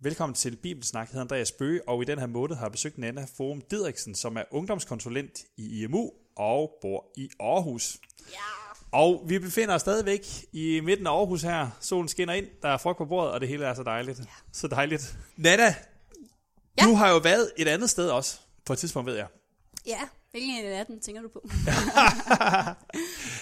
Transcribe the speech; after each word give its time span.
Velkommen 0.00 0.34
til 0.34 0.56
Bibelsnak, 0.56 1.06
jeg 1.08 1.12
hedder 1.12 1.20
Andreas 1.24 1.52
Bøge, 1.52 1.88
og 1.88 2.02
i 2.02 2.04
den 2.04 2.18
her 2.18 2.26
måned 2.26 2.56
har 2.56 2.64
jeg 2.64 2.72
besøgt 2.72 2.98
Nana 2.98 3.26
Forum 3.36 3.60
Didriksen, 3.70 4.14
som 4.14 4.36
er 4.36 4.42
ungdomskonsulent 4.50 5.40
i 5.56 5.82
IMU 5.82 6.10
og 6.36 6.78
bor 6.82 7.04
i 7.16 7.28
Aarhus. 7.40 7.96
Ja. 8.32 8.36
Og 8.92 9.22
vi 9.26 9.38
befinder 9.38 9.74
os 9.74 9.80
stadigvæk 9.80 10.26
i 10.52 10.80
midten 10.80 11.06
af 11.06 11.10
Aarhus 11.10 11.42
her. 11.42 11.70
Solen 11.80 12.08
skinner 12.08 12.34
ind, 12.34 12.46
der 12.62 12.68
er 12.68 12.76
frugt 12.76 12.98
på 12.98 13.04
bordet, 13.04 13.32
og 13.32 13.40
det 13.40 13.48
hele 13.48 13.64
er 13.64 13.74
så 13.74 13.82
dejligt. 13.82 14.20
Så 14.52 14.68
dejligt. 14.68 15.18
Nana, 15.36 15.74
Ja. 16.80 16.84
du 16.84 16.94
har 16.94 17.10
jo 17.10 17.16
været 17.18 17.52
et 17.56 17.68
andet 17.68 17.90
sted 17.90 18.10
også, 18.10 18.38
på 18.66 18.72
et 18.72 18.78
tidspunkt 18.78 19.06
ved 19.10 19.16
jeg. 19.16 19.26
Ja, 19.86 20.00
hvilken 20.30 20.50
en 20.50 20.64
af 20.64 20.86
dem 20.86 21.00
tænker 21.00 21.22
du 21.22 21.28
på? 21.28 21.48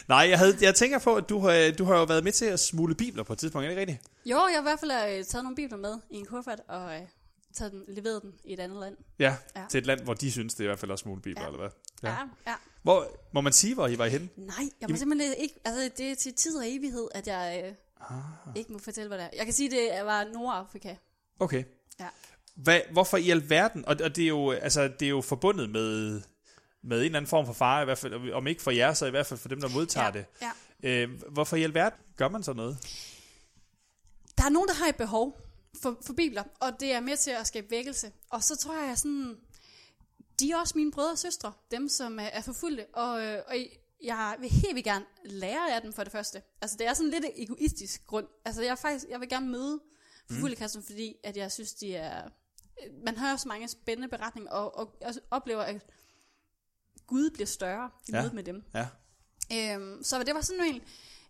Nej, 0.09 0.19
jeg, 0.31 0.39
havde, 0.39 0.57
jeg 0.61 0.75
tænker 0.75 0.99
på, 0.99 1.15
at 1.15 1.29
du 1.29 1.39
har, 1.39 1.73
du 1.79 1.85
har 1.85 1.99
jo 1.99 2.05
været 2.05 2.25
med 2.25 2.33
til 2.33 2.45
at 2.45 2.61
smule 2.61 2.95
bibler 2.95 3.23
på 3.23 3.33
et 3.33 3.39
tidspunkt, 3.39 3.65
er 3.67 3.69
det 3.75 3.81
ikke 3.81 3.93
rigtigt? 3.93 4.11
jo, 4.27 4.37
jeg 4.37 4.55
har 4.55 4.61
i 4.61 4.63
hvert 4.63 4.81
fald 4.81 4.91
øh, 5.19 5.25
taget 5.25 5.43
nogle 5.45 5.57
bibler 5.57 5.79
med 5.79 5.99
i 6.11 6.17
en 6.17 6.27
kuffert 6.27 6.61
og 6.69 6.95
øh, 6.95 7.01
taget 7.55 7.73
den, 7.73 7.85
leveret 7.89 8.23
den 8.23 8.33
i 8.45 8.53
et 8.53 8.61
andet 8.61 8.81
land. 8.81 8.97
Ja, 9.19 9.37
ja, 9.57 9.63
til 9.71 9.79
et 9.79 9.87
land, 9.87 10.01
hvor 10.01 10.15
de 10.15 10.33
synes, 10.33 10.55
det 10.55 10.61
er 10.61 10.65
i 10.65 10.67
hvert 10.67 10.79
fald 10.79 10.91
også 10.91 11.03
smule 11.03 11.21
bibler, 11.23 11.43
Ja. 11.43 11.49
eller 11.49 11.59
hvad? 11.61 11.71
Ja. 12.03 12.09
ja, 12.11 12.17
ja. 12.47 12.55
Hvor, 12.83 13.07
må 13.35 13.41
man 13.41 13.53
sige, 13.53 13.75
hvor 13.75 13.89
I 13.89 13.99
var 13.99 14.07
henne? 14.07 14.29
Nej, 14.37 14.47
jeg 14.59 14.65
må 14.67 14.71
Jamen- 14.83 14.97
simpelthen 14.99 15.35
ikke... 15.39 15.55
Altså, 15.65 15.91
det 15.99 16.11
er 16.11 16.15
til 16.15 16.35
tid 16.35 16.57
og 16.57 16.65
evighed, 16.67 17.09
at 17.15 17.27
jeg 17.27 17.63
øh, 17.67 17.73
Ah. 18.11 18.17
ikke 18.57 18.73
må 18.73 18.79
fortælle, 18.79 19.09
hvad 19.09 19.19
det 19.19 19.25
er. 19.25 19.31
Jeg 19.37 19.45
kan 19.45 19.55
sige, 19.55 19.71
det 19.71 19.91
var 20.05 20.25
Nordafrika. 20.35 20.95
Okay. 21.41 21.65
Ja. 22.01 22.09
Hvad, 22.55 22.81
hvorfor 22.93 23.17
i 23.17 23.31
alverden? 23.31 23.85
Og, 23.89 23.97
og 24.05 24.17
det, 24.17 24.25
er 24.25 24.29
jo, 24.29 24.51
altså, 24.51 24.83
det 25.01 25.07
er 25.07 25.11
jo 25.11 25.21
forbundet 25.21 25.71
med, 25.71 26.21
med 26.87 26.99
en 26.99 27.05
eller 27.05 27.19
anden 27.19 27.29
form 27.29 27.47
for 27.47 27.53
fare, 27.53 27.83
i 27.83 27.85
hvert 27.85 27.99
fald, 27.99 28.33
om 28.33 28.47
ikke 28.47 28.63
for 28.63 28.71
jer, 28.71 28.93
så 28.95 29.07
i 29.07 29.11
hvert 29.11 29.27
fald 29.27 29.41
for 29.41 29.49
dem, 29.49 29.61
der 29.61 29.69
modtager 29.69 30.07
ja, 30.07 30.13
det. 30.13 30.25
Ja. 30.83 31.03
Øh, 31.03 31.23
hvorfor 31.31 31.57
i 31.57 31.63
alverden 31.63 31.99
gør 32.17 32.29
man 32.29 32.43
så 32.43 32.53
noget? 32.53 32.79
Der 34.39 34.45
er 34.45 34.49
nogen, 34.49 34.69
der 34.69 34.75
har 34.75 34.87
et 34.87 34.97
behov 34.97 35.41
for, 35.83 35.99
for 36.07 36.13
bibler, 36.13 36.45
og 36.61 36.81
det 36.81 36.93
er 36.93 37.01
med 37.01 37.17
til 37.17 37.31
at 37.31 37.47
skabe 37.47 37.71
vækkelse. 37.71 38.13
Og 38.31 38.43
så 38.43 38.57
tror 38.57 38.87
jeg 38.87 38.99
sådan, 38.99 39.37
de 40.41 40.51
er 40.51 40.57
også 40.57 40.73
mine 40.77 40.93
brødre 40.93 41.13
og 41.13 41.19
søstre, 41.19 41.53
dem 41.71 41.89
som 41.89 42.19
er, 42.21 42.43
forfulgte, 42.43 42.87
og, 42.93 43.25
øh, 43.25 43.43
og 43.49 43.57
jeg 44.03 44.37
vil 44.41 44.51
helt 44.51 44.75
vildt 44.75 44.85
gerne 44.85 45.05
lære 45.25 45.75
af 45.75 45.83
dem 45.83 45.93
for 45.93 46.05
det 46.05 46.13
første. 46.13 46.43
Altså 46.61 46.77
det 46.79 46.87
er 46.87 46.95
sådan 46.95 47.11
lidt 47.11 47.25
egoistisk 47.37 48.07
grund. 48.07 48.27
Altså 48.45 48.63
jeg, 48.63 48.79
faktisk, 48.79 49.05
jeg 49.11 49.21
vil 49.21 49.29
gerne 49.29 49.49
møde 49.49 49.81
forfulgte 50.31 50.57
kristne, 50.57 50.83
fordi 50.83 51.17
at 51.25 51.37
jeg 51.37 51.53
synes, 51.53 51.75
de 51.75 51.95
er... 51.95 52.29
Man 53.05 53.19
hører 53.19 53.37
så 53.37 53.49
mange 53.49 53.69
spændende 53.69 54.09
beretninger, 54.09 54.51
og, 54.51 54.79
og, 54.79 54.97
og 55.01 55.15
oplever, 55.31 55.63
at 55.63 55.87
Gud 57.07 57.31
bliver 57.31 57.47
større 57.47 57.91
i 58.09 58.13
Ja. 58.13 58.21
mødet 58.21 58.35
med 58.35 58.45
dem. 58.45 58.65
Ja. 58.75 58.87
Øhm, 59.53 60.03
så 60.05 60.23
det 60.23 60.35
var 60.35 60.41
sådan 60.41 60.65
en, 60.65 60.83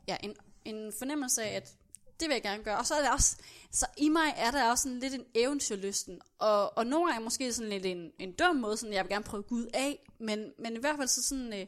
ja, 0.09 0.17
en, 0.23 0.35
en 0.65 0.93
fornemmelse 0.99 1.43
af, 1.43 1.57
at 1.57 1.75
det 2.21 2.29
vil 2.29 2.35
jeg 2.35 2.43
gerne 2.43 2.65
gøre. 2.65 2.79
Og 2.79 2.87
så 2.87 2.95
er 2.95 3.01
det 3.03 3.11
også, 3.11 3.37
så 3.71 3.87
i 3.97 4.09
mig 4.09 4.35
er 4.37 4.51
der 4.51 4.71
også 4.71 4.83
sådan 4.83 4.99
lidt 4.99 5.15
en 5.15 5.25
eventyrlysten. 5.35 6.21
Og, 6.39 6.79
og 6.79 6.87
nogle 6.87 7.13
gange 7.13 7.25
måske 7.25 7.53
sådan 7.53 7.71
lidt 7.71 7.87
en, 7.87 8.13
en 8.19 8.33
dum 8.33 8.57
måde, 8.57 8.77
sådan 8.77 8.93
jeg 8.93 9.05
vil 9.05 9.11
gerne 9.11 9.25
prøve 9.25 9.43
Gud 9.43 9.67
af. 9.75 10.11
Men, 10.19 10.53
men 10.59 10.77
i 10.77 10.79
hvert 10.81 10.97
fald 10.97 11.09
så 11.09 11.23
sådan, 11.23 11.53
øh, 11.61 11.67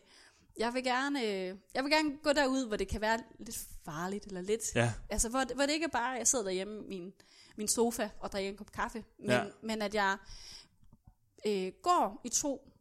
jeg 0.58 0.74
vil 0.74 0.84
gerne, 0.84 1.22
øh, 1.22 1.56
jeg 1.74 1.84
vil 1.84 1.92
gerne 1.92 2.16
gå 2.22 2.32
derud, 2.32 2.66
hvor 2.66 2.76
det 2.76 2.88
kan 2.88 3.00
være 3.00 3.18
lidt 3.38 3.58
farligt, 3.84 4.26
eller 4.26 4.40
lidt, 4.40 4.62
Ja. 4.74 4.92
altså 5.10 5.28
hvor, 5.28 5.54
hvor 5.54 5.66
det 5.66 5.72
ikke 5.72 5.84
er 5.84 5.88
bare, 5.90 6.12
at 6.14 6.18
jeg 6.18 6.26
sidder 6.28 6.44
derhjemme 6.44 6.84
i 6.84 6.88
min, 6.88 7.12
min 7.56 7.68
sofa 7.68 8.08
og 8.20 8.32
drikker 8.32 8.50
en 8.50 8.56
kop 8.56 8.72
kaffe. 8.72 9.04
Men, 9.18 9.30
Ja. 9.30 9.44
men 9.62 9.82
at 9.82 9.94
jeg 9.94 10.16
øh, 11.46 11.72
går 11.82 12.20
i 12.24 12.28
tro. 12.28 12.72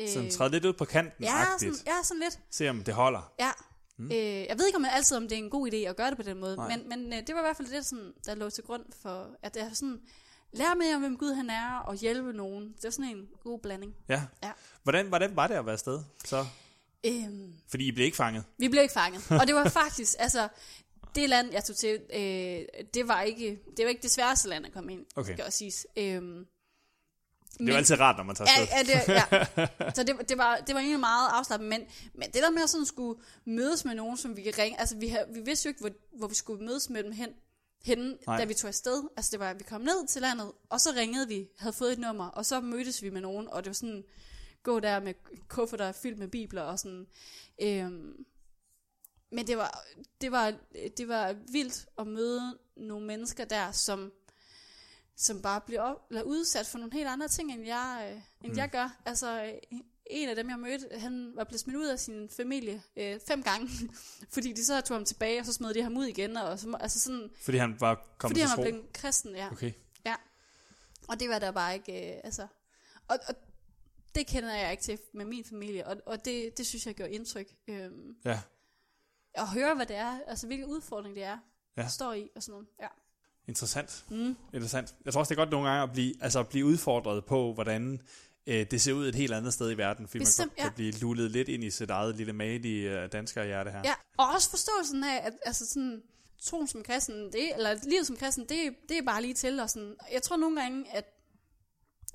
Øh, 0.00 0.08
Så 0.08 0.36
træde 0.38 0.50
lidt 0.50 0.64
ud 0.64 0.72
på 0.72 0.84
kanten, 0.84 1.24
ja, 1.24 1.44
sådan, 1.58 1.74
ja, 1.86 1.92
sådan 2.04 2.20
lidt. 2.22 2.38
Se 2.50 2.70
om 2.70 2.84
det 2.84 2.94
holder. 2.94 3.32
Ja. 3.40 3.50
Mm. 3.96 4.06
Øh, 4.06 4.12
jeg 4.16 4.58
ved 4.58 4.66
ikke 4.66 4.76
om 4.76 4.84
jeg 4.84 4.92
altid, 4.92 5.16
om 5.16 5.22
det 5.28 5.32
er 5.32 5.36
en 5.42 5.50
god 5.50 5.72
idé 5.72 5.76
at 5.76 5.96
gøre 5.96 6.08
det 6.10 6.16
på 6.16 6.22
den 6.22 6.38
måde, 6.40 6.56
Nej. 6.56 6.76
men, 6.76 6.88
men 6.88 7.12
øh, 7.12 7.26
det 7.26 7.34
var 7.34 7.40
i 7.40 7.44
hvert 7.44 7.56
fald 7.56 7.68
det, 7.68 7.86
sådan, 7.86 8.12
der 8.26 8.34
lå 8.34 8.50
til 8.50 8.64
grund 8.64 8.84
for, 9.02 9.26
at 9.42 9.54
det 9.54 9.62
er 9.62 9.72
sådan, 9.72 10.00
lære 10.52 10.74
mere 10.76 10.94
om, 10.94 11.00
hvem 11.00 11.16
Gud 11.18 11.32
han 11.34 11.50
er, 11.50 11.76
og 11.78 11.94
hjælpe 11.94 12.32
nogen. 12.32 12.72
Det 12.76 12.84
er 12.84 12.90
sådan 12.90 13.16
en 13.16 13.28
god 13.44 13.58
blanding. 13.58 13.94
Ja. 14.08 14.22
Ja. 14.42 14.50
Hvordan, 14.82 15.06
hvordan 15.06 15.36
var 15.36 15.46
det 15.46 15.54
at 15.54 15.66
være 15.66 15.72
afsted? 15.72 16.00
Så? 16.24 16.46
Øhm, 17.06 17.52
Fordi 17.68 17.88
I 17.88 17.92
blev 17.92 18.04
ikke 18.04 18.16
fanget. 18.16 18.44
vi 18.58 18.68
blev 18.68 18.82
ikke 18.82 18.94
fanget. 18.94 19.30
Og 19.40 19.46
det 19.46 19.54
var 19.54 19.68
faktisk, 19.82 20.14
altså, 20.18 20.48
det 21.14 21.28
land, 21.28 21.52
jeg 21.52 21.64
tog 21.64 21.76
til, 21.76 22.00
øh, 22.14 22.84
det 22.94 23.08
var 23.08 23.20
ikke 23.22 23.58
det, 23.76 23.84
var 23.84 23.88
ikke 23.88 24.02
det 24.02 24.10
sværeste 24.10 24.48
land 24.48 24.66
at 24.66 24.72
komme 24.72 24.92
ind, 24.92 25.06
Okay. 25.16 25.32
skal 25.32 25.44
også 25.44 25.58
siges. 25.58 25.86
Øhm, 25.96 26.46
Det 27.66 27.68
er 27.68 27.72
jo 27.72 27.78
altid 27.78 28.00
rart, 28.00 28.16
når 28.16 28.24
man 28.24 28.36
tager 28.36 28.50
Ja, 28.56 28.62
afsted. 28.62 28.94
ja, 28.94 29.46
det, 29.56 29.66
ja. 29.78 29.92
Så 29.96 30.02
det, 30.02 30.28
det, 30.28 30.38
var, 30.38 30.56
det 30.56 30.74
var 30.74 30.80
egentlig 30.80 31.00
meget 31.00 31.28
afslappet, 31.32 31.68
men, 31.68 31.80
men 32.14 32.30
det 32.32 32.42
der 32.42 32.50
med 32.50 32.62
at 32.62 32.70
sådan 32.70 32.86
skulle 32.86 33.20
mødes 33.44 33.84
med 33.84 33.94
nogen, 33.94 34.16
som 34.16 34.36
vi 34.36 34.42
kan 34.42 34.52
ringe, 34.58 34.80
altså 34.80 34.96
vi, 34.96 35.08
har, 35.08 35.24
vi 35.34 35.40
vidste 35.40 35.66
jo 35.66 35.68
ikke, 35.70 35.80
hvor, 35.80 35.90
hvor 36.18 36.28
vi 36.28 36.34
skulle 36.34 36.64
mødes 36.64 36.90
med 36.90 37.04
dem 37.04 37.12
hen, 37.12 37.28
henne, 37.84 38.16
Nej. 38.26 38.38
da 38.38 38.44
vi 38.44 38.54
tog 38.54 38.68
afsted. 38.68 39.02
Altså 39.16 39.30
det 39.30 39.40
var, 39.40 39.50
at 39.50 39.58
vi 39.58 39.64
kom 39.64 39.80
ned 39.80 40.06
til 40.06 40.22
landet, 40.22 40.52
og 40.70 40.80
så 40.80 40.90
ringede 40.96 41.28
vi, 41.28 41.48
havde 41.58 41.72
fået 41.72 41.92
et 41.92 41.98
nummer, 41.98 42.26
og 42.26 42.46
så 42.46 42.60
mødtes 42.60 43.02
vi 43.02 43.10
med 43.10 43.20
nogen, 43.20 43.48
og 43.48 43.64
det 43.64 43.70
var 43.70 43.74
sådan, 43.74 44.04
gå 44.62 44.80
der 44.80 45.00
med 45.00 45.14
kufferter 45.48 45.92
fyldt 45.92 46.18
med 46.18 46.28
bibler 46.28 46.62
og 46.62 46.78
sådan. 46.78 47.06
Øhm, 47.62 48.24
men 49.32 49.46
det 49.46 49.56
var, 49.56 49.84
det, 50.20 50.32
var, 50.32 50.54
det 50.96 51.08
var 51.08 51.34
vildt 51.52 51.86
at 51.98 52.06
møde 52.06 52.58
nogle 52.76 53.06
mennesker 53.06 53.44
der, 53.44 53.72
som, 53.72 54.12
som 55.22 55.42
bare 55.42 55.60
bliver 55.60 55.80
op, 55.80 56.06
eller 56.10 56.22
udsat 56.22 56.66
for 56.66 56.78
nogle 56.78 56.92
helt 56.92 57.08
andre 57.08 57.28
ting, 57.28 57.52
end 57.52 57.66
jeg, 57.66 58.10
øh, 58.16 58.22
end 58.44 58.52
Mm. 58.52 58.58
jeg 58.58 58.70
gør. 58.70 59.00
Altså, 59.06 59.44
øh, 59.44 59.78
en 60.10 60.28
af 60.28 60.36
dem, 60.36 60.50
jeg 60.50 60.58
mødte, 60.58 60.98
han 60.98 61.32
var 61.36 61.44
blevet 61.44 61.60
smidt 61.60 61.76
ud 61.76 61.86
af 61.86 62.00
sin 62.00 62.28
familie 62.36 62.82
øh, 62.96 63.20
fem 63.28 63.42
gange, 63.42 63.68
fordi 64.34 64.52
de 64.52 64.64
så 64.64 64.80
tog 64.80 64.96
ham 64.96 65.04
tilbage, 65.04 65.40
og 65.40 65.46
så 65.46 65.52
smed 65.52 65.74
de 65.74 65.82
ham 65.82 65.96
ud 65.96 66.04
igen. 66.04 66.36
Og 66.36 66.58
så, 66.58 66.76
altså 66.80 67.00
sådan, 67.00 67.30
Fordi 67.42 67.58
han 67.58 67.80
var 67.80 67.94
kommet 68.18 68.38
fordi 68.38 68.40
han 68.48 68.58
var 68.58 68.64
blevet 68.64 68.92
kristen, 68.92 69.34
ja. 69.36 69.48
Okay. 69.52 69.72
Og 71.08 71.20
det 71.20 71.28
var 71.28 71.38
der 71.38 71.50
bare 71.50 71.74
ikke, 71.74 72.14
øh, 72.14 72.20
altså... 72.24 72.46
Og, 73.08 73.18
og 73.28 73.34
det 74.14 74.26
kender 74.26 74.54
jeg 74.54 74.70
ikke 74.70 74.82
til 74.82 74.98
med 75.14 75.24
min 75.24 75.44
familie, 75.44 75.86
og, 75.86 75.96
og 76.06 76.24
det, 76.24 76.58
det 76.58 76.66
synes 76.66 76.86
jeg 76.86 76.94
gjorde 76.94 77.12
indtryk. 77.12 77.46
Øhm, 77.68 78.16
Ja. 78.24 78.40
at 79.34 79.48
høre, 79.48 79.74
hvad 79.74 79.86
det 79.86 79.96
er, 79.96 80.20
altså 80.26 80.46
hvilke 80.46 80.66
udfordring 80.66 81.14
det 81.16 81.24
er, 81.24 81.38
Ja. 81.76 81.82
ja. 81.82 81.88
står 81.88 82.12
i, 82.12 82.28
og 82.36 82.42
sådan 82.42 82.52
noget. 82.52 82.68
Ja. 82.80 82.86
Interessant. 83.48 84.04
Mm. 84.10 84.36
Interessant. 84.54 84.94
Jeg 85.04 85.12
tror 85.12 85.20
også, 85.20 85.28
det 85.34 85.40
er 85.40 85.44
godt 85.44 85.50
nogle 85.50 85.68
gange 85.68 85.82
at 85.82 85.92
blive, 85.92 86.14
altså 86.20 86.40
at 86.40 86.48
blive 86.48 86.66
udfordret 86.66 87.24
på, 87.24 87.54
hvordan 87.54 88.00
øh, 88.46 88.66
det 88.70 88.80
ser 88.80 88.92
ud 88.92 89.08
et 89.08 89.14
helt 89.14 89.32
andet 89.32 89.52
sted 89.52 89.70
i 89.70 89.76
verden, 89.76 90.08
fordi 90.08 90.18
Bestemt, 90.18 90.46
man 90.46 90.48
godt 90.48 90.56
kan 90.76 90.84
ja. 90.84 90.90
blive 90.90 91.00
lullet 91.00 91.30
lidt 91.30 91.48
ind 91.48 91.64
i 91.64 91.70
sit 91.70 91.90
eget 91.90 92.16
lille 92.16 92.32
malige 92.32 93.02
øh, 93.02 93.12
dansker-hjerte 93.12 93.70
her. 93.70 93.82
ja. 93.84 93.94
Og 94.16 94.26
også 94.34 94.50
forståelsen 94.50 95.04
af, 95.04 95.16
at 95.26 95.32
altså 95.44 95.66
sådan, 95.66 96.02
troen 96.42 96.66
som 96.66 96.82
kristen, 96.82 97.32
det, 97.32 97.54
eller 97.54 97.74
livet 97.82 98.06
som 98.06 98.16
kristen, 98.16 98.48
det, 98.48 98.74
det 98.88 98.98
er 98.98 99.02
bare 99.02 99.22
lige 99.22 99.34
til. 99.34 99.60
Og 99.60 99.70
sådan. 99.70 99.96
Jeg 100.12 100.22
tror 100.22 100.36
nogle 100.36 100.60
gange, 100.60 100.92
at 100.92 101.04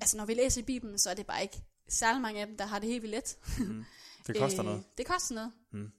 altså, 0.01 0.17
når 0.17 0.25
vi 0.25 0.33
læser 0.33 0.61
i 0.61 0.63
Bibelen, 0.63 0.97
så 0.97 1.09
er 1.09 1.13
det 1.13 1.25
bare 1.25 1.41
ikke 1.41 1.61
særlig 1.89 2.21
mange 2.21 2.41
af 2.41 2.47
dem, 2.47 2.57
der 2.57 2.65
har 2.65 2.79
det 2.79 2.89
helt 2.89 3.01
vildt 3.01 3.15
let. 3.15 3.37
Mm. 3.59 3.85
Det 4.27 4.37
koster 4.41 4.63
noget. 4.63 4.83
Det 4.97 5.05
koster 5.05 5.35
noget. 5.35 5.51
Mm. 5.71 5.91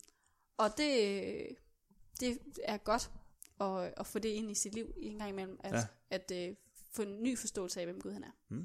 Og 0.59 0.71
det, 0.77 1.47
det 2.21 2.39
er 2.65 2.77
godt 2.77 3.11
at, 3.61 3.93
at 3.97 4.07
få 4.07 4.19
det 4.19 4.29
ind 4.29 4.51
i 4.51 4.55
sit 4.55 4.75
liv 4.75 4.95
en 5.03 5.19
gang 5.19 5.31
imellem. 5.31 5.61
At, 5.65 5.73
Ja. 5.75 5.87
at, 6.11 6.49
uh, 6.51 6.57
få 6.93 7.03
en 7.03 7.23
ny 7.23 7.39
forståelse 7.39 7.81
af, 7.81 7.87
hvem 7.87 8.01
Gud 8.01 8.13
han 8.13 8.25
er. 8.25 8.57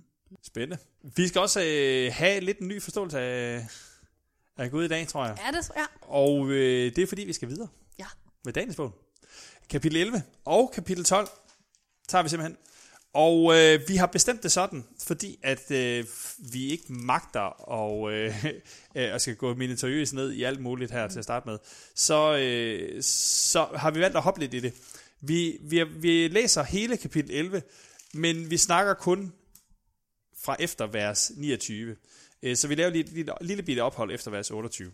Spændende. 0.43 0.77
Vi 1.15 1.27
skal 1.27 1.41
også 1.41 1.61
øh, 1.61 2.11
have 2.13 2.39
lidt 2.39 2.59
en 2.59 2.67
ny 2.67 2.81
forståelse 2.81 3.19
af, 3.19 3.67
af 4.57 4.71
Gud 4.71 4.83
i 4.83 4.87
dag, 4.87 5.07
tror 5.07 5.25
jeg. 5.25 5.37
Ja, 5.45 5.57
det, 5.57 5.71
ja. 5.75 5.85
Og 6.01 6.49
øh, 6.49 6.95
det 6.95 6.97
er 7.01 7.07
fordi, 7.07 7.21
vi 7.23 7.33
skal 7.33 7.49
videre. 7.49 7.67
Ja. 7.99 8.05
Med 8.45 8.53
dagens 8.53 8.75
bog. 8.75 8.91
Kapitel 9.69 9.97
11 10.01 10.23
og 10.45 10.71
kapitel 10.73 11.03
12 11.05 11.27
tager 12.07 12.23
vi 12.23 12.29
simpelthen. 12.29 12.57
Og 13.13 13.55
øh, 13.55 13.79
vi 13.87 13.95
har 13.95 14.05
bestemt 14.05 14.43
det 14.43 14.51
sådan, 14.51 14.83
fordi 14.99 15.39
at 15.43 15.71
øh, 15.71 16.05
vi 16.51 16.67
ikke 16.67 16.93
magter 16.93 17.39
og, 17.69 18.11
øh, 18.11 18.45
øh, 18.95 19.13
og 19.13 19.21
skal 19.21 19.35
gå 19.35 19.55
minutiøst 19.55 20.13
ned 20.13 20.31
i 20.31 20.43
alt 20.43 20.61
muligt 20.61 20.91
her 20.91 21.07
til 21.07 21.17
at 21.19 21.23
starte 21.23 21.49
med, 21.49 21.57
så, 21.95 22.37
øh, 22.37 23.03
så 23.03 23.67
har 23.75 23.91
vi 23.91 23.99
valgt 23.99 24.17
at 24.17 24.23
hoppe 24.23 24.39
lidt 24.39 24.53
i 24.53 24.59
det. 24.59 24.73
Vi, 25.21 25.57
vi, 25.61 25.83
vi 25.83 26.27
læser 26.27 26.63
hele 26.63 26.97
kapitel 26.97 27.31
11, 27.31 27.61
men 28.13 28.49
vi 28.49 28.57
snakker 28.57 28.93
kun 28.93 29.33
fra 30.43 30.55
efter 30.59 30.87
vers 30.87 31.31
29. 31.35 31.95
Øh, 32.43 32.55
Så 32.55 32.67
vi 32.67 32.75
laver 32.75 32.89
lige 32.89 33.03
et 33.03 33.11
lille, 33.11 33.33
lille 33.41 33.63
bitte 33.63 33.79
ophold 33.81 34.11
efter 34.11 34.31
vers 34.31 34.51
28. 34.51 34.91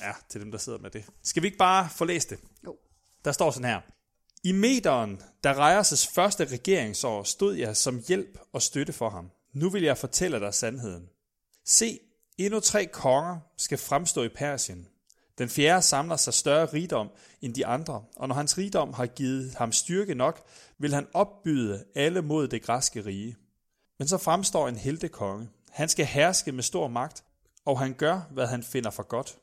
Ja, 0.00 0.12
til 0.28 0.40
dem, 0.40 0.50
der 0.50 0.58
sidder 0.58 0.78
med 0.78 0.90
det. 0.90 1.04
Skal 1.22 1.42
vi 1.42 1.46
ikke 1.46 1.58
bare 1.58 1.88
få 1.96 2.04
læst 2.04 2.30
det? 2.30 2.38
Jo. 2.64 2.78
Der 3.24 3.32
står 3.32 3.50
sådan 3.50 3.70
her. 3.70 3.80
I 4.44 4.52
meteren, 4.52 5.22
der 5.44 5.54
Rejerses 5.54 6.06
første 6.06 6.44
regeringsår, 6.44 7.22
stod 7.22 7.54
jeg 7.54 7.76
som 7.76 8.02
hjælp 8.08 8.38
og 8.52 8.62
støtte 8.62 8.92
for 8.92 9.10
ham. 9.10 9.30
Nu 9.52 9.70
vil 9.70 9.82
jeg 9.82 9.98
fortælle 9.98 10.40
dig 10.40 10.54
sandheden. 10.54 11.08
Se, 11.64 11.98
endnu 12.38 12.60
tre 12.60 12.86
konger 12.86 13.38
skal 13.56 13.78
fremstå 13.78 14.22
i 14.22 14.28
Persien. 14.28 14.88
Den 15.38 15.48
fjerde 15.48 15.82
samler 15.82 16.16
sig 16.16 16.34
større 16.34 16.66
rigdom 16.66 17.10
end 17.42 17.54
de 17.54 17.66
andre, 17.66 18.04
og 18.16 18.28
når 18.28 18.34
hans 18.34 18.58
rigdom 18.58 18.92
har 18.92 19.06
givet 19.06 19.54
ham 19.54 19.72
styrke 19.72 20.14
nok, 20.14 20.42
vil 20.78 20.94
han 20.94 21.06
opbyde 21.12 21.84
alle 21.94 22.22
mod 22.22 22.48
det 22.48 22.62
græske 22.62 23.04
rige. 23.04 23.36
Men 23.98 24.08
så 24.08 24.18
fremstår 24.18 24.68
en 24.68 24.76
heltekonge. 24.76 25.48
Han 25.70 25.88
skal 25.88 26.06
herske 26.06 26.52
med 26.52 26.62
stor 26.62 26.88
magt, 26.88 27.24
og 27.64 27.78
han 27.78 27.94
gør, 27.94 28.20
hvad 28.30 28.46
han 28.46 28.62
finder 28.62 28.90
for 28.90 29.02
godt. 29.02 29.38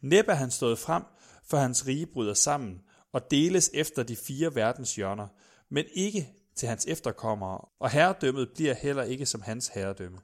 Næppe 0.00 0.32
er 0.32 0.36
han 0.36 0.50
stået 0.50 0.78
frem, 0.78 1.02
for 1.44 1.56
hans 1.56 1.86
rige 1.86 2.06
bryder 2.06 2.34
sammen 2.34 2.80
og 3.12 3.30
deles 3.30 3.70
efter 3.74 4.02
de 4.02 4.16
fire 4.16 4.54
verdens 4.54 4.94
hjørner, 4.94 5.28
men 5.68 5.84
ikke 5.92 6.28
til 6.54 6.68
hans 6.68 6.86
efterkommere, 6.86 7.68
og 7.78 7.90
herredømmet 7.90 8.50
bliver 8.54 8.74
heller 8.74 9.02
ikke 9.02 9.26
som 9.26 9.42
hans 9.42 9.68
herredømme. 9.68 10.18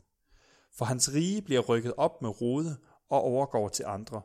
For 0.77 0.85
hans 0.85 1.12
rige 1.15 1.43
bliver 1.43 1.61
rykket 1.61 1.93
op 1.97 2.23
med 2.23 2.41
rode 2.41 2.77
og 3.11 3.21
overgår 3.21 3.69
til 3.69 3.85
andre. 3.88 4.23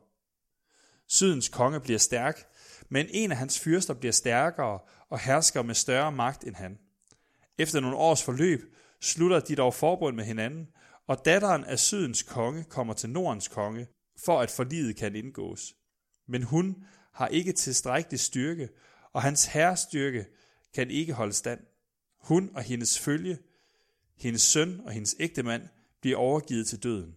Sydens 1.07 1.49
konge 1.49 1.79
bliver 1.79 1.99
stærk, 1.99 2.47
men 2.89 3.07
en 3.09 3.31
af 3.31 3.37
hans 3.37 3.59
fyrster 3.59 3.93
bliver 3.93 4.11
stærkere 4.11 4.79
og 5.09 5.19
hersker 5.19 5.61
med 5.61 5.75
større 5.75 6.11
magt 6.11 6.43
end 6.43 6.55
han. 6.55 6.79
Efter 7.57 7.79
nogle 7.79 7.97
års 7.97 8.23
forløb 8.23 8.75
slutter 9.01 9.39
de 9.39 9.55
dog 9.55 9.73
forbund 9.73 10.15
med 10.15 10.23
hinanden, 10.23 10.67
og 11.07 11.25
datteren 11.25 11.63
af 11.63 11.79
Sydens 11.79 12.23
konge 12.23 12.63
kommer 12.63 12.93
til 12.93 13.09
Nordens 13.09 13.47
konge, 13.47 13.87
for 14.25 14.41
at 14.41 14.51
forliget 14.51 14.95
kan 14.95 15.15
indgås. 15.15 15.73
Men 16.27 16.43
hun 16.43 16.85
har 17.11 17.27
ikke 17.27 17.51
tilstrækkelig 17.51 18.19
styrke, 18.19 18.69
og 19.13 19.21
hans 19.21 19.45
herrestyrke 19.45 20.25
kan 20.73 20.91
ikke 20.91 21.13
holde 21.13 21.33
stand. 21.33 21.59
Hun 22.17 22.51
og 22.55 22.63
hendes 22.63 22.99
følge, 22.99 23.37
hendes 24.15 24.41
søn 24.41 24.81
og 24.85 24.91
hendes 24.91 25.15
ægtemand 25.19 25.67
bliver 26.01 26.17
overgivet 26.17 26.67
til 26.67 26.83
døden. 26.83 27.15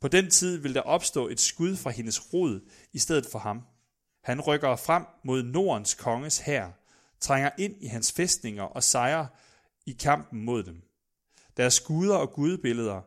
På 0.00 0.08
den 0.08 0.30
tid 0.30 0.56
vil 0.56 0.74
der 0.74 0.80
opstå 0.80 1.28
et 1.28 1.40
skud 1.40 1.76
fra 1.76 1.90
hendes 1.90 2.32
rod 2.34 2.60
i 2.92 2.98
stedet 2.98 3.26
for 3.26 3.38
ham. 3.38 3.62
Han 4.22 4.40
rykker 4.40 4.76
frem 4.76 5.04
mod 5.24 5.42
Nordens 5.42 5.94
konges 5.94 6.38
hær, 6.38 6.70
trænger 7.20 7.50
ind 7.58 7.74
i 7.80 7.86
hans 7.86 8.12
fæstninger 8.12 8.62
og 8.62 8.82
sejrer 8.82 9.26
i 9.86 9.92
kampen 9.92 10.44
mod 10.44 10.62
dem. 10.62 10.82
Deres 11.56 11.80
guder 11.80 12.14
og 12.14 12.32
gudebilleder, 12.32 13.00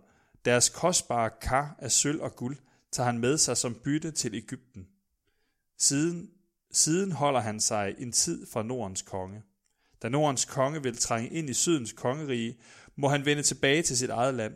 deres 0.45 0.69
kostbare 0.69 1.29
kar 1.41 1.75
af 1.79 1.91
sølv 1.91 2.21
og 2.21 2.35
guld, 2.35 2.57
tager 2.91 3.07
han 3.07 3.19
med 3.19 3.37
sig 3.37 3.57
som 3.57 3.75
bytte 3.75 4.11
til 4.11 4.35
Ægypten. 4.35 4.87
Siden, 5.81 6.29
siden 6.71 7.11
holder 7.11 7.39
han 7.39 7.59
sig 7.59 7.95
en 7.97 8.11
tid 8.11 8.47
fra 8.47 8.63
Nordens 8.63 9.01
konge. 9.01 9.43
Da 10.01 10.09
Nordens 10.09 10.45
konge 10.45 10.83
vil 10.83 10.97
trænge 10.97 11.29
ind 11.29 11.49
i 11.49 11.53
Sydens 11.53 11.91
kongerige, 11.93 12.57
må 12.95 13.07
han 13.07 13.25
vende 13.25 13.43
tilbage 13.43 13.81
til 13.81 13.97
sit 13.97 14.09
eget 14.09 14.33
land. 14.33 14.53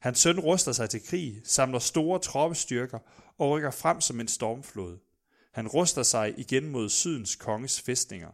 Hans 0.00 0.18
søn 0.18 0.40
ruster 0.40 0.72
sig 0.72 0.90
til 0.90 1.06
krig, 1.06 1.40
samler 1.44 1.78
store 1.78 2.18
troppestyrker 2.18 2.98
og 3.38 3.50
rykker 3.50 3.70
frem 3.70 4.00
som 4.00 4.20
en 4.20 4.28
stormflod. 4.28 4.98
Han 5.52 5.68
ruster 5.68 6.02
sig 6.02 6.34
igen 6.38 6.68
mod 6.68 6.88
Sydens 6.88 7.36
konges 7.36 7.80
fæstninger. 7.80 8.30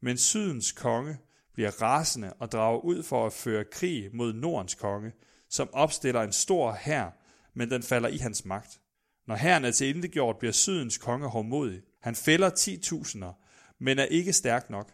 Men 0.00 0.18
Sydens 0.18 0.72
konge 0.72 1.18
bliver 1.54 1.82
rasende 1.82 2.32
og 2.32 2.52
drager 2.52 2.80
ud 2.80 3.02
for 3.02 3.26
at 3.26 3.32
føre 3.32 3.64
krig 3.64 4.16
mod 4.16 4.32
Nordens 4.32 4.74
konge, 4.74 5.12
som 5.48 5.68
opstiller 5.72 6.22
en 6.22 6.32
stor 6.32 6.72
hær, 6.72 7.10
men 7.54 7.70
den 7.70 7.82
falder 7.82 8.08
i 8.08 8.16
hans 8.16 8.44
magt. 8.44 8.80
Når 9.26 9.34
herren 9.34 9.64
er 9.64 9.70
til 9.70 10.10
gjort, 10.10 10.38
bliver 10.38 10.52
Sydens 10.52 10.98
konge 10.98 11.28
hårdmodig. 11.28 11.82
Han 12.00 12.14
fælder 12.14 12.50
10.000'er, 12.50 13.32
men 13.78 13.98
er 13.98 14.04
ikke 14.04 14.32
stærk 14.32 14.70
nok. 14.70 14.92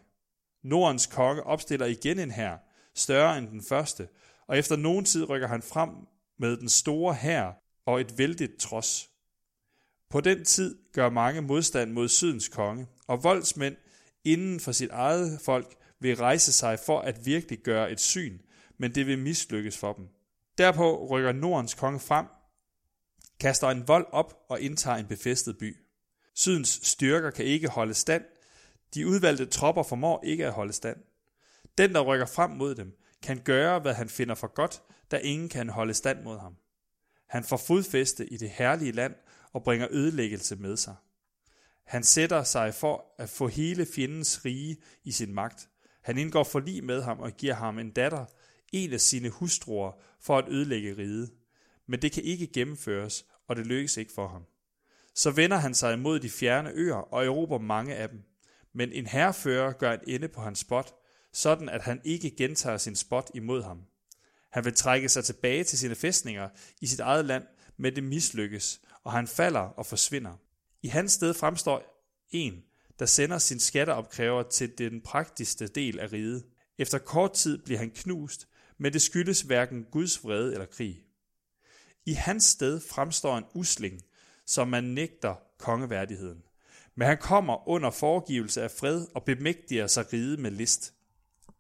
Nordens 0.63 1.07
konge 1.07 1.43
opstiller 1.43 1.87
igen 1.87 2.19
en 2.19 2.31
hær, 2.31 2.57
større 2.95 3.39
end 3.39 3.49
den 3.49 3.63
første, 3.63 4.09
og 4.47 4.59
efter 4.59 4.77
nogen 4.77 5.05
tid 5.05 5.29
rykker 5.29 5.49
han 5.49 5.63
frem 5.63 5.91
med 6.39 6.57
den 6.57 6.69
store 6.69 7.15
hær 7.15 7.63
og 7.87 8.01
et 8.01 8.19
vældigt 8.19 8.59
trods. 8.59 9.11
På 10.11 10.21
den 10.21 10.45
tid 10.45 10.79
gør 10.93 11.11
mange 11.11 11.43
modstand 11.43 11.93
mod 11.93 12.09
Sydens 12.09 12.49
konge, 12.49 12.87
og 13.07 13.25
voldsmænd 13.25 13.77
inden 14.25 14.61
for 14.61 14.73
sit 14.73 14.91
eget 14.91 15.41
folk 15.45 15.75
vil 16.01 16.17
rejse 16.17 16.53
sig 16.53 16.79
for 16.87 17.01
at 17.01 17.27
virkelig 17.27 17.59
gøre 17.59 17.93
et 17.93 18.01
syn, 18.01 18.39
men 18.79 18.95
det 18.95 19.07
vil 19.07 19.19
mislykkes 19.19 19.79
for 19.79 19.93
dem. 19.93 20.09
Derpå 20.59 21.07
rykker 21.07 21.33
Nordens 21.33 21.75
konge 21.75 22.01
frem, 22.01 22.27
kaster 23.41 23.69
en 23.69 23.89
vold 23.89 24.07
op 24.13 24.45
og 24.49 24.61
indtager 24.61 24.97
en 24.97 25.07
befæstet 25.07 25.59
by. 25.59 25.77
Sydens 26.35 26.81
styrker 26.83 27.31
kan 27.31 27.45
ikke 27.45 27.69
holde 27.69 27.95
stand. 27.95 28.25
De 28.95 29.07
udvalgte 29.07 29.47
tropper 29.47 29.83
formår 29.83 30.25
ikke 30.25 30.47
at 30.47 30.53
holde 30.53 30.73
stand. 30.73 30.97
Den, 31.79 31.95
der 31.95 32.01
rykker 32.01 32.27
frem 32.27 32.51
mod 32.51 32.75
dem, 32.75 32.99
kan 33.23 33.41
gøre, 33.45 33.79
hvad 33.79 33.95
han 33.95 34.09
finder 34.09 34.35
for 34.35 34.55
godt, 34.55 34.83
da 35.11 35.17
ingen 35.17 35.49
kan 35.49 35.69
holde 35.69 35.95
stand 35.95 36.23
mod 36.23 36.39
ham. 36.39 36.57
Han 37.29 37.45
får 37.45 37.57
fodfæste 37.57 38.27
i 38.27 38.37
det 38.37 38.51
herlige 38.51 38.93
land 38.93 39.15
og 39.53 39.63
bringer 39.63 39.89
ødelæggelse 39.91 40.57
med 40.57 40.77
sig. 40.77 40.95
Han 41.87 42.03
sætter 42.05 42.43
sig 42.43 42.75
for 42.75 43.15
at 43.19 43.29
få 43.29 43.49
hele 43.49 43.87
fjendens 43.87 44.45
rige 44.45 44.77
i 45.05 45.13
sin 45.13 45.35
magt. 45.35 45.69
Han 46.03 46.19
indgår 46.19 46.45
forlig 46.45 46.85
med 46.85 47.03
ham 47.03 47.21
og 47.21 47.33
giver 47.33 47.55
ham 47.55 47.79
en 47.79 47.91
datter, 47.91 48.25
en 48.73 48.93
af 48.93 49.01
sine 49.01 49.29
hustruer, 49.29 49.93
for 50.21 50.39
at 50.39 50.49
ødelægge 50.49 50.97
riget. 50.97 51.31
Men 51.87 52.03
det 52.03 52.13
kan 52.13 52.23
ikke 52.23 52.47
gennemføres, 52.47 53.25
og 53.51 53.57
det 53.57 53.67
lykkes 53.67 53.97
ikke 53.97 54.13
for 54.13 54.29
ham. 54.29 54.43
Så 55.15 55.31
vender 55.31 55.57
han 55.57 55.75
sig 55.75 55.95
imod 55.95 56.21
de 56.21 56.31
fjerne 56.31 56.71
øer 56.75 57.15
og 57.15 57.25
erobrer 57.25 57.59
mange 57.59 57.95
af 57.95 58.09
dem. 58.09 58.23
Men 58.75 58.93
en 58.93 59.07
herrefører 59.07 59.73
gør 59.73 59.93
en 59.93 60.01
ende 60.07 60.29
på 60.29 60.41
hans 60.41 60.59
spot, 60.59 60.95
sådan 61.33 61.69
at 61.69 61.83
han 61.83 62.01
ikke 62.05 62.37
gentager 62.37 62.77
sin 62.77 62.97
spot 62.97 63.31
imod 63.35 63.63
ham. 63.63 63.83
Han 64.53 64.65
vil 64.65 64.75
trække 64.75 65.09
sig 65.09 65.25
tilbage 65.25 65.65
til 65.65 65.79
sine 65.79 65.95
fæstninger 65.95 66.49
i 66.81 66.87
sit 66.87 67.01
eget 67.01 67.25
land, 67.25 67.45
men 67.77 67.97
det 67.97 68.05
mislykkes, 68.05 68.81
og 69.05 69.13
han 69.13 69.27
falder 69.27 69.61
og 69.61 69.87
forsvinder. 69.87 70.37
I 70.83 70.89
hans 70.89 71.13
sted 71.13 71.35
fremstår 71.35 72.07
en, 72.31 72.63
der 72.99 73.07
sender 73.07 73.39
sin 73.39 73.61
skatteopkræver 73.61 74.43
til 74.43 74.79
den 74.79 75.01
praktiske 75.01 75.67
del 75.67 75.99
af 75.99 76.13
riget. 76.13 76.45
Efter 76.79 76.99
kort 76.99 77.33
tid 77.33 77.59
bliver 77.59 77.79
han 77.79 77.91
knust, 77.91 78.49
men 78.79 78.93
det 78.93 79.03
skyldes 79.03 79.41
hverken 79.41 79.85
Guds 79.85 80.25
vrede 80.25 80.53
eller 80.53 80.67
krig. 80.67 81.05
I 82.07 82.13
hans 82.13 82.45
sted 82.45 82.81
fremstår 82.91 83.39
en 83.39 83.45
usling, 83.55 84.03
som 84.47 84.69
man 84.69 84.85
nægter 84.85 85.35
kongeværdigheden. 85.59 86.43
Men 86.95 87.09
han 87.09 87.19
kommer 87.19 87.69
under 87.69 87.91
foregivelse 87.91 88.63
af 88.63 88.71
fred 88.71 89.07
og 89.15 89.25
bemægtiger 89.25 89.87
sig 89.87 90.13
ride 90.13 90.37
med 90.37 90.51
list. 90.51 90.95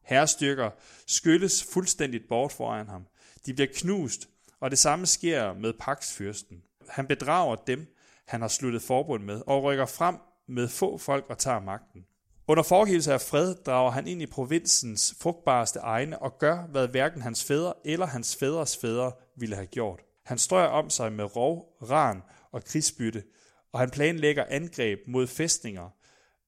Herrestyrker 0.02 0.70
skylles 1.06 1.64
fuldstændigt 1.72 2.28
bort 2.28 2.52
foran 2.52 2.88
ham. 2.88 3.06
De 3.46 3.54
bliver 3.54 3.69
knust, 3.75 4.28
og 4.60 4.70
det 4.70 4.78
samme 4.78 5.06
sker 5.06 5.52
med 5.52 5.72
paksfyrsten. 5.81 6.62
Han 6.88 7.06
bedrager 7.06 7.56
dem, 7.56 7.96
han 8.26 8.40
har 8.40 8.48
sluttet 8.48 8.82
forbund 8.82 9.25
med, 9.25 9.42
og 9.46 9.62
rykker 9.62 9.87
frem 9.87 10.16
med 10.48 10.69
få 10.69 10.98
folk 10.98 11.26
og 11.28 11.38
tager 11.38 11.60
magten. 11.60 12.06
Under 12.48 12.62
foregivelse 12.62 13.12
af 13.12 13.20
fred 13.20 13.54
drager 13.54 13.90
han 13.90 14.06
ind 14.06 14.22
i 14.22 14.26
provinsens 14.26 15.14
frugtbareste 15.20 15.78
egne 15.78 16.22
og 16.22 16.38
gør, 16.38 16.66
hvad 16.66 16.88
hverken 16.88 17.22
hans 17.22 17.44
fædre 17.44 17.75
eller 17.84 18.06
hans 18.06 18.37
fædres 18.37 18.76
fædre 18.76 19.12
ville 19.37 19.54
have 19.54 19.66
gjort. 19.66 20.00
Han 20.30 20.38
strøger 20.38 20.68
om 20.68 20.90
sig 20.90 21.12
med 21.12 21.36
rov, 21.36 21.76
ran 21.82 22.22
og 22.50 22.64
krigsbytte, 22.64 23.24
og 23.72 23.80
han 23.80 23.90
planlægger 23.90 24.44
angreb 24.48 24.98
mod 25.06 25.26
fæstninger, 25.26 25.88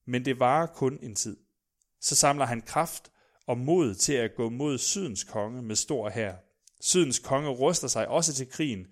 men 0.06 0.24
det 0.24 0.40
varer 0.40 0.66
kun 0.66 0.98
en 1.02 1.14
tid. 1.14 1.36
Så 2.00 2.14
samler 2.14 2.44
han 2.44 2.60
kraft 2.60 3.12
og 3.46 3.58
mod 3.58 3.94
til 3.94 4.12
at 4.12 4.34
gå 4.36 4.48
mod 4.48 4.78
Sydens 4.78 5.24
konge 5.24 5.62
med 5.62 5.76
stor 5.76 6.10
hær. 6.10 6.34
Sydens 6.80 7.18
konge 7.18 7.50
ruster 7.50 7.88
sig 7.88 8.08
også 8.08 8.34
til 8.34 8.50
krigen 8.50 8.86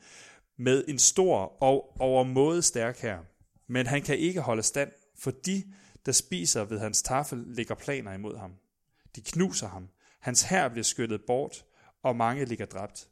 med 0.57 0.85
en 0.89 0.99
stor 0.99 1.63
og 1.63 2.01
overmåde 2.01 2.63
stærk 2.63 3.01
hær. 3.01 3.19
Men 3.67 3.87
han 3.87 4.03
kan 4.03 4.19
ikke 4.19 4.41
holde 4.41 4.63
stand, 4.63 4.93
for 5.19 5.31
de, 5.31 5.65
der 6.07 6.13
spiser 6.13 6.65
ved 6.65 6.79
hans 6.79 7.03
tafel, 7.03 7.45
lægger 7.47 7.75
planer 7.75 8.13
imod 8.13 8.37
ham. 8.39 8.53
De 9.17 9.23
knuser 9.23 9.69
ham. 9.69 9.89
Hans 10.21 10.43
hær 10.43 10.69
bliver 10.69 10.85
skyttet 10.85 11.21
bort, 11.27 11.65
og 12.03 12.17
mange 12.17 12.45
ligger 12.45 12.67
dræbt. 12.67 13.10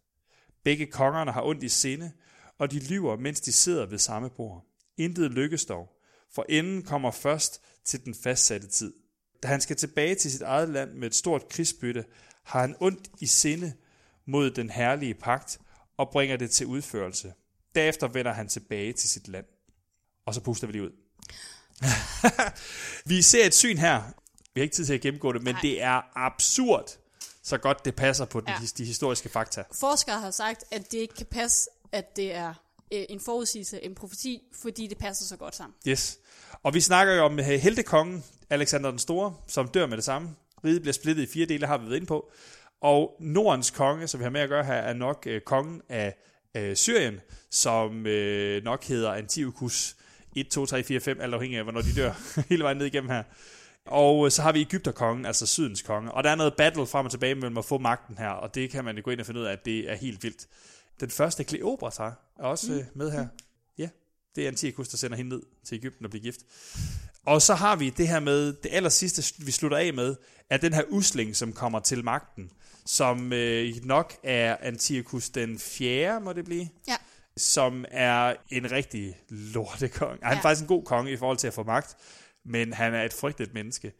Begge 0.68 0.86
kongerne 0.86 1.32
har 1.32 1.42
ondt 1.42 1.62
i 1.62 1.68
sinde, 1.68 2.12
og 2.58 2.70
de 2.70 2.78
lyver, 2.78 3.16
mens 3.16 3.40
de 3.40 3.52
sidder 3.52 3.86
ved 3.86 3.98
samme 3.98 4.30
bord. 4.30 4.66
Intet 4.96 5.30
lykkes 5.30 5.64
dog, 5.64 5.88
for 6.34 6.46
enden 6.48 6.82
kommer 6.82 7.10
først 7.10 7.60
til 7.84 8.04
den 8.04 8.14
fastsatte 8.14 8.68
tid. 8.68 8.94
Da 9.42 9.48
han 9.48 9.60
skal 9.60 9.76
tilbage 9.76 10.14
til 10.14 10.32
sit 10.32 10.42
eget 10.42 10.68
land 10.68 10.92
med 10.92 11.08
et 11.08 11.14
stort 11.14 11.48
krigsbytte, 11.48 12.04
har 12.44 12.60
han 12.60 12.76
ondt 12.80 13.10
i 13.20 13.26
sinde 13.26 13.72
mod 14.26 14.50
den 14.50 14.70
herlige 14.70 15.14
pagt 15.14 15.58
og 15.96 16.10
bringer 16.12 16.36
det 16.36 16.50
til 16.50 16.66
udførelse. 16.66 17.32
Derefter 17.74 18.08
vender 18.08 18.32
han 18.32 18.48
tilbage 18.48 18.92
til 18.92 19.08
sit 19.08 19.28
land. 19.28 19.46
Og 20.26 20.34
så 20.34 20.40
puster 20.40 20.66
vi 20.66 20.72
det 20.72 20.80
ud. 20.80 20.92
vi 23.14 23.22
ser 23.22 23.46
et 23.46 23.54
syn 23.54 23.76
her. 23.78 24.02
Vi 24.54 24.60
har 24.60 24.62
ikke 24.62 24.74
tid 24.74 24.84
til 24.84 24.94
at 24.94 25.00
gennemgå 25.00 25.32
det, 25.32 25.42
men 25.42 25.54
Nej. 25.54 25.60
det 25.62 25.82
er 25.82 26.00
absurd, 26.14 26.98
så 27.48 27.58
godt 27.58 27.84
det 27.84 27.94
passer 27.94 28.24
på 28.24 28.42
ja. 28.48 28.54
de, 28.60 28.66
de 28.66 28.84
historiske 28.84 29.28
fakta. 29.28 29.64
Forskere 29.80 30.20
har 30.20 30.30
sagt, 30.30 30.64
at 30.70 30.92
det 30.92 30.98
ikke 30.98 31.14
kan 31.14 31.26
passe, 31.26 31.70
at 31.92 32.16
det 32.16 32.34
er 32.34 32.54
øh, 32.92 33.04
en 33.08 33.20
forudsigelse, 33.20 33.84
en 33.84 33.94
profeti, 33.94 34.42
fordi 34.62 34.86
det 34.86 34.98
passer 34.98 35.24
så 35.24 35.36
godt 35.36 35.56
sammen. 35.56 35.74
Yes. 35.88 36.18
Og 36.62 36.74
vi 36.74 36.80
snakker 36.80 37.14
jo 37.14 37.24
om 37.24 37.32
uh, 37.32 37.44
heltekongen, 37.44 38.24
Alexander 38.50 38.90
den 38.90 38.98
Store, 38.98 39.34
som 39.46 39.68
dør 39.68 39.86
med 39.86 39.96
det 39.96 40.04
samme. 40.04 40.30
Riget 40.64 40.80
bliver 40.82 40.92
splittet 40.92 41.22
i 41.22 41.26
fire 41.26 41.46
dele, 41.46 41.66
har 41.66 41.78
vi 41.78 41.86
været 41.86 41.96
inde 41.96 42.06
på. 42.06 42.30
Og 42.80 43.16
Nordens 43.20 43.70
konge, 43.70 44.08
som 44.08 44.20
vi 44.20 44.24
har 44.24 44.30
med 44.30 44.40
at 44.40 44.48
gøre 44.48 44.64
her, 44.64 44.74
er 44.74 44.92
nok 44.92 45.26
uh, 45.30 45.38
kongen 45.46 45.82
af 45.88 46.14
uh, 46.58 46.74
Syrien, 46.74 47.20
som 47.50 47.90
uh, 47.90 48.64
nok 48.64 48.84
hedder 48.84 49.12
Antiochus 49.12 49.96
1, 50.36 50.48
2, 50.48 50.66
3, 50.66 50.82
4, 50.82 51.00
5, 51.00 51.20
alt 51.20 51.34
afhængig 51.34 51.58
af, 51.58 51.64
hvornår 51.64 51.80
de 51.80 51.94
dør, 51.94 52.12
hele 52.48 52.62
vejen 52.62 52.76
ned 52.76 52.86
igennem 52.86 53.10
her. 53.10 53.22
Og 53.88 54.32
så 54.32 54.42
har 54.42 54.52
vi 54.52 54.60
Ægypterkongen, 54.60 55.26
altså 55.26 55.46
Sydens 55.46 55.82
konge. 55.82 56.12
Og 56.12 56.24
der 56.24 56.30
er 56.30 56.34
noget 56.34 56.54
battle 56.54 56.86
frem 56.86 57.06
og 57.06 57.10
tilbage 57.10 57.34
mellem 57.34 57.58
at 57.58 57.64
få 57.64 57.78
magten 57.78 58.18
her, 58.18 58.28
og 58.28 58.54
det 58.54 58.70
kan 58.70 58.84
man 58.84 59.02
gå 59.02 59.10
ind 59.10 59.20
og 59.20 59.26
finde 59.26 59.40
ud 59.40 59.44
af, 59.44 59.52
at 59.52 59.64
det 59.64 59.90
er 59.90 59.94
helt 59.94 60.22
vildt. 60.22 60.46
Den 61.00 61.10
første 61.10 61.44
Kleopatra 61.44 62.12
er 62.38 62.42
også 62.42 62.72
mm. 62.72 62.84
med 62.94 63.10
her. 63.10 63.26
Ja, 63.78 63.88
det 64.36 64.44
er 64.44 64.48
Antiochus, 64.48 64.88
der 64.88 64.96
sender 64.96 65.16
hende 65.16 65.36
ned 65.36 65.42
til 65.64 65.74
Ægypten 65.74 66.04
og 66.04 66.10
bliver 66.10 66.22
gift. 66.22 66.40
Og 67.26 67.42
så 67.42 67.54
har 67.54 67.76
vi 67.76 67.90
det 67.90 68.08
her 68.08 68.20
med, 68.20 68.52
det 68.52 68.68
aller 68.72 68.90
sidste, 68.90 69.44
vi 69.44 69.50
slutter 69.50 69.78
af 69.78 69.94
med, 69.94 70.16
er 70.50 70.56
den 70.56 70.72
her 70.72 70.82
usling, 70.88 71.36
som 71.36 71.52
kommer 71.52 71.80
til 71.80 72.04
magten, 72.04 72.50
som 72.86 73.32
øh, 73.32 73.74
nok 73.84 74.16
er 74.22 74.56
Antiochus 74.60 75.28
den 75.28 75.58
4., 75.58 76.20
må 76.20 76.32
det 76.32 76.44
blive? 76.44 76.68
Ja. 76.88 76.96
Som 77.36 77.84
er 77.90 78.34
en 78.50 78.72
rigtig 78.72 79.16
lortekong. 79.28 80.18
Han 80.22 80.38
er 80.38 80.42
faktisk 80.42 80.62
en 80.62 80.68
god 80.68 80.84
konge 80.84 81.12
i 81.12 81.16
forhold 81.16 81.38
til 81.38 81.46
at 81.46 81.54
få 81.54 81.62
magt, 81.62 81.96
men 82.44 82.72
han 82.72 82.94
er 82.94 83.02
et 83.02 83.12
frygteligt 83.12 83.54
menneske. 83.54 83.92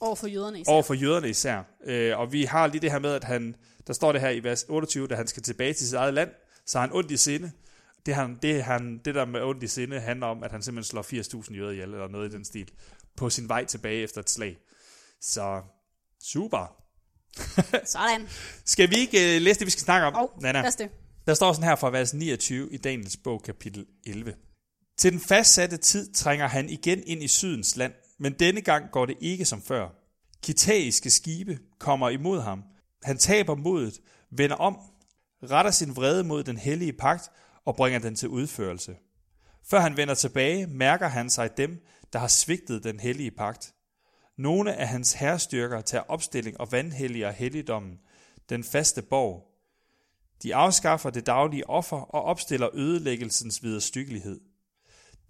Over 0.00 0.14
for 0.14 0.26
jøderne 0.26 0.60
især. 0.60 0.72
Over 0.72 0.82
for 0.82 0.94
jøderne 0.94 1.28
især. 1.28 1.62
Øh, 1.84 2.18
og 2.18 2.32
vi 2.32 2.44
har 2.44 2.66
lige 2.66 2.80
det 2.80 2.90
her 2.90 2.98
med, 2.98 3.10
at 3.10 3.24
han, 3.24 3.54
der 3.86 3.92
står 3.92 4.12
det 4.12 4.20
her 4.20 4.30
i 4.30 4.44
vers 4.44 4.64
28, 4.68 5.06
da 5.06 5.14
han 5.14 5.26
skal 5.26 5.42
tilbage 5.42 5.72
til 5.72 5.86
sit 5.86 5.96
eget 5.96 6.14
land, 6.14 6.30
så 6.66 6.78
har 6.78 6.86
han 6.86 6.96
ondt 6.96 7.10
i 7.10 7.16
sinde. 7.16 7.52
Det, 8.06 8.14
han, 8.14 8.38
det, 8.42 8.64
han, 8.64 9.00
det 9.04 9.14
der 9.14 9.24
med 9.24 9.42
ondt 9.42 9.62
i 9.62 9.66
sinde 9.66 10.00
handler 10.00 10.26
om, 10.26 10.42
at 10.42 10.52
han 10.52 10.62
simpelthen 10.62 11.02
slår 11.02 11.42
80.000 11.42 11.54
jøder 11.54 11.70
ihjel, 11.70 11.92
eller 11.92 12.08
noget 12.08 12.32
i 12.32 12.36
den 12.36 12.44
stil, 12.44 12.70
på 13.16 13.30
sin 13.30 13.48
vej 13.48 13.64
tilbage 13.64 14.02
efter 14.02 14.20
et 14.20 14.30
slag. 14.30 14.58
Så 15.20 15.62
super. 16.22 16.76
Sådan. 17.84 18.28
Skal 18.64 18.90
vi 18.90 18.96
ikke 18.96 19.18
uh, 19.18 19.42
læse 19.42 19.58
det, 19.58 19.66
vi 19.66 19.70
skal 19.70 19.82
snakke 19.82 20.06
om? 20.06 20.14
Og 20.14 20.38
Nana? 20.40 20.60
lad 20.60 20.68
os 20.68 20.76
det. 20.76 20.90
Der 21.26 21.34
står 21.34 21.52
sådan 21.52 21.68
her 21.68 21.76
fra 21.76 21.90
vers 21.90 22.14
29 22.14 22.72
i 22.72 22.76
Daniels 22.76 23.16
bog, 23.16 23.42
kapitel 23.42 23.86
11. 24.06 24.34
Til 24.96 25.12
den 25.12 25.20
fastsatte 25.20 25.76
tid 25.76 26.12
trænger 26.12 26.48
han 26.48 26.68
igen 26.68 27.02
ind 27.06 27.22
i 27.22 27.28
sydens 27.28 27.76
land, 27.76 27.92
men 28.18 28.32
denne 28.32 28.60
gang 28.60 28.90
går 28.90 29.06
det 29.06 29.16
ikke 29.20 29.44
som 29.44 29.62
før. 29.62 29.88
Kitaiske 30.42 31.10
skibe 31.10 31.58
kommer 31.78 32.08
imod 32.08 32.40
ham. 32.40 32.62
Han 33.02 33.18
taber 33.18 33.54
modet, 33.54 34.00
vender 34.30 34.56
om, 34.56 34.78
retter 35.42 35.70
sin 35.70 35.96
vrede 35.96 36.24
mod 36.24 36.44
den 36.44 36.58
hellige 36.58 36.92
pagt 36.92 37.30
og 37.64 37.76
bringer 37.76 37.98
den 37.98 38.14
til 38.14 38.28
udførelse. 38.28 38.96
Før 39.70 39.80
han 39.80 39.96
vender 39.96 40.14
tilbage, 40.14 40.66
mærker 40.66 41.08
han 41.08 41.30
sig 41.30 41.56
dem, 41.56 41.84
der 42.12 42.18
har 42.18 42.28
svigtet 42.28 42.84
den 42.84 43.00
hellige 43.00 43.30
pagt. 43.30 43.74
Nogle 44.38 44.74
af 44.74 44.88
hans 44.88 45.12
herrestyrker 45.12 45.80
tager 45.80 46.04
opstilling 46.08 46.60
og 46.60 46.72
vandhelliger 46.72 47.30
helligdommen, 47.30 47.98
den 48.48 48.64
faste 48.64 49.02
borg, 49.02 49.50
de 50.42 50.54
afskaffer 50.54 51.10
det 51.10 51.26
daglige 51.26 51.70
offer 51.70 51.96
og 51.96 52.22
opstiller 52.22 52.68
ødelæggelsens 52.74 53.62
viderstyggelighed. 53.62 54.40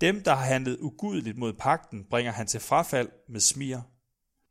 Dem, 0.00 0.22
der 0.22 0.34
har 0.34 0.44
handlet 0.44 0.78
ugudeligt 0.80 1.38
mod 1.38 1.52
pakten, 1.52 2.04
bringer 2.04 2.32
han 2.32 2.46
til 2.46 2.60
frafald 2.60 3.08
med 3.28 3.40
smir. 3.40 3.80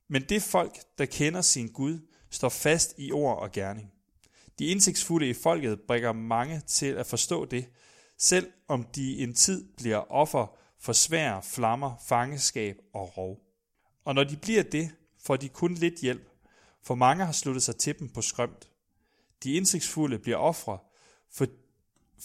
Men 0.07 0.23
det 0.29 0.41
folk, 0.41 0.77
der 0.97 1.05
kender 1.05 1.41
sin 1.41 1.67
Gud, 1.67 2.00
står 2.29 2.50
fast 2.50 2.93
i 2.97 3.12
ord 3.12 3.39
og 3.39 3.51
gerning. 3.51 3.91
De 4.59 4.65
indsigtsfulde 4.65 5.29
i 5.29 5.33
folket 5.33 5.81
bringer 5.81 6.12
mange 6.12 6.62
til 6.67 6.85
at 6.85 7.05
forstå 7.05 7.45
det, 7.45 7.69
selv 8.17 8.51
om 8.67 8.83
de 8.83 9.17
en 9.17 9.33
tid 9.33 9.67
bliver 9.77 10.12
offer 10.12 10.57
for 10.79 10.93
svære 10.93 11.43
flammer, 11.43 11.95
fangeskab 12.07 12.77
og 12.93 13.17
rov. 13.17 13.39
Og 14.05 14.15
når 14.15 14.23
de 14.23 14.38
bliver 14.38 14.63
det, 14.63 14.91
får 15.19 15.35
de 15.35 15.50
kun 15.50 15.73
lidt 15.73 16.00
hjælp, 16.00 16.29
for 16.83 16.95
mange 16.95 17.25
har 17.25 17.31
sluttet 17.31 17.63
sig 17.63 17.75
til 17.75 18.00
dem 18.00 18.09
på 18.09 18.21
skrømt. 18.21 18.69
De 19.43 19.53
indsigtsfulde 19.53 20.19
bliver 20.19 20.38
ofre, 20.38 20.77
for, 21.31 21.47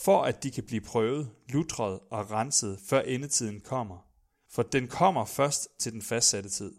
for 0.01 0.23
at 0.23 0.43
de 0.43 0.51
kan 0.51 0.63
blive 0.63 0.81
prøvet, 0.81 1.31
lutret 1.49 1.99
og 2.11 2.31
renset, 2.31 2.79
før 2.85 3.01
endetiden 3.01 3.61
kommer. 3.61 4.05
For 4.51 4.63
den 4.63 4.87
kommer 4.87 5.25
først 5.25 5.67
til 5.79 5.93
den 5.93 6.01
fastsatte 6.01 6.49
tid. 6.49 6.73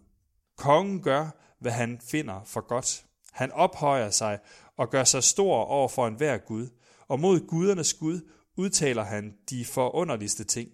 Kongen 0.56 1.02
gør, 1.02 1.28
hvad 1.58 1.72
han 1.72 2.00
finder 2.10 2.44
for 2.44 2.60
godt. 2.60 3.04
Han 3.32 3.52
ophøjer 3.52 4.10
sig 4.10 4.38
og 4.76 4.90
gør 4.90 5.04
sig 5.04 5.24
stor 5.24 5.56
over 5.56 5.88
for 5.88 6.06
enhver 6.06 6.38
Gud, 6.38 6.68
og 7.08 7.20
mod 7.20 7.46
gudernes 7.46 7.94
Gud 7.94 8.20
udtaler 8.56 9.04
han 9.04 9.34
de 9.50 9.64
forunderligste 9.64 10.44
ting. 10.44 10.70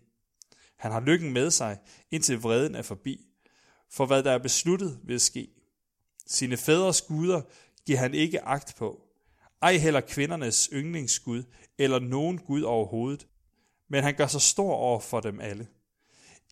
Han 0.76 0.92
har 0.92 1.00
lykken 1.00 1.32
med 1.32 1.50
sig, 1.50 1.78
indtil 2.10 2.40
vreden 2.40 2.74
er 2.74 2.82
forbi, 2.82 3.26
for 3.90 4.06
hvad 4.06 4.22
der 4.22 4.32
er 4.32 4.38
besluttet 4.38 5.00
vil 5.04 5.20
ske. 5.20 5.48
Sine 6.26 6.56
fædres 6.56 7.02
guder 7.02 7.42
giver 7.86 7.98
han 7.98 8.14
ikke 8.14 8.44
agt 8.44 8.74
på, 8.78 9.02
ej 9.62 9.76
heller 9.76 10.00
kvindernes 10.00 10.70
yndlingsgud 10.72 11.42
eller 11.78 11.98
nogen 11.98 12.38
gud 12.38 12.62
overhovedet, 12.62 13.26
men 13.88 14.02
han 14.02 14.14
gør 14.14 14.26
sig 14.26 14.40
stor 14.40 14.74
over 14.74 15.00
for 15.00 15.20
dem 15.20 15.40
alle. 15.40 15.66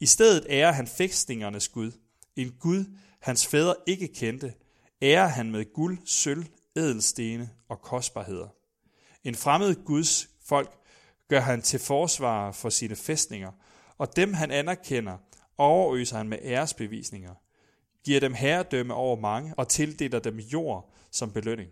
I 0.00 0.06
stedet 0.06 0.46
ærer 0.48 0.72
han 0.72 0.86
fæstningernes 0.86 1.68
gud, 1.68 1.92
en 2.36 2.52
gud, 2.60 2.84
hans 3.20 3.46
fædre 3.46 3.74
ikke 3.86 4.08
kendte, 4.08 4.54
ærer 5.02 5.28
han 5.28 5.50
med 5.50 5.72
guld, 5.72 5.98
sølv, 6.04 6.44
ædelstene 6.76 7.50
og 7.68 7.82
kostbarheder. 7.82 8.48
En 9.24 9.34
fremmed 9.34 9.84
guds 9.84 10.28
folk 10.44 10.78
gør 11.28 11.40
han 11.40 11.62
til 11.62 11.80
forsvarer 11.80 12.52
for 12.52 12.70
sine 12.70 12.96
fæstninger, 12.96 13.52
og 13.98 14.16
dem 14.16 14.34
han 14.34 14.50
anerkender, 14.50 15.16
overøser 15.58 16.16
han 16.16 16.28
med 16.28 16.38
æresbevisninger, 16.42 17.34
giver 18.04 18.20
dem 18.20 18.34
herredømme 18.34 18.94
over 18.94 19.20
mange 19.20 19.54
og 19.56 19.68
tildeler 19.68 20.18
dem 20.18 20.38
jord 20.38 20.92
som 21.10 21.32
belønning. 21.32 21.70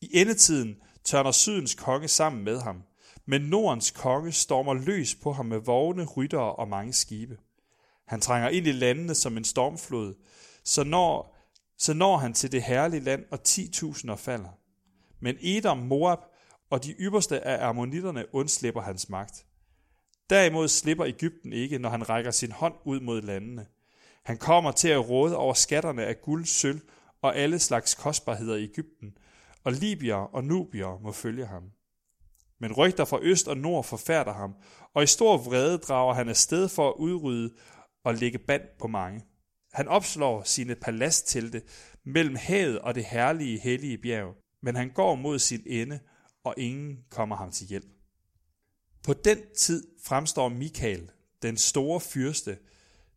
I 0.00 0.08
endetiden 0.12 0.76
tørner 1.04 1.32
sydens 1.32 1.74
konge 1.74 2.08
sammen 2.08 2.44
med 2.44 2.60
ham, 2.60 2.82
men 3.26 3.42
nordens 3.42 3.90
konge 3.90 4.32
stormer 4.32 4.74
løs 4.74 5.14
på 5.14 5.32
ham 5.32 5.46
med 5.46 5.58
vogne, 5.58 6.04
ryttere 6.04 6.54
og 6.54 6.68
mange 6.68 6.92
skibe. 6.92 7.38
Han 8.06 8.20
trænger 8.20 8.48
ind 8.48 8.66
i 8.66 8.72
landene 8.72 9.14
som 9.14 9.36
en 9.36 9.44
stormflod, 9.44 10.14
så 10.64 10.84
når, 10.84 11.36
så 11.78 11.94
når 11.94 12.16
han 12.16 12.34
til 12.34 12.52
det 12.52 12.62
herlige 12.62 13.00
land, 13.00 13.24
og 13.30 13.38
10.000 13.48 14.14
falder. 14.14 14.58
Men 15.20 15.36
Edom, 15.40 15.78
Moab 15.78 16.18
og 16.70 16.84
de 16.84 16.92
ypperste 16.92 17.40
af 17.40 17.68
ammonitterne 17.68 18.34
undslipper 18.34 18.80
hans 18.80 19.08
magt. 19.08 19.46
Derimod 20.30 20.68
slipper 20.68 21.06
Ægypten 21.06 21.52
ikke, 21.52 21.78
når 21.78 21.88
han 21.88 22.08
rækker 22.08 22.30
sin 22.30 22.52
hånd 22.52 22.74
ud 22.84 23.00
mod 23.00 23.22
landene. 23.22 23.66
Han 24.24 24.36
kommer 24.36 24.72
til 24.72 24.88
at 24.88 25.08
råde 25.08 25.36
over 25.36 25.54
skatterne 25.54 26.04
af 26.04 26.20
guld, 26.20 26.44
sølv 26.44 26.80
og 27.22 27.36
alle 27.36 27.58
slags 27.58 27.94
kostbarheder 27.94 28.56
i 28.56 28.64
Ægypten, 28.64 29.18
og 29.64 29.72
Libier 29.72 30.14
og 30.14 30.44
Nubier 30.44 30.98
må 31.02 31.12
følge 31.12 31.46
ham. 31.46 31.62
Men 32.60 32.72
rygter 32.72 33.04
fra 33.04 33.18
øst 33.22 33.48
og 33.48 33.56
nord 33.56 33.84
forfærder 33.84 34.32
ham, 34.32 34.54
og 34.94 35.02
i 35.02 35.06
stor 35.06 35.38
vrede 35.38 35.78
drager 35.78 36.14
han 36.14 36.28
afsted 36.28 36.68
for 36.68 36.88
at 36.88 36.94
udrydde 36.98 37.54
og 38.04 38.14
lægge 38.14 38.38
band 38.38 38.62
på 38.78 38.88
mange. 38.88 39.24
Han 39.72 39.88
opslår 39.88 40.42
sine 40.42 40.74
palasttelte 40.74 41.62
mellem 42.04 42.36
havet 42.36 42.78
og 42.78 42.94
det 42.94 43.04
herlige, 43.04 43.60
hellige 43.60 43.98
bjerg, 43.98 44.36
men 44.62 44.76
han 44.76 44.90
går 44.90 45.14
mod 45.14 45.38
sin 45.38 45.62
ende, 45.66 46.00
og 46.44 46.54
ingen 46.56 46.98
kommer 47.10 47.36
ham 47.36 47.50
til 47.50 47.66
hjælp. 47.66 47.90
På 49.04 49.12
den 49.12 49.38
tid 49.56 49.86
fremstår 50.04 50.48
Mikael, 50.48 51.10
den 51.42 51.56
store 51.56 52.00
fyrste, 52.00 52.58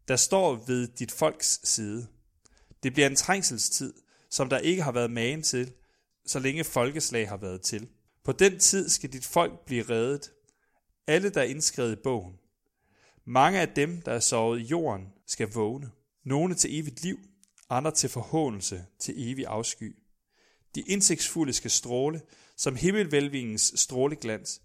der 0.08 0.16
står 0.16 0.56
ved 0.68 0.88
dit 0.88 1.12
folks 1.12 1.60
side. 1.64 2.08
Det 2.84 2.94
bliver 2.94 3.08
en 3.08 3.16
trængselstid, 3.16 3.94
som 4.30 4.50
der 4.50 4.58
ikke 4.58 4.84
har 4.84 4.92
været 4.92 5.12
magen 5.12 5.44
til, 5.44 5.74
så 6.26 6.40
længe 6.40 6.64
folkeslag 6.64 7.30
har 7.30 7.38
været 7.38 7.62
til. 7.62 7.88
På 8.24 8.32
den 8.32 8.60
tid 8.60 8.90
skal 8.90 9.14
dit 9.14 9.26
folk 9.26 9.66
blive 9.66 9.84
reddet. 9.90 10.32
Alle, 11.08 11.30
der 11.30 11.42
er 11.42 11.46
indskrevet 11.46 11.92
i 11.92 12.02
bogen. 12.04 12.34
Mange 13.26 13.60
af 13.60 13.70
dem, 13.70 14.02
der 14.02 14.12
er 14.12 14.20
sovet 14.20 14.60
i 14.60 14.64
jorden, 14.64 15.08
skal 15.28 15.54
vågne. 15.54 15.92
Nogle 16.26 16.56
til 16.56 16.80
evigt 16.80 17.04
liv, 17.04 17.20
andre 17.70 17.92
til 17.92 18.10
forhåndelse, 18.10 18.86
til 19.00 19.32
evig 19.32 19.46
afsky. 19.48 19.96
De 20.76 20.82
indsigtsfulde 20.82 21.54
skal 21.54 21.72
stråle, 21.72 22.22
som 22.58 22.76
himmelvælvingens 22.76 23.74
stråleglans, 23.76 24.62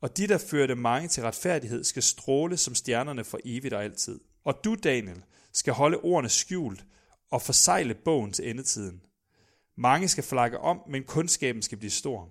og 0.00 0.16
de, 0.16 0.28
der 0.28 0.38
førte 0.38 0.74
mange 0.74 1.08
til 1.08 1.22
retfærdighed, 1.22 1.84
skal 1.84 2.02
stråle 2.02 2.56
som 2.56 2.74
stjernerne 2.74 3.24
for 3.24 3.38
evigt 3.44 3.74
og 3.74 3.84
altid. 3.84 4.20
Og 4.44 4.60
du, 4.64 4.74
Daniel, 4.74 5.22
skal 5.52 5.72
holde 5.72 5.96
ordene 5.98 6.28
skjult 6.28 6.84
og 7.30 7.42
forsegle 7.42 7.94
bogen 7.94 8.32
til 8.32 8.50
endetiden. 8.50 9.02
Mange 9.82 10.08
skal 10.08 10.24
flakke 10.24 10.58
om, 10.58 10.80
men 10.88 11.04
kundskaben 11.04 11.62
skal 11.62 11.78
blive 11.78 11.90
stor. 11.90 12.28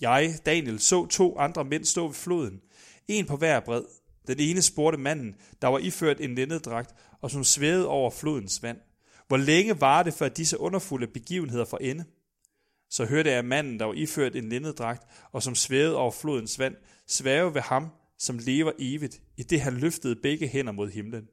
Jeg, 0.00 0.34
Daniel, 0.46 0.80
så 0.80 1.06
to 1.06 1.38
andre 1.38 1.64
mænd 1.64 1.84
stå 1.84 2.06
ved 2.06 2.14
floden, 2.14 2.60
en 3.08 3.26
på 3.26 3.36
hver 3.36 3.60
bred. 3.60 3.84
Den 4.26 4.36
ene 4.40 4.62
spurgte 4.62 4.98
manden, 4.98 5.34
der 5.62 5.68
var 5.68 5.78
iført 5.78 6.20
en 6.20 6.34
lindedragt, 6.34 6.94
og 7.20 7.30
som 7.30 7.44
svævede 7.44 7.88
over 7.88 8.10
flodens 8.10 8.62
vand. 8.62 8.78
Hvor 9.28 9.36
længe 9.36 9.80
var 9.80 10.02
det, 10.02 10.14
før 10.14 10.28
disse 10.28 10.60
underfulde 10.60 11.06
begivenheder 11.06 11.64
for 11.64 11.76
ende? 11.76 12.04
Så 12.90 13.04
hørte 13.04 13.30
jeg 13.30 13.44
manden, 13.44 13.78
der 13.78 13.84
var 13.84 13.94
iført 13.94 14.36
en 14.36 14.48
lindedragt, 14.48 15.02
og 15.32 15.42
som 15.42 15.54
svævede 15.54 15.96
over 15.96 16.10
flodens 16.10 16.58
vand, 16.58 16.76
svæve 17.06 17.54
ved 17.54 17.60
ham, 17.60 17.88
som 18.18 18.38
lever 18.38 18.72
evigt, 18.78 19.22
i 19.36 19.42
det 19.42 19.60
han 19.60 19.76
løftede 19.76 20.16
begge 20.16 20.48
hænder 20.48 20.72
mod 20.72 20.90
himlen. 20.90 21.28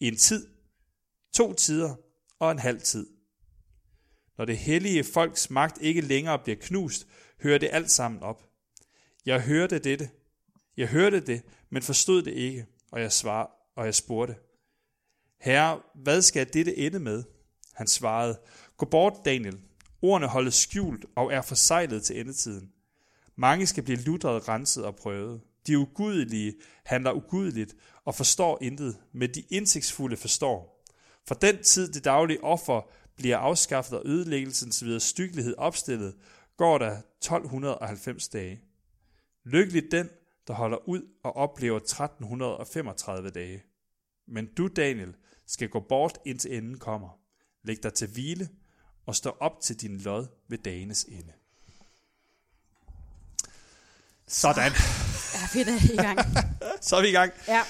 I 0.00 0.08
en 0.08 0.16
tid, 0.16 0.46
to 1.32 1.52
tider 1.52 1.94
og 2.38 2.52
en 2.52 2.58
halv 2.58 2.80
tid. 2.80 3.06
Når 4.38 4.44
det 4.44 4.58
hellige 4.58 5.04
folks 5.04 5.50
magt 5.50 5.78
ikke 5.80 6.00
længere 6.00 6.38
bliver 6.38 6.56
knust, 6.60 7.06
hører 7.42 7.58
det 7.58 7.68
alt 7.72 7.90
sammen 7.90 8.22
op. 8.22 8.44
Jeg 9.26 9.42
hørte 9.42 9.78
dette. 9.78 10.10
Jeg 10.76 10.88
hørte 10.88 11.20
det, 11.20 11.42
men 11.70 11.82
forstod 11.82 12.22
det 12.22 12.32
ikke, 12.32 12.66
og 12.92 13.00
jeg 13.00 13.12
svar, 13.12 13.50
og 13.76 13.84
jeg 13.84 13.94
spurgte. 13.94 14.34
Herre, 15.40 15.80
hvad 15.94 16.22
skal 16.22 16.52
dette 16.52 16.76
ende 16.78 16.98
med? 16.98 17.24
Han 17.74 17.86
svarede, 17.86 18.38
gå 18.76 18.86
bort, 18.86 19.14
Daniel. 19.24 19.60
Ordene 20.02 20.26
holdes 20.26 20.54
skjult 20.54 21.04
og 21.16 21.32
er 21.32 21.42
forsejlet 21.42 22.02
til 22.02 22.20
endetiden. 22.20 22.72
Mange 23.36 23.66
skal 23.66 23.82
blive 23.82 23.98
lutret, 23.98 24.48
renset 24.48 24.84
og 24.84 24.96
prøvet. 24.96 25.40
De 25.66 25.78
ugudelige 25.78 26.54
handler 26.84 27.12
ugudeligt 27.12 27.74
og 28.04 28.14
forstår 28.14 28.58
intet, 28.62 28.96
men 29.12 29.34
de 29.34 29.42
indsigtsfulde 29.50 30.16
forstår. 30.16 30.84
For 31.28 31.34
den 31.34 31.62
tid 31.62 31.92
det 31.92 32.04
daglige 32.04 32.44
offer 32.44 32.90
bliver 33.16 33.38
afskaffet 33.38 33.98
og 33.98 34.06
ødelæggelsens 34.06 34.84
videre 34.84 35.00
styggelighed 35.00 35.54
opstillet, 35.58 36.14
går 36.56 36.78
der 36.78 36.96
1290 37.18 38.28
dage. 38.28 38.60
Lykkeligt 39.44 39.86
den, 39.90 40.10
der 40.46 40.54
holder 40.54 40.88
ud 40.88 41.02
og 41.24 41.36
oplever 41.36 41.76
1335 41.76 43.30
dage. 43.30 43.62
Men 44.28 44.46
du, 44.46 44.68
Daniel, 44.68 45.14
skal 45.46 45.68
gå 45.68 45.80
bort 45.80 46.18
indtil 46.24 46.56
enden 46.56 46.78
kommer. 46.78 47.18
Læg 47.64 47.82
dig 47.82 47.94
til 47.94 48.08
hvile 48.08 48.48
og 49.06 49.16
stå 49.16 49.36
op 49.40 49.60
til 49.60 49.80
din 49.80 49.98
lod 49.98 50.26
ved 50.48 50.58
dagenes 50.58 51.04
ende. 51.04 51.32
Sådan. 54.28 54.72
Ja, 55.34 55.48
vi 55.52 55.60
er 55.60 55.92
i 55.92 55.96
gang. 55.96 56.18
Så 56.86 56.96
er 56.96 57.02
vi 57.02 57.08
i 57.08 57.12
gang. 57.12 57.32
Ja. 57.48 57.62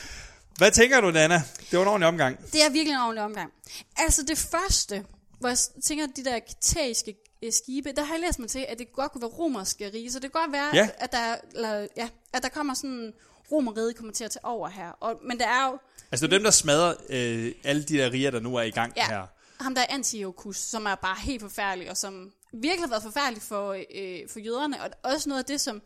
Hvad 0.56 0.70
tænker 0.70 1.00
du, 1.00 1.10
Nana? 1.10 1.42
Det 1.70 1.78
var 1.78 1.82
en 1.82 1.88
ordentlig 1.88 2.08
omgang. 2.08 2.38
Det 2.52 2.64
er 2.64 2.70
virkelig 2.70 2.92
en 2.94 3.00
ordentlig 3.00 3.24
omgang. 3.24 3.52
Altså 3.96 4.22
det 4.22 4.38
første, 4.38 5.04
hvor 5.42 5.48
jeg 5.48 5.58
tænker, 5.84 6.06
de 6.06 6.24
der 6.24 6.38
ketæiske 6.38 7.16
øh, 7.42 7.52
skibe, 7.52 7.92
der 7.92 8.02
har 8.02 8.14
jeg 8.14 8.20
læst 8.20 8.38
mig 8.38 8.48
til, 8.48 8.66
at 8.68 8.78
det 8.78 8.92
godt 8.92 9.12
kunne 9.12 9.22
være 9.22 9.30
romerske 9.30 9.90
rige, 9.94 10.12
så 10.12 10.18
det 10.18 10.32
kan 10.32 10.40
godt 10.42 10.52
være, 10.52 10.70
Ja. 10.76 10.88
at, 10.98 11.12
der, 11.12 11.36
eller, 11.54 11.86
ja, 11.96 12.08
at 12.32 12.42
der 12.42 12.48
kommer 12.48 12.74
sådan 12.74 13.12
romerriget 13.52 13.96
kommer 13.96 14.12
til 14.12 14.24
at 14.24 14.30
tage 14.30 14.44
over 14.44 14.68
her. 14.68 14.90
Og, 14.90 15.20
men 15.24 15.38
der 15.38 15.46
er 15.48 15.70
jo 15.70 15.78
Altså, 16.12 16.26
det 16.26 16.32
er 16.32 16.36
dem, 16.38 16.44
der 16.44 16.50
smadrer 16.50 16.94
øh, 17.10 17.52
alle 17.64 17.82
de 17.82 17.94
der 17.98 18.10
riger, 18.12 18.30
der 18.30 18.40
nu 18.40 18.56
er 18.56 18.62
i 18.62 18.70
gang 18.70 18.92
Ja. 18.96 19.06
her. 19.08 19.26
ham 19.60 19.74
der 19.74 19.82
er 19.82 19.86
Antiochus, 19.94 20.56
som 20.56 20.86
er 20.86 20.94
bare 20.94 21.16
helt 21.22 21.42
forfærdelig, 21.42 21.90
og 21.90 21.96
som 21.96 22.32
virkelig 22.52 22.80
har 22.82 22.88
været 22.88 23.02
forfærdelig 23.02 23.42
for, 23.42 23.72
øh, 23.94 24.28
for 24.28 24.38
jøderne, 24.40 24.82
og 24.82 24.90
også 25.02 25.28
noget 25.28 25.38
af 25.38 25.44
det, 25.44 25.60
som, 25.60 25.82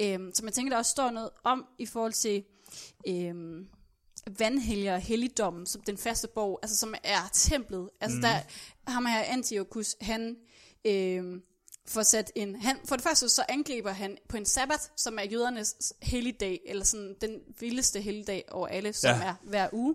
øh, 0.00 0.18
som 0.34 0.46
jeg 0.46 0.52
tænker, 0.54 0.70
der 0.70 0.78
også 0.78 0.90
står 0.90 1.10
noget 1.10 1.30
om 1.44 1.64
i 1.78 1.86
forhold 1.86 2.12
til 2.12 2.44
øh, 3.08 3.34
vandhelger 4.36 4.94
og 4.94 5.00
helligdommen, 5.00 5.66
som 5.66 5.80
den 5.80 5.98
faste 5.98 6.28
borg, 6.28 6.58
altså 6.62 6.76
som 6.76 6.94
er 7.04 7.30
templet. 7.32 7.90
Altså 8.00 8.16
mm. 8.16 8.22
der, 8.22 8.40
ham 8.88 9.06
her 9.06 9.22
Antiochus, 9.22 9.96
han 10.00 10.36
øh, 10.84 11.40
får 11.86 12.02
sat 12.02 12.32
en, 12.34 12.60
han, 12.62 12.76
for 12.84 12.96
det 12.96 13.02
første 13.02 13.28
så 13.28 13.44
angriber 13.48 13.92
han 13.92 14.18
på 14.28 14.36
en 14.36 14.46
sabbat, 14.46 14.90
som 14.96 15.18
er 15.18 15.22
jødernes 15.22 15.92
helligdag, 16.02 16.60
eller 16.66 16.84
sådan 16.84 17.14
den 17.20 17.40
vildeste 17.60 18.00
helligdag 18.00 18.44
over 18.50 18.68
alle, 18.68 18.92
som 18.92 19.20
Ja. 19.20 19.26
er 19.26 19.34
hver 19.42 19.68
uge. 19.72 19.94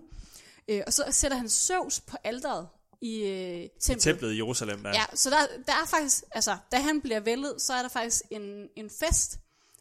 Øh, 0.68 0.82
og 0.86 0.92
så 0.92 1.04
sætter 1.10 1.36
han 1.36 1.48
søvs 1.48 2.00
på 2.00 2.16
alderet 2.24 2.68
i 3.00 3.22
øh, 3.22 3.68
templet. 3.80 4.02
Templet 4.02 4.32
i 4.32 4.36
Jerusalem, 4.36 4.82
der. 4.82 4.90
Ja, 4.90 5.04
så 5.14 5.30
der, 5.30 5.36
der 5.66 5.72
er 5.72 5.86
faktisk, 5.86 6.24
altså, 6.30 6.56
da 6.72 6.76
han 6.76 7.00
bliver 7.00 7.20
vældet, 7.20 7.62
så 7.62 7.72
er 7.72 7.82
der 7.82 7.88
faktisk 7.88 8.22
en, 8.30 8.68
en 8.76 8.90
fest, 8.90 9.38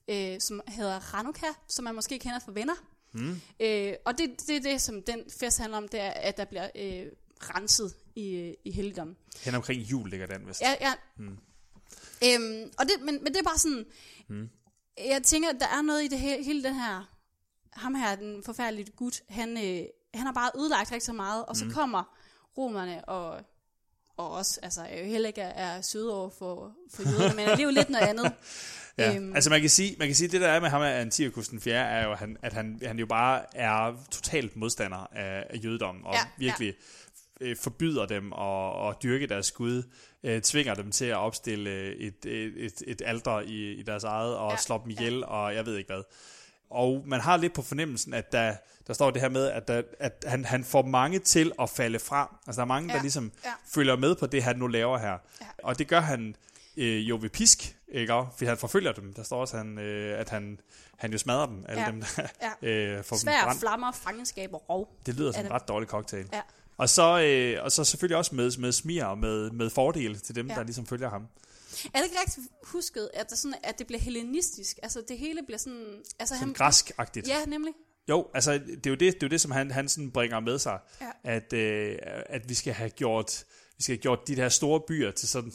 øh, 0.08 0.40
som 0.40 0.62
hedder 0.68 1.00
Hanukkah, 1.00 1.54
som 1.68 1.84
man 1.84 1.96
måske 1.96 2.20
kender 2.20 2.40
fra 2.40 2.52
venner. 2.56 2.74
Mm. 3.14 3.42
Øh, 3.60 3.94
og 4.06 4.18
det, 4.18 4.48
det 4.48 4.56
er 4.56 4.62
det, 4.62 4.82
som 4.82 5.04
den 5.04 5.20
fest 5.40 5.60
handler 5.60 5.78
om, 5.78 5.88
det 5.88 6.00
er, 6.00 6.10
at 6.10 6.38
der 6.38 6.46
bliver 6.46 6.70
øh, 6.76 7.06
renset 7.42 7.96
i, 8.16 8.36
øh, 8.36 8.54
i 8.66 8.72
helligdommen. 8.72 9.18
Hen 9.42 9.56
omkring 9.56 9.82
jul 9.82 10.10
ligger 10.10 10.26
den, 10.26 10.48
vist. 10.48 10.62
Ja, 10.62 10.76
ja. 10.82 10.94
Mm. 11.18 11.38
Øhm, 12.26 12.72
og 12.80 12.86
det, 12.86 12.94
men, 13.00 13.24
men 13.24 13.34
det 13.34 13.38
er 13.40 13.44
bare 13.44 13.58
sådan, 13.58 13.86
mm. 14.28 14.50
jeg 14.98 15.24
tænker, 15.24 15.50
at 15.50 15.56
der 15.60 15.68
er 15.68 15.82
noget 15.82 16.04
i 16.04 16.08
det 16.08 16.20
hele, 16.20 16.44
hele 16.44 16.64
den 16.64 16.76
her, 16.76 17.14
ham 17.74 17.96
her, 17.96 18.16
den 18.16 18.44
forfærdelige 18.44 18.92
gut, 18.96 19.22
han, 19.30 19.58
øh, 19.58 19.86
han 20.14 20.26
har 20.26 20.34
bare 20.34 20.52
ødelagt 20.58 20.92
rigtig 20.92 21.16
meget, 21.16 21.46
og 21.46 21.56
så 21.56 21.66
mm. 21.66 21.72
kommer 21.72 22.18
romerne 22.58 23.06
og, 23.06 23.42
og 24.18 24.32
også, 24.32 24.60
altså 24.64 24.84
jeg 24.84 25.00
jo 25.00 25.06
heller 25.06 25.28
ikke 25.28 25.42
er, 25.42 25.76
er 25.78 25.82
søde 25.82 26.14
over 26.16 26.30
for, 26.40 26.72
for 26.94 27.10
jøderne, 27.10 27.36
men 27.36 27.48
det 27.48 27.60
er 27.60 27.64
jo 27.64 27.70
lidt 27.70 27.90
noget 27.90 28.08
andet. 28.08 28.32
Ja, 28.98 29.16
Øhm. 29.16 29.36
altså 29.36 29.50
man 29.50 29.62
kan 29.62 29.70
sige, 29.70 29.96
man 30.00 30.08
kan 30.08 30.16
sige, 30.16 30.28
det 30.28 30.42
der 30.42 30.48
er 30.48 30.60
med 30.60 30.70
ham 30.70 30.82
af 30.82 31.02
Antiochus 31.02 31.48
den 31.48 31.62
4. 31.62 31.76
er 31.76 32.04
jo, 32.06 32.12
at 32.12 32.18
han, 32.18 32.38
at 32.42 32.54
han, 32.54 32.80
han 32.86 33.00
jo 33.00 33.06
bare 33.06 33.42
er 33.56 33.94
totalt 34.12 34.56
modstander 34.56 34.98
af, 35.12 35.46
af 35.50 35.60
jødedommen, 35.64 36.06
og 36.06 36.14
Ja, 36.14 36.20
virkelig 36.38 36.74
ja. 37.42 37.54
forbyder 37.62 38.06
dem 38.06 38.34
at, 38.34 38.90
at 38.90 39.04
dyrke 39.04 39.28
deres 39.28 39.52
gud, 39.52 39.84
øh, 40.24 40.42
tvinger 40.42 40.74
dem 40.74 40.92
til 40.92 41.06
at 41.06 41.18
opstille 41.18 41.70
øh, 41.70 41.92
et, 41.96 42.26
et, 42.26 42.54
et, 42.66 42.84
et 42.88 43.02
alter 43.06 43.40
i, 43.40 43.72
i 43.74 43.82
deres 43.84 44.04
eget, 44.04 44.36
og 44.38 44.48
Ja, 44.48 44.52
ja, 44.52 44.58
slå 44.58 44.82
dem 44.84 44.90
ihjel, 44.90 45.18
ja. 45.20 45.26
og 45.26 45.56
jeg 45.56 45.66
ved 45.66 45.78
ikke 45.78 45.94
hvad. 45.94 46.04
Og 46.74 47.04
man 47.06 47.20
har 47.20 47.38
lidt 47.38 47.54
på 47.54 47.62
fornemmelsen, 47.62 48.14
at 48.14 48.32
der, 48.32 48.56
der 48.88 48.94
står 48.94 49.12
det 49.12 49.22
her 49.22 49.30
med, 49.30 49.46
at, 49.46 49.68
der, 49.68 49.82
at 50.00 50.26
han, 50.28 50.46
han 50.46 50.64
får 50.64 50.82
mange 50.86 51.20
til 51.20 51.52
at 51.62 51.70
falde 51.70 52.00
fra. 52.00 52.36
Altså 52.48 52.60
der 52.60 52.64
er 52.64 52.68
mange, 52.68 52.90
ja. 52.92 52.96
Der 52.96 53.02
ligesom 53.02 53.32
ja. 53.46 53.50
følger 53.74 53.96
med 53.96 54.16
på 54.16 54.26
det, 54.26 54.44
han 54.44 54.56
nu 54.56 54.68
laver 54.68 54.98
her. 54.98 55.12
Ja. 55.42 55.46
Og 55.64 55.80
det 55.80 55.88
gør 55.88 56.00
han 56.00 56.36
øh, 56.78 57.10
jo 57.10 57.18
ved 57.22 57.30
pisk, 57.30 57.76
ikke? 57.88 58.14
Fordi 58.14 58.46
han 58.46 58.58
forfølger 58.58 58.92
dem. 58.92 59.14
Der 59.14 59.24
står 59.24 59.42
også, 59.42 59.58
han, 59.58 59.78
øh, 59.80 60.20
at 60.20 60.30
han, 60.30 60.60
han 60.98 61.12
jo 61.12 61.18
smadrer 61.18 61.46
dem, 61.46 61.66
alle 61.70 61.82
Ja. 61.82 61.88
dem, 61.88 62.02
der 62.02 62.28
Ja. 62.64 62.68
øh, 62.70 63.04
får 63.04 63.16
dem 63.16 63.20
Svær, 63.22 63.44
brændt. 63.44 63.60
flammer, 63.60 63.92
fangenskab 63.92 64.54
og 64.54 64.70
rov. 64.70 64.90
Det 65.06 65.16
lyder 65.16 65.30
er 65.30 65.34
som 65.34 65.46
en 65.46 65.52
ret 65.52 65.68
dårlig 65.68 65.90
cocktail. 65.90 66.30
Ja. 66.34 66.42
Og 66.78 66.90
så, 66.90 67.20
øh, 67.22 67.64
og 67.64 67.72
så 67.72 67.84
selvfølgelig 67.84 68.18
også 68.18 68.36
med, 68.36 68.58
med 68.58 68.72
smier 68.72 69.06
og 69.06 69.18
med, 69.18 69.52
med 69.52 69.70
fordele 69.70 70.16
til 70.18 70.36
dem, 70.36 70.48
ja. 70.48 70.56
der 70.56 70.64
ligesom 70.64 70.86
følger 70.86 71.10
ham. 71.10 71.28
Er 71.94 71.98
det 71.98 72.04
ikke 72.06 72.18
rigtigt 72.26 72.48
husket, 72.64 73.10
at, 73.14 73.30
der 73.30 73.36
sådan, 73.36 73.56
at 73.64 73.80
det 73.80 73.88
bliver 73.88 74.00
hellenistisk? 74.00 74.80
Altså 74.84 75.04
det 75.08 75.18
hele 75.18 75.40
bliver 75.46 75.58
sådan... 75.58 75.86
Altså, 76.20 76.36
Sådan 76.36 76.48
han, 76.48 76.54
græsk-agtigt. 76.54 77.28
Ja, 77.28 77.46
nemlig. 77.46 77.74
Jo, 78.10 78.28
altså 78.34 78.54
det 78.54 78.86
er 78.86 78.90
jo 78.90 78.96
det, 78.96 79.00
det, 79.00 79.14
er 79.14 79.18
jo 79.24 79.28
det 79.28 79.42
som 79.42 79.52
han, 79.52 79.72
han 79.72 79.90
sådan 79.90 80.12
bringer 80.12 80.40
med 80.40 80.60
sig, 80.60 80.80
Ja. 81.02 81.10
at, 81.24 81.54
øh, 81.54 81.98
at 82.26 82.50
vi 82.50 82.54
skal 82.54 82.74
have 82.74 82.90
gjort 82.90 83.46
vi 83.78 83.84
skal 83.84 83.96
have 83.96 84.02
gjort 84.02 84.28
de 84.28 84.36
her 84.36 84.50
store 84.50 84.82
byer 84.88 85.12
til 85.12 85.28
sådan, 85.30 85.52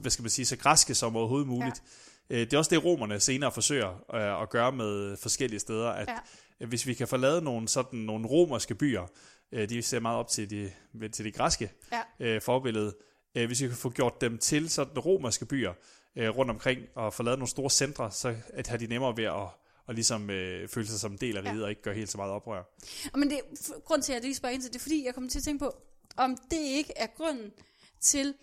hvad 0.00 0.10
skal 0.10 0.22
man 0.22 0.30
sige, 0.30 0.46
så 0.46 0.56
græske 0.56 0.94
som 0.94 1.16
overhovedet 1.16 1.48
muligt. 1.48 1.82
Ja. 2.30 2.40
Det 2.40 2.52
er 2.52 2.58
også 2.58 2.70
det, 2.74 2.84
romerne 2.84 3.20
senere 3.20 3.52
forsøger 3.52 4.14
øh, 4.14 4.42
at 4.42 4.50
gøre 4.50 4.72
med 4.72 5.16
forskellige 5.16 5.60
steder, 5.60 5.88
at 5.90 6.08
Ja. 6.08 6.14
ja. 6.60 6.66
hvis 6.66 6.86
vi 6.86 6.94
kan 6.94 7.08
få 7.08 7.16
lavet 7.16 7.42
nogle, 7.42 7.68
sådan, 7.68 7.98
nogle 7.98 8.26
romerske 8.26 8.74
byer, 8.74 9.06
øh, 9.52 9.68
de 9.68 9.82
ser 9.82 10.00
meget 10.00 10.18
op 10.18 10.28
til 10.28 10.50
de, 10.50 10.72
til 11.12 11.24
de 11.24 11.32
græske 11.32 11.72
Ja. 11.92 12.00
øh, 12.20 12.42
forbillede, 12.42 12.94
øh, 13.36 13.46
hvis 13.46 13.62
vi 13.62 13.68
kan 13.68 13.76
få 13.76 13.90
gjort 13.90 14.20
dem 14.20 14.38
til 14.38 14.70
sådan 14.70 14.98
romerske 14.98 15.46
byer 15.46 15.72
øh, 16.16 16.28
rundt 16.28 16.50
omkring, 16.50 16.80
og 16.94 17.14
få 17.14 17.22
lavet 17.22 17.38
nogle 17.38 17.50
store 17.50 17.70
centre, 17.70 18.10
så 18.10 18.36
at 18.48 18.66
har 18.66 18.76
de 18.76 18.86
nemmere 18.86 19.16
ved 19.16 19.24
at 19.24 19.48
og 19.86 19.94
ligesom 19.94 20.30
øh, 20.30 20.68
føle 20.68 20.86
sig 20.86 21.00
som 21.00 21.12
en 21.12 21.18
del 21.18 21.36
af 21.36 21.42
Ja. 21.42 21.50
riget, 21.50 21.64
og 21.64 21.70
ikke 21.70 21.82
gøre 21.82 21.94
helt 21.94 22.10
så 22.10 22.16
meget 22.16 22.32
oprør. 22.32 22.62
Og 23.12 23.18
Men 23.18 23.30
det, 23.30 23.40
grund 23.84 24.02
til, 24.02 24.12
at 24.12 24.14
jeg 24.14 24.22
lige 24.22 24.34
spørger 24.34 24.54
ind 24.54 24.62
til 24.62 24.72
det, 24.72 24.78
er 24.78 24.82
fordi 24.82 25.04
jeg 25.04 25.14
kommer 25.14 25.30
til 25.30 25.38
at 25.38 25.42
tænke 25.42 25.64
på, 25.64 25.76
om 26.16 26.36
det 26.50 26.60
ikke 26.60 26.92
er 26.96 27.06
grunden 27.06 27.52
til, 28.00 28.34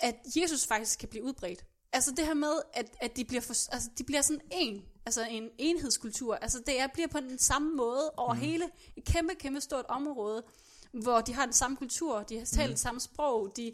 at 0.00 0.14
Jesus 0.36 0.66
faktisk 0.66 0.98
kan 0.98 1.08
blive 1.08 1.24
udbredt. 1.24 1.64
Altså 1.92 2.10
det 2.16 2.26
her 2.26 2.34
med, 2.34 2.52
at, 2.74 2.86
at 3.00 3.16
de, 3.16 3.24
bliver 3.24 3.40
for, 3.40 3.72
altså 3.72 3.90
de 3.98 4.04
bliver 4.04 4.22
sådan 4.22 4.40
en, 4.52 4.82
altså 5.06 5.26
en 5.30 5.48
enhedskultur. 5.58 6.34
Altså 6.34 6.62
det 6.66 6.80
er, 6.80 6.86
bliver 6.86 7.08
på 7.08 7.20
den 7.20 7.38
samme 7.38 7.76
måde 7.76 8.10
over 8.16 8.34
mm. 8.34 8.40
hele 8.40 8.64
et 8.96 9.04
kæmpe, 9.04 9.34
kæmpe 9.34 9.60
stort 9.60 9.84
område, 9.88 10.42
hvor 10.92 11.20
de 11.20 11.34
har 11.34 11.44
den 11.44 11.52
samme 11.52 11.76
kultur, 11.76 12.22
de 12.22 12.38
har 12.38 12.44
talt 12.44 12.68
mm. 12.68 12.72
det 12.72 12.80
samme 12.80 13.00
sprog, 13.00 13.52
de 13.56 13.72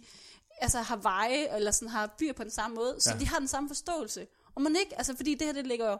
altså 0.60 0.78
har 0.80 0.96
veje, 0.96 1.56
eller 1.56 1.70
sådan 1.70 1.88
har 1.88 2.14
byer 2.18 2.32
på 2.32 2.42
den 2.42 2.50
samme 2.50 2.74
måde, 2.74 2.96
så 3.00 3.10
Ja. 3.12 3.18
de 3.18 3.26
har 3.28 3.38
den 3.38 3.48
samme 3.48 3.68
forståelse. 3.68 4.26
Og 4.54 4.62
man 4.62 4.76
ikke, 4.76 4.96
altså 4.98 5.16
fordi 5.16 5.34
det 5.34 5.46
her, 5.46 5.52
det 5.54 5.66
ligger 5.66 5.90
jo 5.90 5.98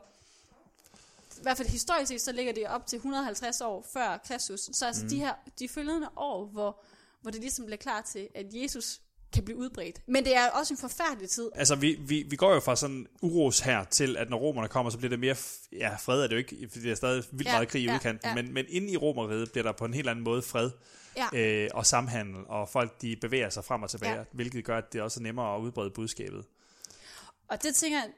i 1.39 1.43
hvert 1.43 1.57
fald 1.57 1.69
historisk 1.69 2.09
set, 2.09 2.21
så 2.21 2.33
ligger 2.33 2.53
det 2.53 2.67
op 2.69 2.87
til 2.87 2.97
150 2.97 3.61
år 3.61 3.87
før 3.93 4.19
Kristus. 4.27 4.61
Så 4.73 4.87
altså 4.87 5.03
mm. 5.03 5.09
de 5.09 5.19
her 5.19 5.35
de 5.59 5.69
følgende 5.69 6.09
år, 6.17 6.47
hvor, 6.47 6.83
hvor 7.23 7.31
det 7.31 7.41
ligesom 7.41 7.65
bliver 7.65 7.77
klar 7.79 8.01
til, 8.01 8.29
at 8.35 8.47
Jesus 8.53 9.01
kan 9.33 9.45
blive 9.45 9.59
udbredt. 9.59 10.01
Men 10.07 10.25
det 10.25 10.37
er 10.37 10.51
også 10.51 10.75
en 10.75 10.79
forfærdelig 10.79 11.31
tid. 11.31 11.51
Altså, 11.55 11.75
vi, 11.75 11.97
vi, 12.01 12.23
vi 12.23 12.37
går 12.37 12.55
jo 12.55 12.61
fra 12.61 12.77
sådan 12.77 13.07
uros 13.23 13.61
her 13.61 13.85
til, 13.85 14.17
at 14.17 14.31
når 14.31 14.37
romerne 14.39 14.69
kommer, 14.69 14.91
så 14.91 14.99
bliver 14.99 15.11
det 15.11 15.19
mere... 15.19 15.37
Ja, 15.73 15.97
fred 15.97 16.19
er 16.21 16.27
det 16.27 16.33
jo 16.33 16.39
ikke, 16.39 16.69
fordi 16.73 16.85
der 16.85 16.91
er 16.91 16.95
stadig 16.97 17.25
vildt 17.33 17.47
Ja, 17.49 17.53
meget 17.53 17.69
krig 17.69 17.83
i 17.83 17.87
ja, 17.87 17.95
udkanten, 17.95 18.29
ja. 18.29 18.35
men, 18.35 18.55
men 18.55 18.65
inde 18.69 18.93
i 18.93 18.97
romeriet 18.97 19.53
bliver 19.53 19.63
der 19.65 19.73
på 19.73 19.85
en 19.85 19.95
helt 19.95 20.09
anden 20.09 20.25
måde 20.25 20.43
fred 20.43 20.71
Ja. 21.17 21.39
øh, 21.39 21.71
og 21.75 21.87
samhandel, 21.87 22.45
og 22.49 22.69
folk 22.69 23.03
de 23.03 23.17
bevæger 23.21 23.51
sig 23.51 23.65
frem 23.65 23.83
og 23.83 23.91
tilbage, 23.91 24.15
Ja. 24.15 24.25
hvilket 24.33 24.65
gør, 24.65 24.79
at 24.79 24.93
det 24.93 25.03
også 25.03 25.21
er 25.21 25.23
nemmere 25.23 25.57
at 25.57 25.61
udbrede 25.61 25.91
budskabet. 25.91 26.45
Og 27.49 27.63
det 27.63 27.75
tænker 27.75 27.99
jeg, 27.99 28.11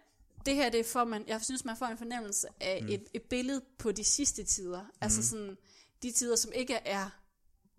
det 0.47 0.55
her 0.55 0.71
det 0.71 0.87
får 0.87 1.05
man, 1.05 1.25
jeg 1.29 1.41
synes 1.43 1.65
man 1.65 1.77
får 1.77 1.87
en 1.87 1.99
fornemmelse 1.99 2.47
af 2.61 2.79
mm. 2.83 2.89
et, 2.89 3.05
et 3.15 3.23
billede 3.23 3.61
på 3.79 3.93
de 3.93 4.05
sidste 4.05 4.45
tider. 4.45 4.81
Mm. 4.81 4.89
Altså 5.01 5.29
sådan 5.29 5.57
de 6.03 6.13
tider, 6.13 6.37
som 6.37 6.53
ikke 6.55 6.75
er, 6.75 7.11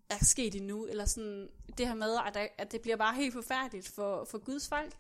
er 0.10 0.26
sket 0.26 0.56
endnu, 0.56 0.86
eller 0.86 1.06
sådan 1.06 1.48
det 1.78 1.88
her 1.88 1.96
med, 1.96 2.16
at, 2.28 2.34
der, 2.34 2.48
at 2.58 2.72
det 2.72 2.82
bliver 2.82 2.98
bare 2.98 3.16
helt 3.16 3.34
forfærdeligt 3.34 3.88
for, 3.96 4.28
for 4.32 4.38
Guds 4.38 4.68
folk. 4.68 4.94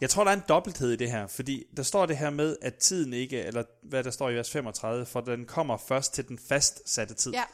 Jeg 0.00 0.10
tror, 0.10 0.24
der 0.24 0.30
er 0.30 0.36
en 0.36 0.42
dobbelthed 0.48 0.92
i 0.92 0.96
det 0.96 1.10
her, 1.10 1.26
fordi 1.26 1.64
der 1.76 1.82
står 1.82 2.06
det 2.06 2.16
her 2.16 2.30
med, 2.30 2.56
at 2.62 2.74
tiden 2.74 3.12
ikke, 3.12 3.42
eller 3.42 3.64
hvad 3.82 4.04
der 4.04 4.10
står 4.10 4.30
i 4.30 4.34
vers 4.34 4.50
35, 4.50 5.06
for 5.06 5.20
den 5.20 5.44
kommer 5.46 5.76
først 5.76 6.14
til 6.14 6.28
den 6.28 6.38
fastsatte 6.38 7.14
tid. 7.14 7.32
Ja, 7.32 7.44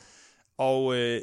og 0.58 0.96
øh, 0.96 1.20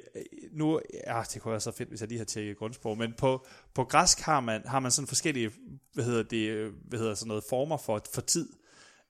nu, 0.51 0.81
ja, 1.07 1.23
det 1.33 1.41
kunne 1.41 1.51
være 1.51 1.59
så 1.59 1.71
fedt, 1.71 1.89
hvis 1.89 2.01
jeg 2.01 2.09
lige 2.09 2.17
har 2.17 2.25
tjekket 2.25 2.57
grundsprog, 2.57 2.97
men 2.97 3.13
på, 3.17 3.45
på 3.73 3.83
græsk 3.83 4.19
har 4.19 4.39
man, 4.39 4.61
har 4.67 4.79
man 4.79 4.91
sådan 4.91 5.07
forskellige, 5.07 5.51
hvad 5.93 6.05
hedder 6.05 6.23
det, 6.23 6.73
hvad 6.87 6.99
hedder 6.99 7.15
sådan 7.15 7.27
noget, 7.27 7.43
former 7.49 7.77
for, 7.77 8.01
for 8.13 8.21
tid, 8.21 8.49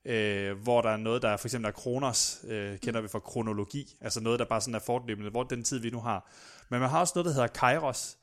øh, 0.06 0.58
hvor 0.58 0.82
der 0.82 0.90
er 0.90 0.98
noget, 0.98 1.22
der 1.22 1.30
er, 1.30 1.38
for 1.38 1.48
eksempel 1.48 1.68
er 1.68 1.72
kronos, 1.72 2.40
øh, 2.48 2.80
kender 2.80 3.02
vi 3.02 3.08
fra 3.08 3.20
kronologi, 3.20 3.98
altså 4.02 4.22
noget, 4.22 4.40
der 4.40 4.46
bare 4.46 4.62
sådan 4.62 4.76
er 4.76 4.80
fortløbende, 4.80 5.32
hvor 5.32 5.44
den 5.44 5.64
tid, 5.64 5.80
vi 5.80 5.90
nu 5.90 6.00
har. 6.00 6.32
Men 6.70 6.80
man 6.80 6.90
har 6.90 7.00
også 7.00 7.14
noget, 7.16 7.26
der 7.26 7.34
hedder 7.34 7.48
kairos, 7.48 8.18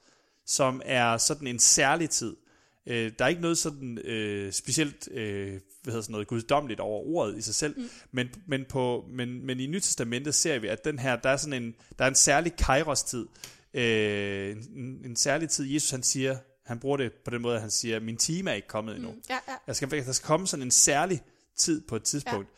som 0.47 0.83
er 0.85 1.17
sådan 1.17 1.47
en 1.47 1.59
særlig 1.59 2.11
tid. 2.11 2.37
Øh, 2.87 3.13
der 3.19 3.25
er 3.25 3.29
ikke 3.29 3.41
noget 3.41 3.59
sådan 3.59 3.99
øh, 3.99 4.53
specielt 4.53 5.09
øh, 5.13 5.61
hvad 5.83 5.93
hedder 5.93 6.03
sådan 6.03 6.13
noget, 6.13 6.27
guddommeligt 6.27 6.81
over 6.81 7.07
ordet 7.07 7.39
i 7.39 7.43
sig 7.43 7.55
selv, 7.55 7.79
mm. 7.79 7.89
men, 8.13 8.29
men, 8.47 8.65
på, 8.69 9.05
men, 9.11 9.47
men 9.47 9.61
i 9.61 9.67
Nyt 9.67 9.83
Testamentet 9.83 10.35
ser 10.35 10.59
vi, 10.59 10.69
at 10.69 10.85
den 10.85 10.99
her, 10.99 11.17
der 11.17 11.31
er 11.31 11.37
sådan 11.37 11.63
en, 11.63 11.75
der 11.99 12.05
er 12.05 12.09
en 12.09 12.15
særlig 12.15 12.57
kairos-tid, 12.57 13.27
øh, 13.75 14.57
en, 14.77 15.01
en 15.05 15.17
særlig 15.17 15.49
tid. 15.49 15.65
Jesus 15.65 15.91
han 15.91 16.03
siger, 16.03 16.37
han 16.67 16.79
bruger 16.79 16.97
det 16.97 17.13
på 17.25 17.31
den 17.31 17.43
måde, 17.43 17.55
at 17.55 17.61
han 17.61 17.71
siger, 17.71 18.01
min 18.01 18.17
time 18.17 18.51
er 18.51 18.55
ikke 18.55 18.69
kommet 18.69 18.97
endnu. 18.97 19.11
Mm, 19.11 19.23
ja, 19.29 19.39
ja. 19.49 19.55
Der 19.67 19.73
skal, 19.73 19.91
der 19.91 20.13
skal 20.13 20.27
komme 20.27 20.47
sådan 20.47 20.63
en 20.67 20.71
særlig 20.71 21.23
tid 21.57 21.81
på 21.89 21.97
et 21.97 22.03
tidspunkt. 22.03 22.49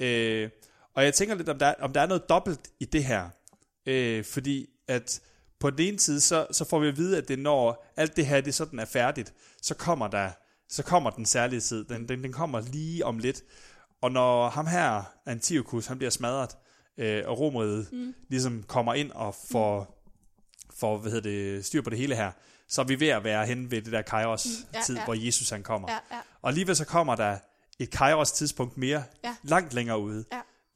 Ja. 0.00 0.06
Øh, 0.06 0.50
og 0.94 1.04
jeg 1.04 1.14
tænker 1.14 1.34
lidt, 1.34 1.48
om 1.48 1.58
der, 1.58 1.74
om 1.78 1.92
der 1.92 2.00
er 2.00 2.06
noget 2.06 2.28
dobbelt 2.28 2.60
i 2.80 2.84
det 2.84 3.04
her. 3.04 3.28
Øh, 3.86 4.24
fordi 4.24 4.68
at 4.88 5.20
på 5.60 5.70
den 5.70 5.80
ene 5.80 5.98
side, 5.98 6.20
så, 6.20 6.46
så 6.50 6.64
får 6.64 6.78
vi 6.78 6.88
at 6.88 6.96
vide, 6.96 7.18
at 7.18 7.28
det 7.28 7.38
når 7.38 7.92
alt 7.96 8.16
det 8.16 8.26
her 8.26 8.40
det 8.40 8.54
sådan 8.54 8.78
er 8.78 8.84
færdigt, 8.84 9.34
så 9.62 9.74
kommer 9.74 10.08
der 10.08 10.30
så 10.68 10.82
kommer 10.82 11.10
den 11.10 11.26
særlige 11.26 11.60
tid. 11.60 11.84
Den, 11.84 12.08
den, 12.08 12.22
den 12.22 12.32
kommer 12.32 12.60
lige 12.60 13.04
om 13.04 13.18
lidt. 13.18 13.42
Og 14.00 14.12
når 14.12 14.48
ham 14.48 14.66
her, 14.66 15.02
Antiochus, 15.26 15.86
han 15.86 15.98
bliver 15.98 16.10
smadret, 16.10 16.50
øh, 16.98 17.22
og 17.26 17.38
Romeriet 17.38 17.92
mm. 17.92 18.14
ligesom 18.28 18.62
kommer 18.62 18.94
ind 18.94 19.10
og 19.10 19.34
får, 19.50 20.02
får 20.74 20.98
hvad 20.98 21.12
hedder 21.12 21.30
det, 21.30 21.64
styr 21.64 21.82
på 21.82 21.90
det 21.90 21.98
hele 21.98 22.16
her, 22.16 22.32
så 22.68 22.80
er 22.80 22.84
vi 22.84 23.00
ved 23.00 23.08
at 23.08 23.24
være 23.24 23.46
hen 23.46 23.70
ved 23.70 23.82
det 23.82 23.92
der 23.92 24.02
Kairos 24.02 24.46
mm, 24.46 24.68
ja, 24.74 24.80
tid, 24.86 24.96
ja. 24.96 25.04
hvor 25.04 25.14
Jesus 25.14 25.50
han 25.50 25.62
kommer. 25.62 25.92
Ja, 25.92 26.16
ja. 26.16 26.20
Og 26.42 26.48
alligevel 26.48 26.76
så 26.76 26.84
kommer 26.84 27.16
der 27.16 27.38
et 27.78 27.90
Kairos 27.90 28.32
tidspunkt 28.32 28.76
mere, 28.76 29.04
ja. 29.24 29.36
langt 29.42 29.74
længere 29.74 29.98
ude, 29.98 30.24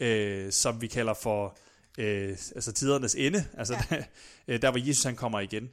ja. 0.00 0.06
øh, 0.06 0.52
som 0.52 0.80
vi 0.80 0.86
kalder 0.86 1.14
for 1.14 1.56
øh, 1.98 2.30
altså 2.30 2.72
tidernes 2.72 3.14
ende, 3.14 3.44
altså 3.56 3.74
ja. 3.74 3.96
der, 3.96 4.02
øh, 4.48 4.62
der 4.62 4.70
hvor 4.70 4.86
Jesus 4.86 5.04
han 5.04 5.16
kommer 5.16 5.40
igen. 5.40 5.70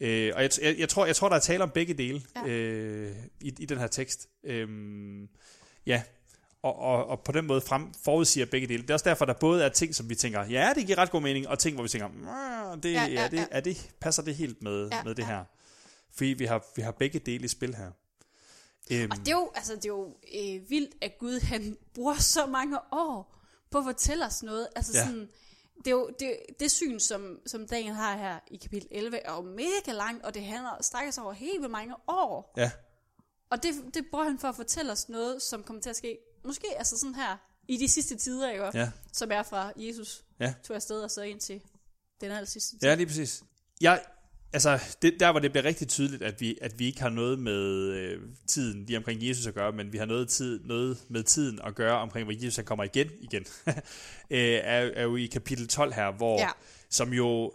Øh, 0.00 0.32
og 0.34 0.42
jeg, 0.42 0.50
jeg, 0.62 0.78
jeg, 0.78 0.88
tror, 0.88 1.06
jeg 1.06 1.16
tror, 1.16 1.28
der 1.28 1.36
er 1.36 1.40
tale 1.40 1.62
om 1.62 1.70
begge 1.70 1.94
dele 1.94 2.22
ja. 2.36 2.48
øh, 2.50 3.16
i, 3.40 3.54
i 3.58 3.66
den 3.66 3.78
her 3.78 3.86
tekst. 3.86 4.28
Øh, 4.44 4.68
ja, 5.86 6.02
og, 6.62 6.78
og, 6.78 7.06
og 7.06 7.20
på 7.20 7.32
den 7.32 7.46
måde 7.46 7.60
frem 7.60 7.94
forudsiger 8.04 8.46
begge 8.46 8.68
dele. 8.68 8.82
Det 8.82 8.90
er 8.90 8.94
også 8.94 9.08
derfor, 9.08 9.24
der 9.24 9.32
både 9.32 9.64
er 9.64 9.68
ting, 9.68 9.94
som 9.94 10.08
vi 10.08 10.14
tænker, 10.14 10.44
ja, 10.44 10.72
det 10.74 10.86
giver 10.86 10.98
ret 10.98 11.10
god 11.10 11.20
mening, 11.22 11.48
og 11.48 11.58
ting, 11.58 11.74
hvor 11.74 11.82
vi 11.82 11.88
tænker, 11.88 12.08
det, 12.82 12.92
ja, 12.92 13.04
ja, 13.04 13.22
ja. 13.22 13.28
det, 13.28 13.48
er 13.50 13.60
det, 13.60 13.90
passer 14.00 14.22
det 14.22 14.34
helt 14.34 14.62
med, 14.62 14.88
ja, 14.92 15.02
med 15.04 15.14
det 15.14 15.26
her? 15.26 15.44
Fordi 16.14 16.28
vi 16.28 16.44
har, 16.44 16.64
vi 16.76 16.82
har 16.82 16.92
begge 16.92 17.18
dele 17.18 17.44
i 17.44 17.48
spil 17.48 17.74
her. 17.74 17.90
Um, 18.90 19.10
og 19.10 19.16
det 19.16 19.28
er 19.28 19.32
jo, 19.32 19.50
altså, 19.54 19.74
det 19.74 19.84
er 19.84 19.88
jo 19.88 20.16
øh, 20.34 20.70
vildt, 20.70 20.94
at 21.00 21.18
Gud 21.18 21.40
han 21.40 21.76
bruger 21.94 22.14
så 22.14 22.46
mange 22.46 22.78
år 22.92 23.36
på 23.70 23.78
at 23.78 23.84
fortælle 23.84 24.26
os 24.26 24.42
noget. 24.42 24.68
Altså 24.76 24.92
ja. 24.98 25.04
sådan, 25.04 25.28
det, 25.84 25.86
er 25.86 25.90
jo, 25.90 26.10
det, 26.20 26.36
det 26.60 26.70
syn, 26.70 26.98
som, 26.98 27.40
som 27.46 27.66
Daniel 27.66 27.94
har 27.94 28.16
her 28.16 28.38
i 28.50 28.56
kapitel 28.56 28.88
11, 28.90 29.18
er 29.18 29.32
jo 29.32 29.40
mega 29.40 29.92
langt, 29.92 30.24
og 30.24 30.34
det 30.34 30.44
handler, 30.44 30.78
strækker 30.80 31.10
sig 31.10 31.24
over 31.24 31.32
helt 31.32 31.60
vildt 31.60 31.72
mange 31.72 31.94
år. 32.08 32.54
Ja. 32.56 32.70
Og 33.50 33.62
det, 33.62 33.74
det 33.94 34.04
bruger 34.10 34.24
han 34.24 34.38
for 34.38 34.48
at 34.48 34.56
fortælle 34.56 34.92
os 34.92 35.08
noget, 35.08 35.42
som 35.42 35.62
kommer 35.62 35.82
til 35.82 35.90
at 35.90 35.96
ske, 35.96 36.18
måske 36.44 36.66
altså 36.76 36.98
sådan 36.98 37.14
her, 37.14 37.36
i 37.68 37.76
de 37.76 37.88
sidste 37.88 38.16
tider, 38.16 38.50
ikke? 38.50 38.78
Ja. 38.78 38.90
som 39.12 39.30
er 39.32 39.42
fra 39.42 39.72
Jesus 39.76 40.24
ja. 40.40 40.54
tog 40.62 40.76
afsted 40.76 41.02
og 41.02 41.10
så 41.10 41.22
ind 41.22 41.40
til 41.40 41.62
den 42.20 42.30
aller 42.30 42.46
sidste 42.46 42.70
tid. 42.70 42.88
Ja, 42.88 42.94
lige 42.94 43.06
præcis. 43.06 43.42
Jeg, 43.80 44.04
altså, 44.52 44.96
det, 45.02 45.14
der 45.20 45.30
hvor 45.30 45.40
det 45.40 45.52
bliver 45.52 45.64
rigtig 45.64 45.88
tydeligt, 45.88 46.22
at 46.22 46.40
vi, 46.40 46.58
at 46.60 46.78
vi 46.78 46.86
ikke 46.86 47.00
har 47.00 47.08
noget 47.08 47.38
med 47.38 47.92
øh, 47.92 48.20
tiden 48.46 48.84
lige 48.84 48.96
omkring 48.96 49.28
Jesus 49.28 49.46
at 49.46 49.54
gøre, 49.54 49.72
men 49.72 49.92
vi 49.92 49.98
har 49.98 50.06
noget, 50.06 50.28
tid, 50.28 50.60
noget 50.64 50.98
med 51.08 51.22
tiden 51.22 51.60
at 51.64 51.74
gøre 51.74 51.98
omkring, 51.98 52.24
hvor 52.24 52.34
Jesus 52.34 52.56
han 52.56 52.64
kommer 52.64 52.84
igen 52.84 53.10
igen, 53.20 53.44
øh, 54.30 54.38
er, 54.62 54.90
er 54.94 55.02
jo 55.02 55.16
i 55.16 55.26
kapitel 55.26 55.68
12 55.68 55.92
her, 55.92 56.12
hvor, 56.12 56.40
ja. 56.40 56.48
som 56.90 57.12
jo 57.12 57.52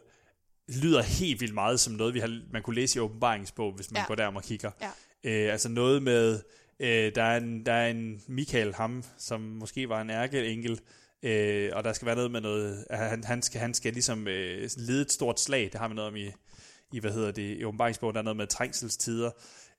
lyder 0.68 1.02
helt 1.02 1.42
vildt 1.42 1.54
meget 1.54 1.80
som 1.80 1.94
noget, 1.94 2.14
vi 2.14 2.20
har, 2.20 2.42
man 2.52 2.62
kunne 2.62 2.76
læse 2.76 2.98
i 2.98 3.00
åbenbaringsbog, 3.00 3.72
hvis 3.72 3.92
man 3.92 4.02
ja. 4.02 4.08
går 4.08 4.16
der 4.16 4.28
og 4.28 4.44
kigger. 4.44 4.72
Ja. 4.82 4.90
Øh, 5.24 5.52
altså 5.52 5.70
noget 5.70 6.04
med, 6.04 6.40
øh, 6.80 7.12
der, 7.16 7.24
er 7.24 7.38
en, 7.38 7.66
der 7.66 7.74
er 7.74 7.90
en 7.90 8.22
Michael, 8.28 8.74
ham, 8.74 9.04
som 9.18 9.42
måske 9.42 9.90
var 9.90 10.02
en 10.02 10.10
ærkeengel, 10.10 10.80
øh, 11.24 11.70
og 11.74 11.84
der 11.84 11.94
skal 11.94 12.06
være 12.06 12.16
noget 12.16 12.32
med 12.32 12.42
noget, 12.42 12.86
han, 12.90 13.24
han, 13.24 13.42
skal, 13.42 13.62
han 13.62 13.74
skal 13.74 13.94
ligesom 13.94 14.28
øh, 14.28 14.70
lede 14.78 15.02
et 15.02 15.12
stort 15.12 15.40
slag, 15.40 15.70
det 15.72 15.80
har 15.80 15.88
vi 15.88 15.94
noget 15.94 16.10
om 16.12 16.16
i, 16.16 16.32
i 16.96 17.00
hvad 17.00 17.12
hedder 17.12 17.32
det, 17.32 17.58
i 17.58 17.64
åbenbaringsbogen, 17.64 18.14
der 18.14 18.20
er 18.20 18.24
noget 18.24 18.38
med 18.38 18.48
trængselstider, 18.48 19.32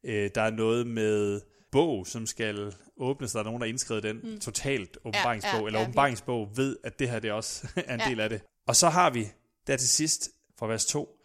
øh, 0.05 0.31
der 0.35 0.43
er 0.43 0.51
noget 0.51 0.87
med 0.87 1.41
bog, 1.73 2.07
som 2.07 2.27
skal 2.27 2.75
åbnes, 2.97 3.33
der 3.33 3.39
er 3.39 3.45
nogen, 3.45 3.61
der 3.61 3.67
har 3.67 3.69
indskrevet 3.69 4.03
den 4.03 4.21
mm. 4.23 4.41
totalt 4.41 4.99
åbenbaringsbog, 5.05 5.53
ja, 5.53 5.61
ja, 5.61 5.67
eller 5.67 5.81
ja, 5.81 5.85
åbenbaringsbog 5.85 6.57
ved, 6.57 6.77
at 6.85 6.99
det 6.99 7.11
her 7.11 7.19
det 7.19 7.33
også 7.33 7.69
er 7.77 7.95
en 7.95 8.01
ja. 8.01 8.09
del 8.09 8.21
af 8.21 8.29
det. 8.29 8.43
Og 8.67 8.77
så 8.77 8.89
har 8.89 9.11
vi 9.11 9.29
der 9.67 9.77
til 9.77 9.89
sidst, 9.89 10.31
fra 10.59 10.67
vers 10.67 10.87
2, 10.87 11.19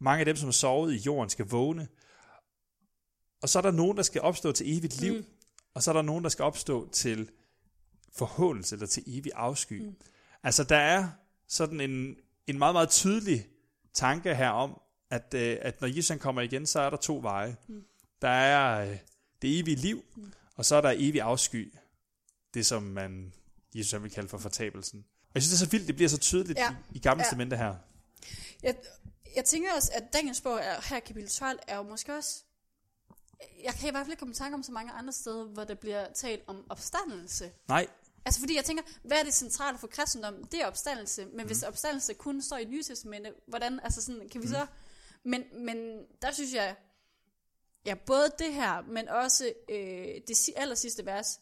mange 0.00 0.20
af 0.20 0.24
dem, 0.26 0.36
som 0.36 0.46
har 0.46 0.52
sovet 0.52 0.94
i 0.94 0.96
jorden, 0.96 1.30
skal 1.30 1.46
vågne, 1.46 1.88
og 3.42 3.48
så 3.48 3.58
er 3.58 3.62
der 3.62 3.70
nogen, 3.70 3.96
der 3.96 4.02
skal 4.02 4.20
opstå 4.20 4.52
til 4.52 4.78
evigt 4.78 5.00
liv, 5.00 5.14
mm. 5.14 5.24
og 5.74 5.82
så 5.82 5.90
er 5.90 5.92
der 5.92 6.02
nogen, 6.02 6.24
der 6.24 6.30
skal 6.30 6.42
opstå 6.42 6.88
til 6.92 7.30
forhåndelse 8.12 8.74
eller 8.74 8.86
til 8.86 9.02
evig 9.06 9.32
afsky. 9.34 9.82
Mm. 9.82 9.94
Altså 10.42 10.64
der 10.64 10.76
er 10.76 11.08
sådan 11.48 11.80
en, 11.80 12.16
en 12.46 12.58
meget, 12.58 12.74
meget 12.74 12.88
tydelig 12.88 13.46
tanke 13.94 14.34
her 14.34 14.48
om, 14.48 14.80
at, 15.10 15.34
øh, 15.34 15.58
at 15.60 15.80
når 15.80 15.88
Jesus 15.88 16.16
kommer 16.20 16.42
igen, 16.42 16.66
så 16.66 16.80
er 16.80 16.90
der 16.90 16.96
to 16.96 17.18
veje. 17.22 17.56
Mm. 17.68 17.84
Der 18.22 18.28
er 18.28 18.90
øh, 18.90 18.98
det 19.42 19.58
evige 19.58 19.76
liv, 19.76 20.04
mm. 20.16 20.32
og 20.54 20.64
så 20.64 20.76
er 20.76 20.80
der 20.80 20.94
evig 20.96 21.20
afsky. 21.20 21.74
Det 22.54 22.66
som 22.66 22.82
man, 22.82 23.32
Jesus 23.74 24.02
vil 24.02 24.10
kalde 24.10 24.28
for 24.28 24.38
fortabelsen. 24.38 25.04
Og 25.22 25.30
jeg 25.34 25.42
synes, 25.42 25.50
det 25.50 25.64
er 25.64 25.66
så 25.66 25.70
vildt, 25.70 25.86
det 25.86 25.96
bliver 25.96 26.08
så 26.08 26.18
tydeligt 26.18 26.58
ja. 26.58 26.70
i, 26.92 26.96
i 26.96 26.98
gamle 26.98 27.24
ja. 27.40 27.56
her. 27.56 27.74
Jeg, 28.62 28.74
jeg 29.36 29.44
tænker 29.44 29.74
også, 29.76 29.92
at 29.94 30.12
Daniels 30.12 30.40
bog 30.40 30.58
er, 30.58 30.88
her 30.88 31.00
kapitel 31.00 31.30
12 31.30 31.58
er 31.66 31.76
jo 31.76 31.82
måske 31.82 32.16
også 32.16 32.42
jeg 33.64 33.74
kan 33.74 33.88
i 33.88 33.90
hvert 33.90 34.06
fald 34.06 34.12
ikke 34.12 34.20
komme 34.20 34.32
i 34.32 34.34
tanke 34.34 34.54
om 34.54 34.62
så 34.62 34.72
mange 34.72 34.92
andre 34.92 35.12
steder, 35.12 35.44
hvor 35.44 35.64
der 35.64 35.74
bliver 35.74 36.06
talt 36.14 36.42
om 36.46 36.64
opstandelse. 36.68 37.50
Nej. 37.68 37.86
Altså 38.24 38.40
fordi 38.40 38.56
jeg 38.56 38.64
tænker, 38.64 38.82
hvad 39.02 39.18
er 39.18 39.22
det 39.22 39.34
centrale 39.34 39.78
for 39.78 39.86
kristendom? 39.86 40.44
Det 40.44 40.60
er 40.60 40.66
opstandelse. 40.66 41.26
Men 41.26 41.40
mm. 41.40 41.46
hvis 41.46 41.62
opstandelse 41.62 42.14
kun 42.14 42.42
står 42.42 42.56
i 42.56 42.64
Nye 42.64 42.82
Testamente, 42.82 43.32
hvordan, 43.46 43.80
altså 43.82 44.02
sådan, 44.02 44.28
kan 44.28 44.42
vi 44.42 44.46
mm. 44.46 44.52
så... 44.52 44.66
Men, 45.26 45.64
men 45.64 46.06
der 46.22 46.32
synes 46.32 46.54
jeg, 46.54 46.76
ja, 47.86 47.94
både 47.94 48.32
det 48.38 48.54
her, 48.54 48.82
men 48.82 49.08
også 49.08 49.52
øh, 49.68 50.20
det 50.28 50.50
aller 50.56 50.74
sidste 50.74 51.06
vers, 51.06 51.40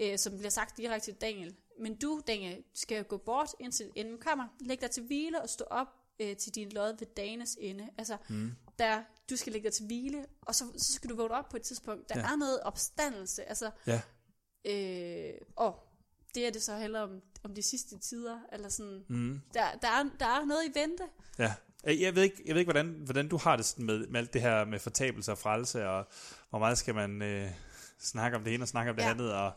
øh, 0.00 0.18
som 0.18 0.32
bliver 0.38 0.50
sagt 0.50 0.76
direkte 0.76 1.06
til 1.06 1.20
Daniel. 1.20 1.56
Men 1.80 1.96
du, 1.96 2.22
Daniel, 2.26 2.64
skal 2.74 3.04
gå 3.04 3.16
bort, 3.16 3.48
indtil 3.60 3.90
enden 3.94 4.18
kommer. 4.18 4.48
Læg 4.60 4.80
dig 4.80 4.90
til 4.90 5.02
hvile 5.02 5.42
og 5.42 5.48
stå 5.48 5.64
op 5.64 5.88
øh, 6.20 6.36
til 6.36 6.54
din 6.54 6.68
lod 6.68 6.98
ved 6.98 7.06
dagens 7.16 7.56
ende. 7.60 7.88
Altså, 7.98 8.16
mm. 8.28 8.52
der, 8.78 9.02
du 9.30 9.36
skal 9.36 9.52
lægge 9.52 9.68
dig 9.68 9.74
til 9.74 9.86
hvile, 9.86 10.26
og 10.40 10.54
så, 10.54 10.64
så 10.76 10.92
skal 10.92 11.10
du 11.10 11.16
vågne 11.16 11.34
op 11.34 11.48
på 11.48 11.56
et 11.56 11.62
tidspunkt. 11.62 12.08
Der 12.08 12.18
ja. 12.18 12.32
er 12.32 12.36
noget 12.36 12.60
opstandelse. 12.62 13.44
Altså, 13.44 13.70
ja. 13.86 14.00
øh, 14.64 15.40
og 15.56 15.88
det 16.34 16.46
er 16.46 16.50
det 16.50 16.62
så 16.62 16.76
heller 16.76 17.00
om, 17.00 17.20
om 17.42 17.54
de 17.54 17.62
sidste 17.62 17.98
tider. 17.98 18.38
Eller 18.52 18.68
sådan, 18.68 19.04
mm. 19.08 19.40
der, 19.54 19.74
der, 19.82 19.88
er, 19.88 20.04
der 20.20 20.26
er 20.26 20.44
noget 20.44 20.64
i 20.64 20.78
vente. 20.80 21.04
Ja. 21.38 21.54
Jeg 21.86 22.14
ved 22.14 22.22
ikke, 22.22 22.42
jeg 22.46 22.54
ved 22.54 22.60
ikke 22.60 22.72
hvordan, 22.72 22.94
hvordan 23.04 23.28
du 23.28 23.36
har 23.36 23.56
det 23.56 23.74
med, 23.78 24.06
med 24.06 24.20
alt 24.20 24.32
det 24.32 24.40
her 24.40 24.64
med 24.64 24.78
fortabelse 24.78 25.32
og 25.32 25.38
frelse, 25.38 25.88
og 25.88 26.08
hvor 26.50 26.58
meget 26.58 26.78
skal 26.78 26.94
man 26.94 27.22
øh, 27.22 27.50
snakke 28.00 28.36
om 28.36 28.44
det 28.44 28.54
ene 28.54 28.64
og 28.64 28.68
snakke 28.68 28.90
om 28.90 28.96
det 28.96 29.02
ja. 29.02 29.10
andet. 29.10 29.32
Og, 29.32 29.52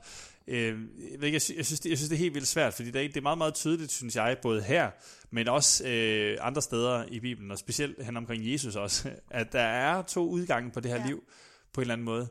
øh, 0.47 0.79
jeg, 1.11 1.19
ved 1.19 1.27
ikke, 1.27 1.41
jeg, 1.49 1.57
jeg, 1.57 1.65
synes, 1.65 1.79
det, 1.79 1.89
jeg 1.89 1.97
synes, 1.97 2.09
det 2.09 2.15
er 2.15 2.19
helt 2.19 2.33
vildt 2.33 2.47
svært, 2.47 2.73
fordi 2.73 2.91
det 2.91 3.03
er, 3.03 3.07
det 3.07 3.17
er 3.17 3.21
meget, 3.21 3.37
meget 3.37 3.53
tydeligt, 3.53 3.91
synes 3.91 4.15
jeg, 4.15 4.37
både 4.41 4.61
her, 4.61 4.91
men 5.31 5.47
også 5.47 5.87
øh, 5.87 6.37
andre 6.41 6.61
steder 6.61 7.05
i 7.05 7.19
Bibelen, 7.19 7.51
og 7.51 7.57
specielt 7.57 8.03
hen 8.03 8.17
omkring 8.17 8.51
Jesus 8.51 8.75
også, 8.75 9.11
at 9.31 9.53
der 9.53 9.61
er 9.61 10.01
to 10.01 10.29
udgange 10.29 10.71
på 10.71 10.79
det 10.79 10.91
her 10.91 10.99
ja. 10.99 11.07
liv, 11.07 11.23
på 11.73 11.81
en 11.81 11.83
eller 11.83 11.93
anden 11.93 12.05
måde. 12.05 12.27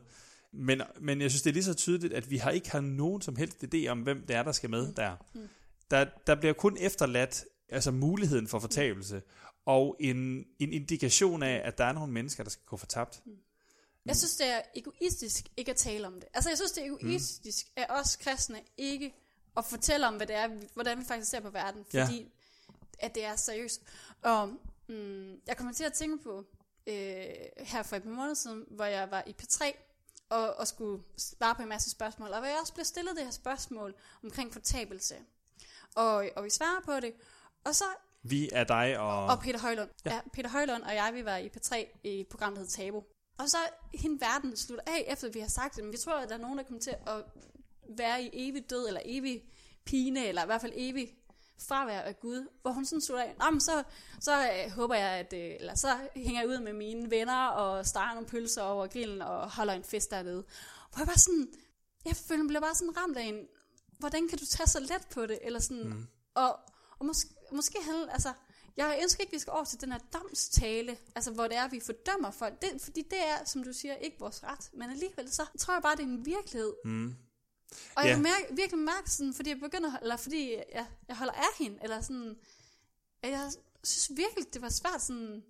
Men, 0.53 0.81
men 1.01 1.21
jeg 1.21 1.31
synes, 1.31 1.41
det 1.41 1.49
er 1.49 1.53
lige 1.53 1.63
så 1.63 1.73
tydeligt, 1.73 2.13
at 2.13 2.31
vi 2.31 2.37
har 2.37 2.51
ikke 2.51 2.71
har 2.71 2.81
nogen 2.81 3.21
som 3.21 3.35
helst 3.35 3.63
idé 3.63 3.87
om, 3.87 3.99
hvem 3.99 4.25
det 4.27 4.35
er, 4.35 4.43
der 4.43 4.51
skal 4.51 4.69
med 4.69 4.87
mm. 4.87 4.93
der. 4.93 5.25
Mm. 5.33 5.41
der. 5.91 6.05
Der 6.27 6.35
bliver 6.35 6.53
kun 6.53 6.77
efterladt 6.79 7.45
altså 7.69 7.91
muligheden 7.91 8.47
for 8.47 8.59
fortabelse, 8.59 9.21
og 9.67 9.95
en, 9.99 10.45
en 10.59 10.73
indikation 10.73 11.43
af, 11.43 11.61
at 11.65 11.77
der 11.77 11.85
er 11.85 11.91
nogle 11.91 12.13
mennesker, 12.13 12.43
der 12.43 12.49
skal 12.49 12.65
gå 12.65 12.77
fortabt. 12.77 13.21
Mm. 13.25 13.37
Jeg 14.05 14.15
synes, 14.15 14.35
det 14.35 14.47
er 14.47 14.61
egoistisk 14.75 15.45
ikke 15.57 15.71
at 15.71 15.77
tale 15.77 16.07
om 16.07 16.13
det. 16.13 16.25
Altså, 16.33 16.49
jeg 16.49 16.57
synes, 16.57 16.71
det 16.71 16.83
er 16.83 16.87
egoistisk 16.87 17.67
mm. 17.77 17.83
af 17.83 17.99
os 17.99 18.15
kristne 18.15 18.61
ikke 18.77 19.13
at 19.57 19.65
fortælle 19.65 20.07
om, 20.07 20.15
hvad 20.15 20.27
det 20.27 20.35
er, 20.35 20.49
hvordan 20.73 20.99
vi 20.99 21.05
faktisk 21.05 21.31
ser 21.31 21.39
på 21.39 21.49
verden, 21.49 21.85
fordi 21.85 22.21
ja. 22.21 22.25
at 22.99 23.15
det 23.15 23.25
er 23.25 23.35
seriøst. 23.35 23.81
Og 24.21 24.47
mm, 24.87 25.41
jeg 25.47 25.57
kommer 25.57 25.73
til 25.73 25.83
at 25.83 25.93
tænke 25.93 26.23
på 26.23 26.45
øh, 26.87 26.95
her 27.57 27.83
for 27.83 27.95
et 27.95 28.03
par 28.03 28.09
måneder 28.09 28.33
siden, 28.33 28.65
hvor 28.67 28.85
jeg 28.85 29.11
var 29.11 29.23
i 29.27 29.35
P3, 29.41 29.73
og, 30.29 30.53
og 30.53 30.67
skulle 30.67 31.03
svare 31.17 31.55
på 31.55 31.61
en 31.61 31.69
masse 31.69 31.89
spørgsmål, 31.89 32.29
og 32.29 32.39
hvor 32.39 32.47
jeg 32.47 32.57
også 32.61 32.73
blev 32.73 32.85
stillet 32.85 33.15
det 33.15 33.23
her 33.23 33.31
spørgsmål 33.31 33.95
omkring 34.23 34.53
fortabelse. 34.53 35.15
Og, 35.95 36.29
og 36.35 36.43
vi 36.43 36.49
svarer 36.49 36.81
på 36.85 36.99
det, 36.99 37.13
og 37.63 37.75
så... 37.75 37.85
Vi 38.29 38.49
er 38.51 38.63
dig 38.63 38.99
og... 38.99 39.25
Og 39.25 39.39
Peter 39.39 39.59
Højlund. 39.59 39.89
Ja. 40.05 40.13
ja 40.13 40.19
Peter 40.33 40.49
Højlund 40.49 40.83
og 40.83 40.95
jeg, 40.95 41.11
vi 41.13 41.25
var 41.25 41.37
i 41.37 41.47
P3 41.47 41.99
i 42.03 42.25
programmet, 42.29 42.55
der 42.57 42.61
hedder 42.61 42.83
Tabu. 42.83 43.03
Og 43.37 43.49
så 43.49 43.57
hende 43.93 44.21
verden 44.21 44.57
slutter 44.57 44.83
af, 44.87 45.05
efter 45.07 45.29
vi 45.29 45.39
har 45.39 45.47
sagt 45.47 45.75
det, 45.75 45.83
men 45.83 45.93
vi 45.93 45.97
tror, 45.97 46.13
at 46.13 46.29
der 46.29 46.35
er 46.35 46.39
nogen, 46.39 46.57
der 46.57 46.63
kommer 46.63 46.79
til 46.81 46.95
at 47.07 47.23
være 47.97 48.23
i 48.23 48.29
evig 48.33 48.69
død, 48.69 48.87
eller 48.87 49.01
evig 49.05 49.43
pine, 49.85 50.27
eller 50.27 50.43
i 50.43 50.45
hvert 50.45 50.61
fald 50.61 50.73
evig 50.75 51.17
fravær 51.59 51.99
af 51.99 52.19
Gud, 52.19 52.47
hvor 52.61 52.71
hun 52.71 52.85
sådan 52.85 53.01
slutter 53.01 53.25
af, 53.25 53.35
Nå, 53.39 53.49
men 53.51 53.61
så, 53.61 53.83
så 54.19 54.51
øh, 54.51 54.71
håber 54.71 54.95
jeg, 54.95 55.09
at, 55.09 55.33
øh, 55.33 55.55
eller 55.59 55.75
så 55.75 55.97
hænger 56.15 56.41
jeg 56.41 56.49
ud 56.49 56.59
med 56.59 56.73
mine 56.73 57.11
venner, 57.11 57.47
og 57.47 57.85
starter 57.85 58.13
nogle 58.13 58.27
pølser 58.27 58.61
over 58.61 58.87
grillen, 58.87 59.21
og 59.21 59.51
holder 59.51 59.73
en 59.73 59.83
fest 59.83 60.11
dernede. 60.11 60.43
Hvor 60.91 60.99
jeg 60.99 61.07
bare 61.07 61.17
sådan, 61.17 61.47
jeg 62.05 62.15
føler, 62.15 62.43
jeg 62.43 62.47
bliver 62.47 62.61
bare 62.61 62.75
sådan 62.75 62.97
ramt 62.97 63.17
af 63.17 63.23
en, 63.23 63.39
hvordan 63.99 64.27
kan 64.27 64.37
du 64.37 64.45
tage 64.45 64.67
så 64.67 64.79
let 64.79 65.07
på 65.13 65.25
det, 65.25 65.39
eller 65.41 65.59
sådan, 65.59 65.83
mm. 65.83 66.07
og, 66.35 66.59
og 66.99 67.05
måske, 67.05 67.29
måske 67.51 67.77
altså, 68.11 68.33
jeg 68.77 68.99
ønsker 69.03 69.21
ikke, 69.21 69.29
at 69.29 69.33
vi 69.33 69.39
skal 69.39 69.51
over 69.53 69.63
til 69.63 69.81
den 69.81 69.91
her 69.91 69.99
domstale, 70.13 70.97
altså 71.15 71.31
hvor 71.31 71.43
det 71.47 71.57
er, 71.57 71.63
at 71.63 71.71
vi 71.71 71.79
fordømmer 71.79 72.31
folk. 72.31 72.61
Det, 72.61 72.81
fordi 72.81 73.01
det 73.01 73.19
er, 73.19 73.45
som 73.45 73.63
du 73.63 73.73
siger, 73.73 73.95
ikke 73.95 74.17
vores 74.19 74.43
ret. 74.43 74.69
Men 74.73 74.89
alligevel 74.89 75.31
så 75.31 75.43
tror 75.59 75.73
jeg 75.73 75.81
bare, 75.81 75.95
det 75.95 76.03
er 76.03 76.07
en 76.07 76.25
virkelighed. 76.25 76.73
Mm. 76.85 77.15
Og 77.95 78.03
Ja. 78.03 78.09
jeg 78.09 78.17
mærker, 78.17 78.55
virkelig 78.55 78.79
mærker 78.79 79.09
sådan, 79.09 79.33
fordi 79.33 79.49
jeg 79.49 79.59
begynder, 79.59 79.97
eller 80.01 80.17
fordi 80.17 80.53
jeg, 80.73 80.85
jeg 81.07 81.15
holder 81.17 81.33
af 81.33 81.57
hende, 81.59 81.77
eller 81.83 82.01
sådan, 82.01 82.35
at 83.23 83.31
jeg 83.31 83.51
synes 83.83 84.17
virkelig, 84.17 84.53
det 84.53 84.61
var 84.61 84.69
svært 84.69 85.01
sådan, 85.01 85.43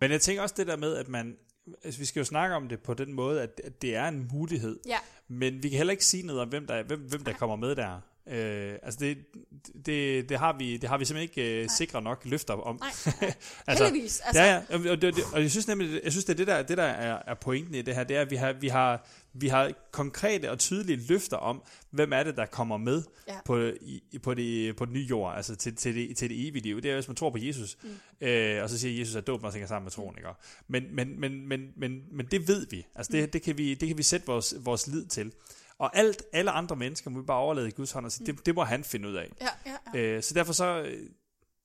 Men 0.00 0.10
jeg 0.10 0.20
tænker 0.20 0.42
også 0.42 0.54
det 0.58 0.66
der 0.66 0.76
med, 0.76 0.96
at 0.96 1.08
man, 1.08 1.36
altså 1.84 1.98
vi 2.00 2.04
skal 2.04 2.20
jo 2.20 2.24
snakke 2.24 2.54
om 2.56 2.68
det 2.68 2.82
på 2.82 2.94
den 2.94 3.12
måde, 3.12 3.42
at, 3.42 3.60
at 3.64 3.82
det 3.82 3.94
er 3.94 4.08
en 4.08 4.28
mulighed, 4.32 4.80
ja, 4.86 4.98
men 5.28 5.62
vi 5.62 5.68
kan 5.68 5.76
heller 5.76 5.90
ikke 5.92 6.04
sige 6.06 6.22
noget 6.22 6.42
om, 6.42 6.48
hvem 6.48 6.66
der, 6.66 6.82
hvem, 6.82 7.00
hvem 7.00 7.24
der 7.24 7.32
kommer 7.32 7.56
med 7.56 7.76
der. 7.76 8.00
Øh, 8.28 8.74
altså 8.82 9.00
det, 9.00 9.18
det, 9.86 10.28
det, 10.28 10.38
har 10.38 10.56
vi, 10.58 10.76
det 10.76 10.88
har 10.88 10.98
vi 10.98 11.04
simpelthen 11.04 11.42
ikke 11.42 11.62
øh, 11.62 11.68
sikre 11.78 12.02
nok 12.02 12.22
løfter 12.24 12.54
om. 12.54 12.78
nej, 12.80 12.88
altså, 13.66 13.84
heldigvis. 13.84 14.20
Altså, 14.20 14.40
Altså, 14.40 14.42
ja, 14.42 14.84
ja, 14.84 14.92
og, 14.92 15.02
det, 15.02 15.16
det, 15.16 15.24
og 15.32 15.42
jeg 15.42 15.50
synes 15.50 15.68
nemlig, 15.68 16.00
jeg 16.04 16.12
synes 16.12 16.24
det 16.24 16.32
er 16.32 16.36
det 16.36 16.46
der, 16.46 16.62
det 16.62 16.78
der 16.78 16.84
er, 16.84 17.22
er 17.26 17.34
pointen 17.34 17.74
i 17.74 17.82
det 17.82 17.94
her, 17.94 18.04
det 18.04 18.16
er, 18.16 18.20
at 18.20 18.30
vi 18.30 18.36
har, 18.36 18.52
vi 18.52 18.68
har, 18.68 19.06
vi 19.32 19.48
har 19.48 19.72
konkrete 19.92 20.50
og 20.50 20.58
tydelige 20.58 21.06
løfter 21.08 21.36
om, 21.36 21.62
hvem 21.90 22.12
er 22.12 22.22
det, 22.22 22.36
der 22.36 22.46
kommer 22.46 22.76
med 22.76 23.02
Ja. 23.28 23.34
på, 23.44 23.58
i, 23.80 24.18
på, 24.22 24.34
det, 24.34 24.76
på 24.76 24.84
den 24.84 24.92
nye 24.92 25.06
jord, 25.10 25.36
altså 25.36 25.56
til, 25.56 25.76
til, 25.76 25.94
det, 25.94 26.16
til 26.16 26.30
det 26.30 26.48
evige 26.48 26.62
liv. 26.62 26.80
Det 26.82 26.90
er, 26.90 26.94
hvis 26.94 27.08
man 27.08 27.16
tror 27.16 27.30
på 27.30 27.38
Jesus, 27.40 27.76
mm. 27.82 28.26
øh, 28.26 28.62
og 28.62 28.70
så 28.70 28.78
siger 28.78 28.98
Jesus, 28.98 29.16
at 29.16 29.26
dåben 29.26 29.46
også 29.46 29.56
hænger 29.56 29.68
sammen 29.68 29.84
med 29.84 29.92
troen, 29.92 30.14
ikke? 30.18 30.28
Men, 30.68 30.84
men, 30.92 31.20
men, 31.20 31.48
men, 31.48 31.72
men, 31.76 32.02
men 32.12 32.26
det 32.26 32.48
ved 32.48 32.66
vi. 32.70 32.86
Altså 32.94 33.12
det, 33.12 33.32
det, 33.32 33.42
kan 33.42 33.58
vi, 33.58 33.74
det 33.74 33.88
kan 33.88 33.98
vi 33.98 34.02
sætte 34.02 34.26
vores, 34.26 34.54
vores 34.58 34.86
lid 34.86 35.06
til. 35.06 35.32
Og 35.78 35.96
alt, 35.96 36.22
alle 36.32 36.50
andre 36.50 36.76
mennesker 36.76 37.10
må 37.10 37.20
vi 37.20 37.26
bare 37.26 37.38
overlade 37.38 37.68
i 37.68 37.70
Guds 37.70 37.92
hånd 37.92 38.06
og 38.06 38.12
sige, 38.12 38.26
det, 38.26 38.46
det 38.46 38.54
må 38.54 38.64
han 38.64 38.84
finde 38.84 39.08
ud 39.08 39.14
af. 39.14 39.30
ja, 39.40 39.48
ja, 39.66 39.76
ja. 39.94 40.00
Øh, 40.00 40.22
så 40.22 40.34
derfor 40.34 40.52
så, 40.52 40.82
øh, 40.82 41.06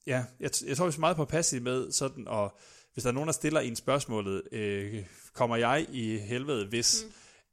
ja, 0.07 0.23
jeg, 0.39 0.51
jeg 0.67 0.77
tror, 0.77 0.85
vi 0.87 0.93
er 0.95 0.99
meget 0.99 1.15
på 1.15 1.25
passiv 1.25 1.61
med 1.61 1.91
sådan, 1.91 2.27
og 2.27 2.57
hvis 2.93 3.03
der 3.03 3.09
er 3.09 3.13
nogen, 3.13 3.27
der 3.27 3.33
stiller 3.33 3.59
en 3.59 3.75
spørgsmålet, 3.75 4.41
øh, 4.51 5.05
kommer 5.33 5.55
jeg 5.55 5.85
i 5.89 6.17
helvede, 6.17 6.67
hvis, 6.67 7.05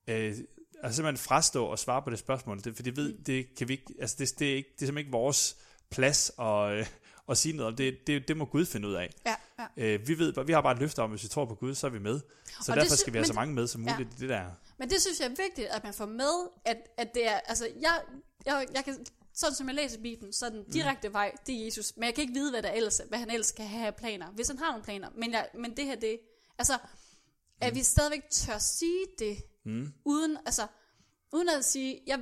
mm. 0.09 0.13
øh, 0.15 0.35
altså 0.83 0.97
simpelthen 0.97 1.17
frastå 1.25 1.65
og 1.65 1.79
svare 1.79 2.03
på 2.03 2.11
det 2.11 2.19
spørgsmål, 2.19 2.59
det, 2.65 2.77
for 2.77 2.83
det 2.83 2.97
ved, 2.97 3.19
det 3.27 3.55
kan 3.59 3.69
vi 3.69 3.73
ikke, 3.73 3.95
altså 4.01 4.17
det, 4.19 4.39
det, 4.39 4.51
er 4.53 4.57
ikke, 4.57 4.69
det 4.69 4.83
er 4.83 4.87
simpelthen 4.87 4.99
ikke 4.99 5.11
vores 5.19 5.57
plads 5.91 6.31
at, 6.39 6.73
øh, 6.73 6.87
at 7.29 7.39
sige 7.39 7.57
noget 7.57 7.73
om, 7.73 7.77
det, 7.77 7.97
det, 8.07 8.29
det 8.29 8.37
må 8.37 8.45
Gud 8.45 8.67
finde 8.67 8.89
ud 8.89 8.95
af. 8.95 9.11
ja, 9.27 9.35
ja. 9.59 9.67
Øh, 9.95 10.09
vi 10.09 10.19
ved, 10.19 10.45
vi 10.45 10.53
har 10.53 10.61
bare 10.61 10.73
et 10.73 10.79
løfte 10.79 10.99
om, 11.03 11.05
at 11.05 11.11
hvis 11.19 11.23
vi 11.25 11.29
tror 11.29 11.45
på 11.45 11.55
Gud, 11.55 11.75
så 11.75 11.87
er 11.87 11.91
vi 11.91 11.99
med. 11.99 12.21
Så 12.21 12.73
Og 12.73 12.77
det 12.77 12.83
derfor 12.83 12.97
sy- 12.97 13.01
skal 13.01 13.13
vi 13.13 13.17
have 13.19 13.23
men- 13.23 13.27
så 13.27 13.33
mange 13.35 13.55
med 13.55 13.67
som 13.67 13.81
muligt 13.81 13.99
Ja. 13.99 14.05
i 14.05 14.21
det 14.21 14.29
der. 14.29 14.45
Men 14.79 14.91
det 14.91 15.01
synes 15.03 15.21
jeg 15.21 15.27
er 15.27 15.35
vigtigt, 15.45 15.67
at 15.69 15.85
man 15.85 15.95
får 15.95 16.07
med, 16.07 16.49
at, 16.65 16.77
at 16.97 17.15
det 17.15 17.27
er, 17.29 17.37
altså, 17.41 17.69
jeg, 17.81 18.03
jeg, 18.47 18.67
jeg 18.75 18.85
kan, 18.85 19.07
sådan 19.35 19.55
som 19.55 19.67
jeg 19.67 19.75
læser 19.75 20.01
Bibelen, 20.01 20.33
så 20.33 20.47
er 20.47 20.51
den 20.51 20.65
direkte 20.71 21.13
vej, 21.13 21.33
det 21.47 21.61
er 21.61 21.65
Jesus. 21.65 21.93
Men 21.97 22.05
jeg 22.05 22.15
kan 22.15 22.23
ikke 22.23 22.35
vide, 22.35 22.51
hvad, 22.51 22.63
der 22.63 22.71
ellers, 22.71 23.01
hvad 23.09 23.19
han 23.19 23.31
ellers 23.31 23.53
kan 23.53 23.67
have 23.67 23.87
af 23.87 23.97
planer, 23.97 24.31
hvis 24.31 24.49
han 24.49 24.59
har 24.59 24.71
nogle 24.71 24.85
planer. 24.85 25.11
Men, 25.15 25.33
jeg, 25.33 25.49
men 25.55 25.77
det 25.77 25.85
her, 25.85 25.95
det, 25.97 26.19
altså, 26.59 26.79
at 27.61 27.75
vi 27.75 27.83
stadigvæk 27.83 28.23
tør 28.31 28.59
sige 28.59 29.07
det, 29.19 29.37
Mm. 29.65 29.93
uden, 30.05 30.37
altså, 30.47 30.67
uden 31.33 31.49
at 31.49 31.65
sige, 31.65 32.03
jeg, 32.07 32.21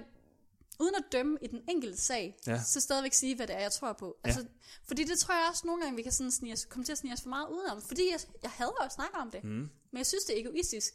uden 0.80 0.94
at 0.94 1.04
dømme 1.12 1.38
i 1.42 1.46
den 1.46 1.60
enkelte 1.68 2.00
sag, 2.00 2.36
Ja. 2.46 2.62
så 2.62 2.80
stadigvæk 2.80 3.12
sige, 3.12 3.36
hvad 3.36 3.46
det 3.46 3.56
er, 3.56 3.60
jeg 3.60 3.72
tror 3.72 3.92
på. 3.92 4.16
Ja. 4.24 4.28
Altså, 4.28 4.46
fordi 4.86 5.04
det 5.04 5.18
tror 5.18 5.34
jeg 5.34 5.46
også 5.50 5.66
nogle 5.66 5.82
gange, 5.82 5.96
vi 5.96 6.02
kan 6.02 6.12
sådan 6.12 6.30
snige 6.30 6.52
os, 6.52 6.64
komme 6.64 6.84
til 6.84 6.92
at 6.92 6.98
snige 6.98 7.12
os 7.12 7.22
for 7.22 7.28
meget 7.28 7.48
udenom. 7.48 7.82
Fordi 7.82 8.10
jeg, 8.10 8.20
jeg 8.42 8.50
hader 8.50 8.82
at 8.84 8.92
snakke 8.92 9.16
om 9.16 9.30
det. 9.30 9.44
Mm. 9.44 9.50
Men 9.90 9.96
jeg 9.96 10.06
synes, 10.06 10.24
det 10.24 10.36
er 10.36 10.40
egoistisk. 10.40 10.94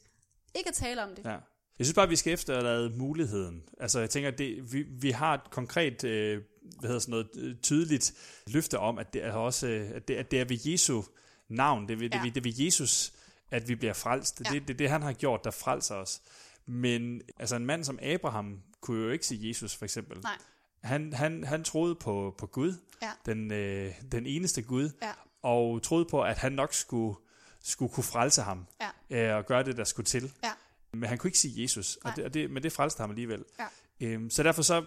Ikke 0.56 0.68
at 0.70 0.74
tale 0.74 1.04
om 1.04 1.10
det. 1.16 1.26
Ja. 1.26 1.38
Jeg 1.80 1.86
synes 1.86 1.94
bare, 1.96 2.10
vi 2.10 2.16
skal 2.16 2.34
efterlade 2.34 2.90
muligheden. 2.90 3.64
Altså, 3.80 4.00
jeg 4.00 4.10
tænker, 4.10 4.32
det, 4.32 4.74
vi, 4.74 4.82
vi 4.82 5.12
har 5.12 5.34
et 5.34 5.52
konkret, 5.52 6.04
øh, 6.04 6.42
hvad 6.80 6.88
hedder 6.90 7.00
sådan 7.00 7.12
noget, 7.12 7.28
øh, 7.38 7.56
tydeligt 7.64 8.14
løfte 8.48 8.80
om, 8.80 8.98
at 8.98 9.14
det 9.14 9.24
er 9.26 9.32
også, 9.34 9.68
øh, 9.68 9.90
at 9.96 10.08
det, 10.08 10.16
at 10.16 10.32
det 10.32 10.40
er 10.40 10.46
ved 10.46 10.58
Jesu 10.66 11.04
navn, 11.50 11.88
det 11.88 11.94
er 11.94 11.98
ved, 11.98 12.10
det, 12.10 12.16
Ja. 12.18 12.24
ved, 12.24 12.32
det 12.32 12.38
er 12.38 12.44
ved 12.58 12.66
Jesus, 12.66 13.14
at 13.52 13.68
vi 13.68 13.76
bliver 13.76 13.94
frelst. 13.94 14.40
Det 14.40 14.48
er 14.48 14.54
Ja. 14.54 14.60
det, 14.60 14.68
det, 14.68 14.74
er 14.74 14.78
det, 14.78 14.90
han 14.90 15.02
har 15.02 15.14
gjort, 15.14 15.44
der 15.44 15.52
frelser 15.52 15.96
os. 15.96 16.22
Men 16.66 17.22
altså, 17.40 17.56
en 17.56 17.66
mand 17.66 17.84
som 17.84 18.00
Abraham 18.02 18.60
kunne 18.82 19.04
jo 19.04 19.10
ikke 19.10 19.26
sige 19.28 19.48
Jesus, 19.48 19.76
for 19.76 19.86
eksempel. 19.86 20.18
Nej. 20.20 20.38
Han, 20.84 21.14
han, 21.14 21.44
han 21.44 21.64
troede 21.64 21.96
på, 21.96 22.36
på 22.38 22.48
Gud, 22.48 22.74
Ja. 23.02 23.10
den, 23.26 23.52
øh, 23.54 23.94
den 24.12 24.26
eneste 24.26 24.62
Gud, 24.62 24.90
Ja. 25.02 25.12
og 25.42 25.82
troede 25.84 26.06
på, 26.06 26.22
at 26.22 26.38
han 26.38 26.52
nok 26.52 26.74
skulle, 26.74 27.16
skulle 27.64 27.94
kunne 27.94 28.04
frelse 28.04 28.42
ham, 28.42 28.66
Ja. 29.10 29.30
øh, 29.32 29.38
og 29.38 29.46
gøre 29.46 29.64
det, 29.64 29.78
der 29.78 29.84
skulle 29.84 30.06
til. 30.06 30.32
Ja. 30.44 30.52
Men 30.94 31.10
han 31.10 31.18
kunne 31.18 31.28
ikke 31.28 31.40
sige 31.40 31.62
Jesus, 31.64 31.96
og 31.96 32.02
Nej. 32.06 32.16
det, 32.16 32.26
og 32.26 32.34
det, 32.34 32.52
men 32.52 32.64
det 32.64 32.72
frelste 32.72 33.02
ham 33.02 33.10
alligevel. 33.10 33.44
Ja. 33.60 33.66
Øhm, 34.08 34.30
så 34.30 34.44
derfor 34.44 34.62
så, 34.62 34.86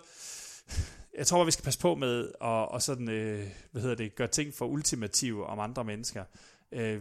jeg 1.19 1.27
tror, 1.27 1.41
at 1.41 1.47
vi 1.47 1.51
skal 1.51 1.65
passe 1.65 1.81
på 1.81 1.95
med 1.95 2.29
at 2.29 2.47
og 2.47 2.83
sådan, 2.83 3.09
øh, 3.09 3.49
hvad 3.73 3.83
hedder 3.83 3.97
det, 3.97 4.15
gøre 4.15 4.29
ting 4.29 4.55
for 4.55 4.67
ultimative 4.67 5.47
om 5.47 5.59
andre 5.61 5.85
mennesker. 5.85 6.25
Øh, 6.73 7.01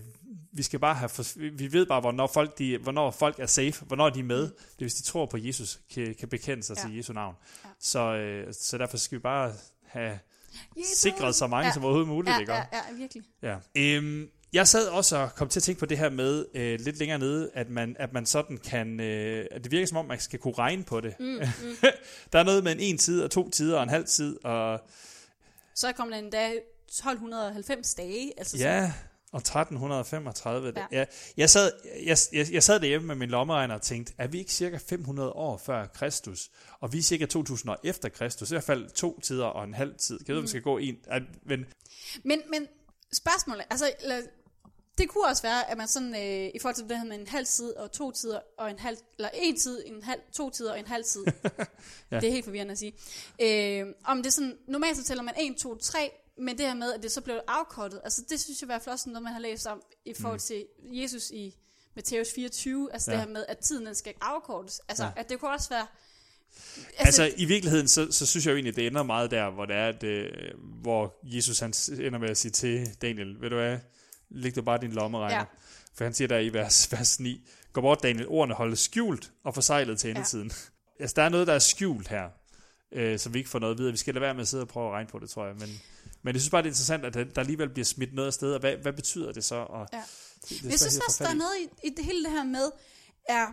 vi 0.51 0.63
skal 0.63 0.79
bare 0.79 0.95
have, 0.95 1.09
for, 1.09 1.39
vi 1.51 1.71
ved 1.71 1.85
bare, 1.85 2.01
hvornår 2.01 2.27
folk, 2.27 2.57
de, 2.57 2.77
hvornår 2.77 3.11
folk 3.11 3.39
er 3.39 3.45
safe, 3.45 3.85
hvornår 3.85 4.09
de 4.09 4.19
er 4.19 4.23
med. 4.23 4.41
Det 4.41 4.51
er, 4.51 4.83
hvis 4.83 4.93
de 4.93 5.03
tror 5.03 5.25
på 5.25 5.37
Jesus, 5.37 5.79
kan, 5.93 6.15
kan 6.19 6.29
bekende 6.29 6.63
sig 6.63 6.77
Ja. 6.77 6.81
til 6.81 6.95
Jesu 6.95 7.13
navn. 7.13 7.35
Ja. 7.65 7.69
Så, 7.79 7.99
øh, 7.99 8.53
så 8.53 8.77
derfor 8.77 8.97
skal 8.97 9.17
vi 9.17 9.21
bare 9.21 9.53
have 9.83 10.19
Jesus. 10.77 10.97
sikret 10.97 11.35
så 11.35 11.47
mange 11.47 11.67
Ja. 11.67 11.73
som 11.73 11.83
overhovedet 11.83 12.07
muligt. 12.09 12.33
Ja, 12.33 12.39
ikke? 12.39 12.53
ja, 12.53 12.63
ja, 12.73 12.93
virkelig. 12.97 13.23
Ja. 13.41 13.57
Øhm, 13.75 14.29
jeg 14.53 14.67
sad 14.67 14.87
også 14.87 15.17
og 15.17 15.35
kom 15.35 15.49
til 15.49 15.59
at 15.59 15.63
tænke 15.63 15.79
på 15.79 15.85
det 15.85 15.97
her 15.97 16.09
med 16.09 16.45
øh, 16.53 16.79
lidt 16.79 16.97
længere 16.97 17.19
nede, 17.19 17.51
at 17.53 17.69
man, 17.69 17.95
at 17.99 18.13
man 18.13 18.25
sådan 18.25 18.57
kan, 18.57 18.99
øh, 18.99 19.45
at 19.51 19.63
det 19.63 19.71
virker 19.71 19.87
som 19.87 19.97
om, 19.97 20.05
man 20.05 20.19
skal 20.19 20.39
kunne 20.39 20.53
regne 20.53 20.83
på 20.83 21.01
det. 21.01 21.19
Mm, 21.19 21.25
mm. 21.63 21.75
Der 22.33 22.39
er 22.39 22.43
noget 22.43 22.63
med 22.63 22.71
en 22.71 22.79
en 22.79 22.97
tid 22.97 23.23
og 23.23 23.31
to 23.31 23.49
tider 23.49 23.77
og 23.77 23.83
en 23.83 23.89
halv 23.89 24.05
tid, 24.05 24.45
og 24.45 24.79
Så 25.75 25.91
kom 25.91 26.09
der 26.09 26.17
endda 26.17 26.51
1290 26.87 27.95
dage. 27.95 28.31
Altså 28.37 28.57
ja, 28.57 28.93
og 29.31 29.37
1335. 29.39 30.73
Ja. 30.75 30.85
Ja. 30.91 31.05
Jeg, 31.37 31.49
sad, 31.49 31.71
jeg, 32.05 32.17
jeg, 32.33 32.47
jeg 32.51 32.63
sad 32.63 32.79
derhjemme 32.79 33.07
med 33.07 33.15
min 33.15 33.29
lommeregner 33.29 33.75
og 33.75 33.81
tænkte, 33.81 34.13
er 34.17 34.27
vi 34.27 34.39
ikke 34.39 34.51
cirka 34.51 34.77
500 34.77 35.29
år 35.29 35.57
før 35.57 35.87
Kristus? 35.87 36.49
Og 36.79 36.93
vi 36.93 36.97
er 36.97 37.01
cirka 37.01 37.25
2000 37.25 37.71
år 37.71 37.77
efter 37.83 38.09
Kristus. 38.09 38.51
I 38.51 38.53
hvert 38.53 38.63
fald 38.63 38.89
to 38.89 39.19
tider 39.19 39.45
og 39.45 39.63
en 39.63 39.73
halv 39.73 39.95
tid. 39.95 40.17
Kan 40.17 40.27
jeg 40.27 40.33
vide, 40.33 40.39
om 40.39 40.43
vi 40.43 40.47
skal 40.47 40.61
gå 40.61 40.77
en? 40.77 40.95
Men, 41.45 41.65
men, 42.23 42.41
men 42.49 42.67
spørgsmålet, 43.13 43.65
altså, 43.69 43.91
eller, 44.01 44.17
det 45.01 45.09
kunne 45.09 45.25
også 45.27 45.41
være, 45.41 45.71
at 45.71 45.77
man 45.77 45.87
sådan, 45.87 46.15
øh, 46.15 46.51
i 46.55 46.59
forhold 46.61 46.75
til 46.75 46.89
det 46.89 46.97
her 46.97 47.03
med 47.05 47.19
en 47.19 47.27
halv 47.27 47.45
tid 47.45 47.73
og 47.73 47.91
to 47.91 48.11
tider 48.11 48.39
og 48.57 48.71
en 48.71 48.79
halv, 48.79 48.97
eller 49.17 49.29
en 49.33 49.57
tid, 49.59 49.83
en 49.85 50.03
halv, 50.03 50.19
to 50.33 50.49
tider 50.49 50.71
og 50.71 50.79
en 50.79 50.87
halv 50.87 51.03
tid. 51.03 51.25
Ja. 52.11 52.19
Det 52.19 52.27
er 52.27 52.31
helt 52.31 52.45
forvirrende 52.45 52.71
at 52.71 52.77
sige. 52.77 52.93
Øh, 53.41 53.85
om 54.05 54.17
det 54.17 54.25
er 54.25 54.31
sådan, 54.31 54.57
normalt 54.67 54.97
så 54.97 55.03
tæller 55.03 55.23
man 55.23 55.33
1, 55.39 55.55
2, 55.57 55.75
3, 55.77 56.11
men 56.37 56.57
det 56.57 56.65
her 56.65 56.73
med, 56.73 56.93
at 56.93 57.03
det 57.03 57.11
så 57.11 57.21
blev 57.21 57.39
afkortet, 57.47 58.01
altså 58.03 58.21
det 58.29 58.39
synes 58.39 58.61
jeg 58.61 58.65
i 58.65 58.71
hvert 58.71 58.81
fald 58.81 58.93
også 58.93 59.09
noget, 59.09 59.23
man 59.23 59.33
har 59.33 59.39
læst 59.39 59.67
om 59.67 59.81
i 60.05 60.13
forhold 60.13 60.39
til 60.39 60.65
Jesus 60.83 61.29
i 61.29 61.55
Matthæus 61.95 62.27
24, 62.35 62.89
altså 62.93 63.11
Ja. 63.11 63.17
det 63.17 63.25
her 63.25 63.31
med, 63.33 63.45
at 63.47 63.57
tiden 63.57 63.85
den 63.85 63.95
skal 63.95 64.13
afkortes. 64.21 64.81
Altså, 64.87 65.03
Ja. 65.03 65.09
at 65.15 65.29
det 65.29 65.39
kunne 65.39 65.51
også 65.51 65.69
være... 65.69 65.87
Altså, 66.97 67.31
i 67.37 67.45
virkeligheden, 67.45 67.87
så, 67.87 68.11
så 68.11 68.25
synes 68.25 68.45
jeg 68.45 68.51
jo 68.51 68.55
egentlig, 68.57 68.75
det 68.75 68.87
ender 68.87 69.03
meget 69.03 69.31
der, 69.31 69.49
hvor 69.49 69.65
det 69.65 69.75
er, 69.75 69.87
at, 69.87 70.03
øh, 70.03 70.31
hvor 70.81 71.19
Jesus 71.23 71.59
han 71.59 71.73
ender 71.99 72.17
med 72.19 72.29
at 72.29 72.37
sige 72.37 72.51
til 72.51 72.87
Daniel, 73.01 73.41
ved 73.41 73.49
du 73.49 73.55
hvad, 73.55 73.77
læg 74.31 74.55
du 74.55 74.61
bare 74.61 74.77
din 74.81 74.91
lommeregner. 74.91 75.37
Ja. 75.37 75.43
For 75.95 76.03
han 76.03 76.13
siger 76.13 76.27
der 76.27 76.37
i 76.37 76.53
vers, 76.53 76.87
vers 76.91 77.19
9, 77.19 77.47
gå 77.73 77.81
bort 77.81 78.03
Daniel, 78.03 78.27
ordene 78.27 78.53
holdes 78.55 78.79
skjult 78.79 79.31
og 79.43 79.53
forsejlet 79.53 79.99
til 79.99 80.09
endetiden. 80.09 80.51
Ja. 80.99 81.01
altså, 81.03 81.13
der 81.15 81.23
er 81.23 81.29
noget, 81.29 81.47
der 81.47 81.53
er 81.53 81.59
skjult 81.59 82.07
her, 82.07 82.29
øh, 82.91 83.19
som 83.19 83.33
vi 83.33 83.39
ikke 83.39 83.49
får 83.49 83.59
noget 83.59 83.77
videre. 83.77 83.91
Vi 83.91 83.97
skal 83.97 84.13
lade 84.13 84.21
være 84.21 84.33
med 84.33 84.41
at 84.41 84.47
sidde 84.47 84.63
og 84.63 84.67
prøve 84.67 84.87
at 84.87 84.93
regne 84.93 85.09
på 85.09 85.19
det, 85.19 85.29
tror 85.29 85.45
jeg. 85.45 85.55
Men, 85.55 85.81
men 86.21 86.33
jeg 86.35 86.41
synes 86.41 86.49
bare, 86.51 86.61
det 86.61 86.67
er 86.67 86.71
interessant, 86.71 87.05
at 87.05 87.13
der 87.13 87.41
alligevel 87.41 87.69
bliver 87.69 87.85
smidt 87.85 88.13
noget 88.13 88.27
af 88.27 88.33
sted, 88.33 88.53
og 88.53 88.59
hvad, 88.59 88.75
hvad 88.75 88.93
betyder 88.93 89.31
det 89.31 89.43
så? 89.43 89.55
Og 89.55 89.87
Ja. 89.93 89.97
det, 90.41 90.49
det 90.49 90.65
er 90.65 90.69
Jeg 90.69 90.79
synes 90.79 90.97
også, 90.97 91.23
der 91.23 91.29
er 91.29 91.33
i. 91.33 91.37
noget 91.37 91.53
i, 91.83 91.87
i 91.87 91.89
det 91.97 92.05
hele 92.05 92.23
det 92.23 92.31
her 92.31 92.43
med, 92.43 92.71
er, 93.29 93.45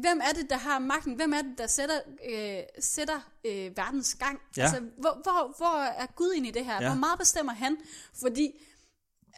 hvem 0.00 0.20
er 0.30 0.32
det, 0.34 0.50
der 0.50 0.56
har 0.56 0.78
magten? 0.78 1.14
Hvem 1.14 1.32
er 1.32 1.42
det, 1.42 1.54
der 1.58 1.66
sætter, 1.66 2.00
øh, 2.30 2.58
sætter 2.80 3.30
øh, 3.44 3.76
verdens 3.76 4.14
gang? 4.14 4.38
Ja. 4.56 4.62
Altså, 4.62 4.80
hvor, 5.00 5.20
hvor, 5.22 5.54
hvor 5.56 5.82
er 6.02 6.06
Gud 6.06 6.32
ind 6.36 6.46
i 6.46 6.50
det 6.50 6.64
her? 6.64 6.82
Ja. 6.82 6.88
Hvor 6.88 6.98
meget 6.98 7.18
bestemmer 7.18 7.52
han? 7.52 7.76
Fordi, 8.20 8.50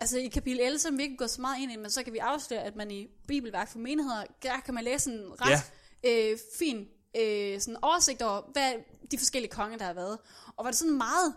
altså 0.00 0.18
i 0.18 0.28
kapitel 0.28 0.60
11, 0.60 0.78
som 0.78 0.98
vi 0.98 1.02
ikke 1.02 1.16
går 1.16 1.26
så 1.26 1.40
meget 1.40 1.62
ind 1.62 1.72
i, 1.72 1.76
men 1.76 1.90
så 1.90 2.02
kan 2.02 2.12
vi 2.12 2.18
afsløre, 2.18 2.62
at 2.62 2.76
man 2.76 2.90
i 2.90 3.06
Bibelværk 3.28 3.68
for 3.68 3.78
menigheder, 3.78 4.24
der 4.42 4.60
kan 4.64 4.74
man 4.74 4.84
læse 4.84 5.10
en 5.10 5.40
ret 5.40 5.62
Ja. 6.04 6.30
øh, 6.32 6.38
fin 6.58 6.88
øh, 7.16 7.60
sådan 7.60 7.76
oversigt 7.82 8.22
over, 8.22 8.42
hvad 8.52 8.72
de 9.10 9.18
forskellige 9.18 9.50
konger, 9.50 9.78
der 9.78 9.84
har 9.84 9.92
været. 9.92 10.18
Og 10.56 10.64
var 10.64 10.70
det 10.70 10.78
sådan 10.78 10.96
meget 10.96 11.34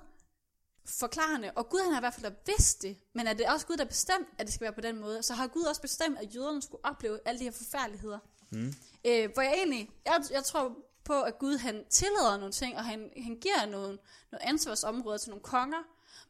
forklarende, 0.85 1.51
og 1.55 1.69
Gud 1.69 1.79
han 1.83 1.91
har 1.91 1.99
i 1.99 2.01
hvert 2.01 2.13
fald 2.13 2.33
vidst 2.45 2.81
det, 2.81 2.97
men 3.15 3.27
er 3.27 3.33
det 3.33 3.45
også 3.47 3.65
Gud, 3.67 3.77
der 3.77 3.85
bestemt, 3.85 4.27
at 4.37 4.45
det 4.45 4.53
skal 4.53 4.63
være 4.65 4.73
på 4.73 4.81
den 4.81 4.99
måde, 4.99 5.23
så 5.23 5.33
har 5.33 5.47
Gud 5.47 5.61
også 5.63 5.81
bestemt, 5.81 6.19
at 6.19 6.35
jøderne 6.35 6.61
skulle 6.61 6.85
opleve 6.85 7.19
alle 7.25 7.39
de 7.39 7.43
her 7.43 7.51
forfærdeligheder. 7.51 8.19
Mm. 8.51 8.73
Øh, 9.05 9.29
hvor 9.33 9.41
jeg 9.41 9.53
egentlig, 9.57 9.89
jeg, 10.05 10.23
jeg 10.31 10.43
tror 10.43 10.77
på, 11.03 11.21
at 11.21 11.39
Gud 11.39 11.57
han 11.57 11.83
tillader 11.89 12.37
nogle 12.37 12.51
ting, 12.51 12.77
og 12.77 12.85
han, 12.85 13.09
han 13.23 13.35
giver 13.41 13.65
nogle, 13.65 13.97
nogle 14.31 14.47
ansvarsområder 14.47 15.17
til 15.17 15.29
nogle 15.29 15.43
konger, 15.43 15.83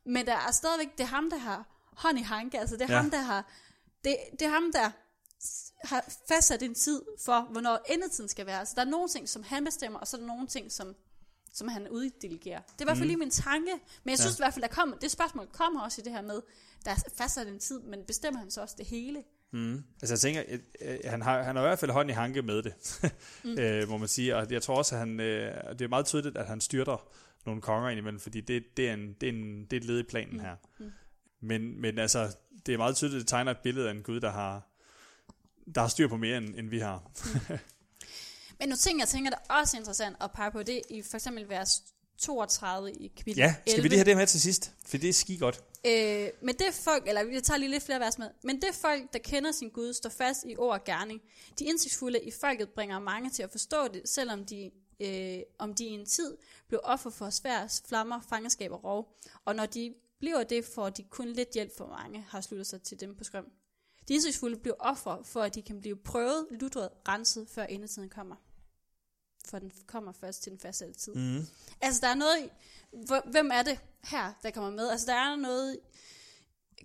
men 0.05 0.25
der 0.25 0.35
er 0.35 0.51
stadigvæk, 0.51 0.97
det 0.97 1.03
er 1.03 1.07
ham, 1.07 1.29
der 1.29 1.37
har 1.37 1.72
hånd 1.95 2.19
i 2.19 2.21
hanke, 2.21 2.59
altså 2.59 2.75
det 2.77 2.83
er 2.89 2.93
Ja. 2.93 3.01
ham, 3.01 3.11
der 3.11 3.21
har, 3.21 3.51
det, 4.03 4.17
det 4.31 4.41
er 4.41 4.49
ham, 4.49 4.71
der 4.73 4.91
har 5.87 6.13
fastsat 6.27 6.63
en 6.63 6.75
tid 6.75 7.01
for, 7.25 7.41
hvornår 7.51 7.79
endetiden 7.89 8.29
skal 8.29 8.45
være. 8.45 8.59
Altså 8.59 8.73
der 8.75 8.81
er 8.81 8.89
nogle 8.89 9.09
ting, 9.09 9.29
som 9.29 9.43
han 9.43 9.65
bestemmer, 9.65 9.99
og 9.99 10.07
så 10.07 10.17
er 10.17 10.21
der 10.21 10.27
nogle 10.27 10.47
ting, 10.47 10.71
som 10.71 10.95
som 11.55 11.67
han 11.67 11.89
uddelegerer. 11.89 12.61
Det 12.61 12.71
er 12.81 12.83
i 12.83 12.85
hvert 12.85 12.97
fald 12.97 13.05
Mm. 13.05 13.07
lige 13.07 13.17
min 13.17 13.29
tanke, 13.31 13.71
men 14.03 14.09
jeg 14.09 14.19
synes 14.19 14.39
Ja. 14.39 14.43
i 14.43 14.45
hvert 14.45 14.53
fald, 14.53 14.61
der 14.61 14.69
kommer, 14.69 14.97
det 14.97 15.11
spørgsmål 15.11 15.47
kommer 15.47 15.81
også 15.81 16.01
i 16.01 16.03
det 16.03 16.11
her 16.13 16.21
med, 16.21 16.41
der 16.85 16.91
er 16.91 16.95
fastsat 17.17 17.47
en 17.47 17.59
tid, 17.59 17.79
men 17.81 18.03
bestemmer 18.07 18.39
han 18.39 18.51
så 18.51 18.61
også 18.61 18.75
det 18.77 18.85
hele? 18.85 19.23
Mm. 19.51 19.83
Altså 20.01 20.13
jeg 20.13 20.19
tænker, 20.19 20.43
øh, 20.81 20.97
han 21.05 21.21
har, 21.21 21.43
han 21.43 21.55
har 21.55 21.63
i 21.63 21.67
hvert 21.67 21.79
fald 21.79 21.91
hånd 21.91 22.09
i 22.09 22.13
hanke 22.13 22.41
med 22.41 22.63
det, 22.63 22.73
mm. 23.43 23.57
øh, 23.59 23.89
må 23.89 23.97
man 23.97 24.07
sige. 24.07 24.35
Og 24.35 24.51
jeg 24.51 24.61
tror 24.61 24.77
også, 24.77 24.95
at 24.95 24.99
han, 24.99 25.19
øh, 25.19 25.55
det 25.71 25.81
er 25.81 25.87
meget 25.87 26.05
tydeligt, 26.05 26.37
at 26.37 26.45
han 26.47 26.61
styrter 26.61 27.07
nogle 27.45 27.61
konger 27.61 27.89
indimellem, 27.89 28.19
fordi 28.19 28.41
det, 28.41 28.63
det, 28.77 28.89
er, 28.89 28.93
en, 28.93 29.13
det, 29.21 29.29
er, 29.29 29.33
en, 29.33 29.65
det 29.65 29.73
er 29.73 29.77
et 29.77 29.85
led 29.85 29.99
i 29.99 30.03
planen 30.03 30.33
Mm. 30.33 30.39
her. 30.39 30.55
Mm. 30.79 30.91
Men, 31.43 31.81
men 31.81 31.99
altså, 31.99 32.35
det 32.65 32.73
er 32.73 32.77
meget 32.77 32.95
tydeligt, 32.95 33.15
at 33.15 33.21
det 33.21 33.27
tegner 33.27 33.51
et 33.51 33.57
billede 33.63 33.87
af 33.87 33.91
en 33.91 34.03
Gud, 34.03 34.19
der 34.19 34.31
har, 34.31 34.67
der 35.75 35.81
har 35.81 35.87
styr 35.87 36.07
på 36.07 36.17
mere, 36.17 36.37
end, 36.37 36.55
end 36.55 36.69
vi 36.69 36.79
har. 36.79 37.11
Men 38.59 38.69
nu 38.69 38.75
ting, 38.75 38.99
jeg 38.99 39.07
tænker, 39.07 39.29
der 39.29 39.37
er 39.49 39.53
også 39.53 39.77
interessant 39.77 40.15
at 40.21 40.31
pege 40.31 40.51
på, 40.51 40.63
det 40.63 40.81
i 40.89 41.01
for 41.01 41.17
eksempel 41.17 41.49
vers 41.49 41.83
32 42.17 42.91
i 42.91 43.07
kapitel 43.07 43.39
Ja, 43.39 43.55
skal 43.61 43.73
11. 43.73 43.83
vi 43.83 43.87
lige 43.87 43.97
have 43.97 44.05
det 44.05 44.17
med 44.17 44.27
til 44.27 44.41
sidst? 44.41 44.71
For 44.85 44.97
det 44.97 45.09
er 45.09 45.13
ski 45.13 45.37
godt. 45.37 45.63
Øh, 45.85 46.29
men 46.41 46.55
det 46.55 46.65
folk, 46.83 47.07
eller 47.07 47.23
vi 47.23 47.41
tager 47.41 47.57
lige 47.57 47.71
lidt 47.71 47.83
flere 47.83 47.99
vers 47.99 48.17
med, 48.17 48.27
men 48.43 48.55
det 48.55 48.69
folk, 48.81 49.13
der 49.13 49.19
kender 49.19 49.51
sin 49.51 49.69
Gud, 49.69 49.93
står 49.93 50.09
fast 50.09 50.43
i 50.47 50.55
ord 50.57 50.73
og 50.73 50.83
gerning. 50.83 51.21
De 51.59 51.65
indsigtsfulde 51.65 52.19
i 52.19 52.31
folket 52.41 52.69
bringer 52.69 52.99
mange 52.99 53.29
til 53.29 53.43
at 53.43 53.51
forstå 53.51 53.87
det, 53.93 54.01
selvom 54.05 54.45
de, 54.45 54.71
øh, 54.99 55.39
om 55.59 55.73
de 55.73 55.85
i 55.85 55.89
en 55.89 56.05
tid 56.05 56.37
blev 56.67 56.79
offer 56.83 57.09
for 57.09 57.29
svær 57.29 57.81
flammer, 57.87 58.21
fangenskab 58.29 58.71
og 58.71 58.83
rov. 58.83 59.17
Og 59.45 59.55
når 59.55 59.65
de 59.65 59.93
bliver 60.23 60.43
det, 60.43 60.65
får 60.65 60.89
de 60.89 61.03
kun 61.03 61.27
lidt 61.27 61.49
hjælp 61.53 61.77
for 61.77 61.87
mange, 61.87 62.21
har 62.29 62.41
sluttet 62.41 62.67
sig 62.67 62.81
til 62.81 62.99
dem 62.99 63.15
på 63.15 63.23
skrøm. 63.23 63.51
De 64.07 64.13
indsigtsfulde 64.13 64.57
bliver 64.57 64.75
offer 64.79 65.23
for, 65.23 65.41
at 65.41 65.55
de 65.55 65.61
kan 65.61 65.79
blive 65.79 65.95
prøvet, 65.95 66.47
lutret, 66.51 66.89
renset, 67.07 67.49
før 67.49 67.63
endetiden 67.63 68.09
kommer. 68.09 68.35
For 69.45 69.59
den 69.59 69.71
kommer 69.87 70.11
først 70.11 70.43
til 70.43 70.51
den 70.51 70.59
fastsatte 70.59 70.93
tid. 70.93 71.13
Mm. 71.15 71.47
Altså, 71.81 72.01
der 72.01 72.07
er 72.07 72.15
noget... 72.15 72.49
Hvem 73.31 73.51
er 73.53 73.63
det 73.63 73.79
her, 74.03 74.33
der 74.43 74.51
kommer 74.51 74.69
med? 74.69 74.89
Altså, 74.89 75.05
der 75.07 75.13
er 75.13 75.35
noget... 75.35 75.79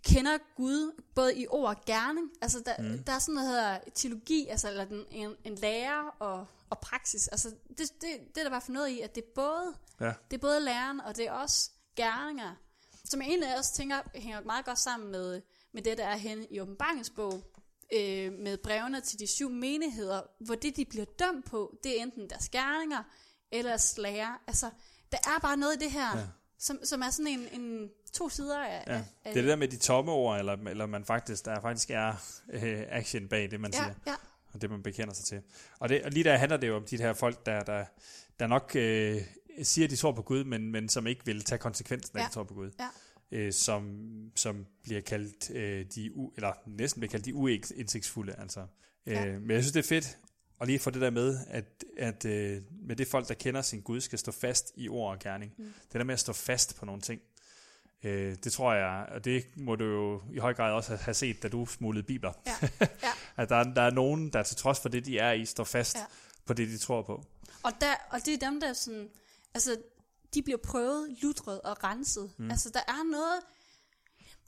Kender 0.05 0.39
Gud 0.57 1.03
både 1.15 1.39
i 1.39 1.47
ord 1.49 1.77
og 1.77 1.85
gerning. 1.85 2.31
Altså, 2.43 2.61
der, 2.67 2.75
mm. 2.79 3.05
der 3.05 3.13
er 3.13 3.19
sådan 3.19 3.35
noget, 3.35 3.49
der 3.51 3.55
hedder 3.57 3.79
teologi, 3.95 4.47
altså, 4.47 4.69
eller 4.69 4.85
den, 4.85 5.05
en, 5.11 5.37
en 5.45 5.55
lærer 5.55 6.17
og, 6.19 6.47
og 6.71 6.79
praksis. 6.79 7.29
Altså, 7.29 7.49
det, 7.69 7.79
det, 7.79 8.01
det 8.01 8.11
er 8.11 8.19
der 8.35 8.47
i 8.47 8.49
hvert 8.49 8.63
fald 8.63 8.75
noget 8.75 8.89
i, 8.89 9.01
at 9.01 9.15
det 9.15 9.25
er 9.25 9.29
både, 9.35 9.75
Ja. 10.01 10.13
det 10.31 10.37
er 10.37 10.41
både 10.41 10.61
læren, 10.61 11.01
og 11.01 11.17
det 11.17 11.27
er 11.27 11.33
også 11.33 11.71
gerninger. 11.97 12.55
Som 13.11 13.21
jeg 13.21 13.29
egentlig 13.29 13.59
også 13.59 13.75
tænker, 13.75 13.97
hænger 14.15 14.41
meget 14.41 14.65
godt 14.65 14.79
sammen 14.79 15.11
med, 15.13 15.43
med 15.75 15.83
det, 15.83 15.99
der 15.99 16.07
er 16.07 16.17
henne 16.17 16.47
i 16.51 16.61
åbenbaringsbog, 16.61 17.33
øh, 17.95 18.33
med 18.33 18.57
brevene 18.59 19.01
til 19.01 19.19
de 19.19 19.27
syv 19.27 19.51
menigheder, 19.51 20.21
hvor 20.41 20.55
det, 20.55 20.77
de 20.77 20.85
bliver 20.85 21.05
dømt 21.19 21.45
på, 21.47 21.79
det 21.85 21.99
er 21.99 22.03
enten 22.03 22.31
deres 22.31 22.49
gerninger, 22.49 23.03
eller 23.53 23.95
lære. 23.99 24.39
Altså, 24.47 24.71
der 25.13 25.19
er 25.25 25.41
bare 25.43 25.57
noget 25.57 25.77
i 25.77 25.79
det 25.85 25.91
her, 25.93 26.19
Ja. 26.19 26.25
som, 26.59 26.79
som 26.85 27.03
er 27.03 27.11
sådan 27.11 27.27
en, 27.33 27.61
en 27.61 27.89
to 28.13 28.29
sider 28.29 28.59
af, 28.59 28.85
Ja. 28.87 28.93
af 28.95 29.05
Det 29.25 29.31
er 29.31 29.35
det 29.35 29.45
der 29.45 29.57
med 29.57 29.69
de 29.69 29.77
tomme 29.77 30.13
ord, 30.13 30.39
eller, 30.39 30.53
eller 30.53 30.87
man 30.87 31.05
faktisk, 31.05 31.45
der 31.45 31.61
faktisk 31.61 31.91
er 31.91 32.09
øh, 32.53 32.83
action 32.89 33.29
bag 33.29 33.51
det, 33.51 33.61
man 33.61 33.71
ja, 33.73 33.79
siger. 33.79 33.95
ja, 34.07 34.15
og 34.53 34.61
det 34.63 34.71
man 34.71 34.83
bekender 34.83 35.15
sig 35.15 35.25
til. 35.25 35.43
Og, 35.79 35.89
det, 35.89 36.03
og 36.03 36.11
lige 36.11 36.25
der 36.25 36.37
handler 36.37 36.57
det 36.57 36.69
jo 36.69 36.77
om 36.77 36.85
de 36.85 36.97
her 36.97 37.13
folk, 37.13 37.47
der, 37.47 37.61
der, 37.61 37.85
der 38.41 38.47
nok 38.47 38.73
øh, 38.77 39.23
siger, 39.63 39.87
at 39.87 39.91
de 39.91 39.97
tror 39.97 40.13
på 40.13 40.23
Gud, 40.23 40.45
men, 40.45 40.73
men 40.73 40.89
som 40.89 41.07
ikke 41.07 41.25
vil 41.25 41.45
tage 41.45 41.59
konsekvensen 41.59 42.19
af, 42.19 42.21
at 42.21 42.25
Ja. 42.25 42.29
de 42.29 42.35
tror 42.35 42.45
på 42.45 42.55
Gud. 42.55 42.71
Ja. 42.81 42.89
Øh, 43.33 43.53
som, 43.53 44.01
som 44.37 44.67
bliver 44.83 45.01
kaldt 45.01 45.51
øh, 45.51 45.87
de 45.95 46.17
u, 46.17 46.33
eller 46.37 46.53
næsten 46.67 47.01
bliver 47.01 47.11
kaldt 47.11 47.25
de 47.25 47.35
uindsigtsfulde. 47.35 48.35
Altså. 48.39 48.61
Øh, 49.07 49.15
Ja. 49.15 49.39
Men 49.39 49.51
jeg 49.51 49.63
synes, 49.63 49.73
det 49.73 49.85
er 49.85 49.89
fedt 49.89 50.19
at 50.61 50.67
lige 50.67 50.79
få 50.79 50.91
det 50.91 51.01
der 51.03 51.11
med, 51.11 51.39
at, 51.49 51.85
at 51.99 52.25
øh, 52.25 52.63
med 52.83 52.97
det 52.97 53.09
folk, 53.09 53.29
der 53.29 53.35
kender 53.35 53.63
sin 53.63 53.81
Gud, 53.81 54.01
skal 54.01 54.19
stå 54.19 54.33
fast 54.33 54.73
i 54.77 54.89
ord 54.89 55.13
og 55.13 55.19
gerning. 55.19 55.53
Mm. 55.59 55.65
Det 55.65 55.95
der 55.99 56.05
med 56.05 56.13
at 56.15 56.21
stå 56.21 56.33
fast 56.33 56.77
på 56.77 56.87
nogle 56.87 57.01
ting. 57.01 57.21
Øh, 58.03 58.37
det 58.45 58.53
tror 58.53 58.73
jeg, 58.75 59.07
og 59.13 59.25
det 59.25 59.45
må 59.57 59.77
du 59.77 59.85
jo 59.85 60.23
i 60.35 60.39
høj 60.39 60.55
grad 60.55 60.73
også 60.73 60.97
have 60.97 61.15
set, 61.15 61.43
da 61.43 61.49
du 61.49 61.67
smuglede 61.67 62.07
bibler. 62.07 62.33
Ja. 62.47 62.69
Ja. 63.03 63.09
at 63.37 63.49
der, 63.49 63.57
er- 63.57 63.75
der 63.75 63.83
er 63.83 63.91
nogen, 63.91 64.29
der 64.33 64.43
til 64.43 64.57
trods 64.57 64.81
for 64.81 64.89
det, 64.89 65.07
de 65.07 65.19
er 65.19 65.33
i, 65.33 65.45
står 65.45 65.65
fast. 65.65 65.97
Ja. 65.97 66.03
på 66.47 66.53
det, 66.55 66.69
de 66.69 66.79
tror 66.79 67.03
på. 67.03 67.25
Og, 67.63 67.73
der, 67.81 67.95
og 68.11 68.19
det 68.27 68.35
er 68.43 68.51
dem, 68.51 68.61
der 68.61 68.73
sådan, 68.73 69.09
altså, 69.55 69.83
de 70.35 70.43
bliver 70.43 70.59
prøvet, 70.59 71.19
lutret 71.23 71.61
og 71.61 71.85
renset. 71.85 72.33
Mm. 72.39 72.51
Altså, 72.51 72.71
der 72.71 72.81
er 72.89 73.11
noget, 73.11 73.41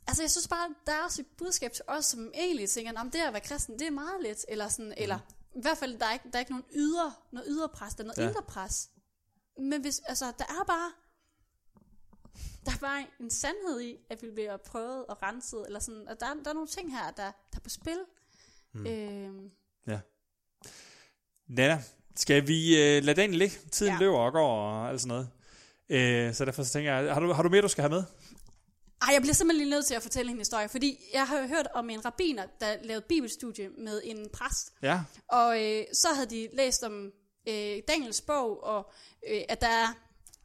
altså, 0.07 0.23
jeg 0.23 0.31
synes 0.31 0.49
bare, 0.49 0.75
der 0.87 0.93
er 0.93 1.03
også 1.05 1.23
et 1.23 1.27
budskab 1.39 1.73
til 1.73 1.85
os, 1.89 2.05
som 2.07 2.31
egentlig 2.35 2.71
tænker, 2.71 3.01
om 3.01 3.11
det 3.11 3.19
at 3.19 3.33
være 3.33 3.43
kristen, 3.43 3.79
det 3.79 3.87
er 3.87 3.91
meget 3.91 4.23
let, 4.23 4.45
eller 4.49 4.69
sådan, 4.69 4.87
mm. 4.87 4.95
eller 4.97 5.19
i 5.57 5.61
hvert 5.63 5.79
fald, 5.79 5.99
der 5.99 6.07
er 6.07 6.13
ikke, 6.13 6.25
der 6.31 6.35
er 6.37 6.41
ikke 6.41 6.53
nogen 6.53 6.65
ydre, 6.75 7.15
noget 7.33 7.49
ydre 7.51 7.69
pres, 7.69 7.95
der 7.95 8.03
er 8.03 8.07
noget 8.07 8.19
Ja. 8.19 8.23
ja. 8.23 8.29
indre 8.29 8.43
pres. 8.43 8.91
Men 9.59 9.81
hvis, 9.81 9.99
altså, 10.05 10.25
der 10.39 10.45
er 10.45 10.65
bare, 10.67 10.93
der 12.65 12.73
er 12.73 12.79
bare 12.81 13.07
en 13.21 13.31
sandhed 13.31 13.81
i, 13.81 13.97
at 14.11 14.23
vi 14.23 14.31
bliver 14.31 14.57
prøvet 14.57 15.07
og 15.07 15.23
renset, 15.23 15.67
eller 15.67 15.81
sådan, 15.81 16.09
og 16.09 16.21
der, 16.21 16.27
er- 16.27 16.35
der 16.35 16.51
er 16.51 16.55
nogle 16.55 16.69
ting 16.69 16.93
her, 16.93 17.11
der, 17.11 17.23
der 17.25 17.57
er 17.57 17.61
på 17.61 17.71
spil. 17.71 18.05
Mm. 18.73 18.87
Øhm, 18.87 19.51
Nana, 21.49 21.83
skal 22.17 22.49
vi 22.49 22.77
øh, 22.83 23.05
lade 23.05 23.17
dagen 23.17 23.35
ligge? 23.35 23.57
Tiden 23.73 23.93
ja. 23.93 23.99
Løber 23.99 24.19
og 24.19 24.33
går 24.33 24.49
og 24.57 24.89
alt 24.89 25.01
sådan 25.01 25.09
noget. 25.09 25.29
Øh, 26.29 26.35
så 26.35 26.45
derfor 26.45 26.63
så 26.63 26.73
tænker 26.73 26.95
jeg, 26.97 27.15
har 27.15 27.21
du, 27.21 27.33
har 27.33 27.43
du 27.43 27.49
mere, 27.49 27.63
du 27.63 27.69
skal 27.69 27.83
have 27.83 27.91
med? 27.91 28.05
Ej, 29.03 29.09
jeg 29.13 29.21
bliver 29.23 29.35
simpelthen 29.35 29.67
lige 29.67 29.71
nødt 29.77 29.87
til 29.87 29.95
at 29.95 30.03
fortælle 30.03 30.33
en 30.33 30.39
historie, 30.39 30.69
fordi 30.69 30.99
jeg 31.15 31.27
har 31.27 31.39
jo 31.41 31.47
hørt 31.47 31.69
om 31.75 31.91
en 31.91 32.05
rabiner, 32.05 32.45
der 32.61 32.77
lavede 32.83 33.05
bibelstudie 33.09 33.69
med 33.79 34.01
en 34.05 34.29
præst, 34.33 34.73
Ja. 34.83 35.01
og 35.29 35.63
øh, 35.65 35.85
så 35.93 36.09
havde 36.15 36.31
de 36.31 36.49
læst 36.53 36.83
om 36.83 37.11
øh, 37.49 37.77
Daniels 37.89 38.21
bog, 38.21 38.65
og 38.65 38.93
øh, 39.31 39.41
at 39.49 39.61
der 39.61 39.67
er 39.69 39.87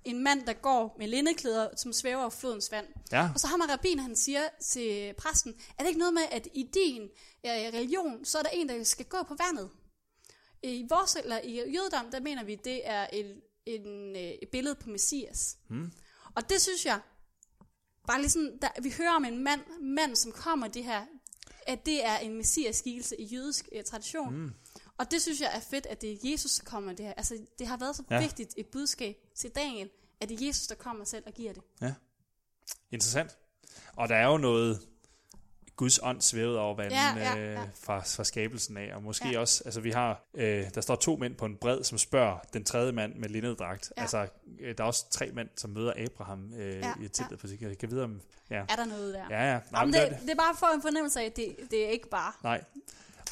en 0.06 0.24
mand, 0.24 0.46
der 0.46 0.54
går 0.54 0.96
med 1.00 1.08
lindeklæder, 1.08 1.68
som 1.78 1.94
svæver 1.94 2.22
over 2.22 2.30
flodens 2.30 2.72
vand. 2.72 2.86
Ja. 3.12 3.30
Og 3.34 3.40
så 3.40 3.48
har 3.48 3.58
man 3.58 3.70
rabiner, 3.72 4.04
han 4.04 4.16
siger 4.16 4.42
til 4.72 5.14
præsten, 5.18 5.54
er 5.78 5.84
det 5.84 5.88
ikke 5.88 6.00
noget 6.00 6.14
med, 6.14 6.24
at 6.32 6.48
i 6.54 6.70
din 6.74 7.02
øh, 7.46 7.52
religion, 7.80 8.26
så 8.26 8.38
er 8.38 8.44
der 8.44 8.50
en, 8.54 8.70
der 8.70 8.84
skal 8.84 9.06
gå 9.06 9.18
på 9.28 9.36
vandet? 9.48 9.70
I 10.66 10.86
vores, 10.90 11.16
eller 11.16 11.40
i 11.44 11.56
jødedom, 11.74 12.12
der 12.12 12.20
mener 12.20 12.44
vi, 12.44 12.56
det 12.56 12.82
er 12.88 13.08
et, 13.14 13.42
en, 13.66 14.16
øh, 14.16 14.22
et 14.22 14.50
billede 14.52 14.76
på 14.76 14.90
Messias. 14.90 15.58
Mm. 15.70 15.92
Og 16.36 16.50
det 16.50 16.62
synes 16.62 16.86
jeg, 16.86 17.00
bare 18.08 18.22
lige 18.22 18.30
sådan, 18.30 18.58
der, 18.62 18.68
vi 18.82 18.94
hører 18.98 19.12
om 19.16 19.26
en 19.26 19.44
mand, 19.44 19.62
mand, 19.82 20.16
som 20.16 20.32
kommer 20.32 20.68
det 20.68 20.84
her, 20.84 21.06
at 21.68 21.86
det 21.86 22.06
er 22.06 22.18
en 22.18 22.34
messias 22.38 22.76
skikkelse 22.76 23.22
i 23.22 23.26
jødisk 23.26 23.70
eh, 23.72 23.84
tradition. 23.84 24.36
Mm. 24.36 24.52
Og 24.98 25.12
det 25.12 25.22
synes 25.22 25.42
jeg 25.42 25.52
er 25.56 25.60
fedt, 25.60 25.86
at 25.86 26.02
det 26.02 26.12
er 26.12 26.18
Jesus, 26.32 26.56
der 26.56 26.64
kommer 26.70 26.94
det 26.94 27.06
her. 27.06 27.14
Altså, 27.14 27.46
det 27.60 27.68
har 27.68 27.78
været 27.78 27.96
så 27.96 28.04
Ja. 28.10 28.16
ja. 28.16 28.22
vigtigt 28.22 28.54
et 28.58 28.68
budskab 28.68 29.16
til 29.36 29.50
Daniel, 29.52 29.90
at 30.22 30.30
det 30.30 30.42
er 30.42 30.46
Jesus, 30.48 30.68
der 30.68 30.76
kommer 30.76 31.06
selv 31.06 31.24
og 31.28 31.34
giver 31.34 31.54
det. 31.54 31.64
Interessant. 32.92 33.38
Og 33.96 34.10
der 34.10 34.16
er 34.16 34.28
jo 34.28 34.38
noget 34.38 34.88
Guds 35.76 36.00
ånd 36.04 36.22
svævet 36.22 36.58
over 36.58 36.76
vandet 36.76 36.92
Ja, 36.96 37.16
ja, 37.18 37.36
ja. 37.36 37.52
øh, 37.54 37.60
fra, 37.84 38.00
fra 38.00 38.24
skabelsen 38.24 38.78
af. 38.78 38.92
Og 38.96 39.04
måske 39.04 39.30
Ja. 39.30 39.40
også, 39.40 39.62
altså 39.66 39.82
vi 39.82 39.92
har, 39.92 40.24
øh, 40.34 40.64
der 40.76 40.82
står 40.82 40.96
to 40.96 41.16
mænd 41.16 41.36
på 41.36 41.46
en 41.46 41.56
bred, 41.56 41.84
som 41.84 41.98
spørger 41.98 42.38
den 42.54 42.64
tredje 42.64 42.92
mand 42.92 43.16
med 43.16 43.30
linnedragt. 43.30 43.92
Ja. 43.98 44.02
Altså, 44.02 44.28
øh, 44.60 44.76
der 44.78 44.84
er 44.84 44.88
også 44.88 45.10
tre 45.10 45.30
mænd, 45.34 45.50
som 45.58 45.70
møder 45.70 45.94
Abraham 45.98 46.54
øh, 46.60 46.76
Ja, 46.78 46.94
i 47.02 47.08
teltet 47.08 47.40
på 47.40 47.48
sig. 47.48 47.62
Jeg 47.62 47.78
kan 47.78 47.92
vide 47.92 48.04
om, 48.04 48.22
ja. 48.50 48.56
Er 48.70 48.76
der 48.76 48.86
noget 48.86 49.14
der? 49.14 49.24
Ja, 49.30 49.52
ja. 49.54 49.60
Nej, 49.72 49.82
Jamen, 49.82 49.92
men 49.92 50.02
det, 50.02 50.10
det, 50.12 50.20
det 50.22 50.30
er 50.30 50.36
bare 50.36 50.56
for 50.60 50.76
en 50.76 50.82
fornemmelse 50.82 51.20
af, 51.22 51.26
at 51.26 51.36
det, 51.36 51.56
det 51.72 51.86
er 51.86 51.90
ikke 51.90 52.10
bare 52.10 52.32
nej. 52.44 52.64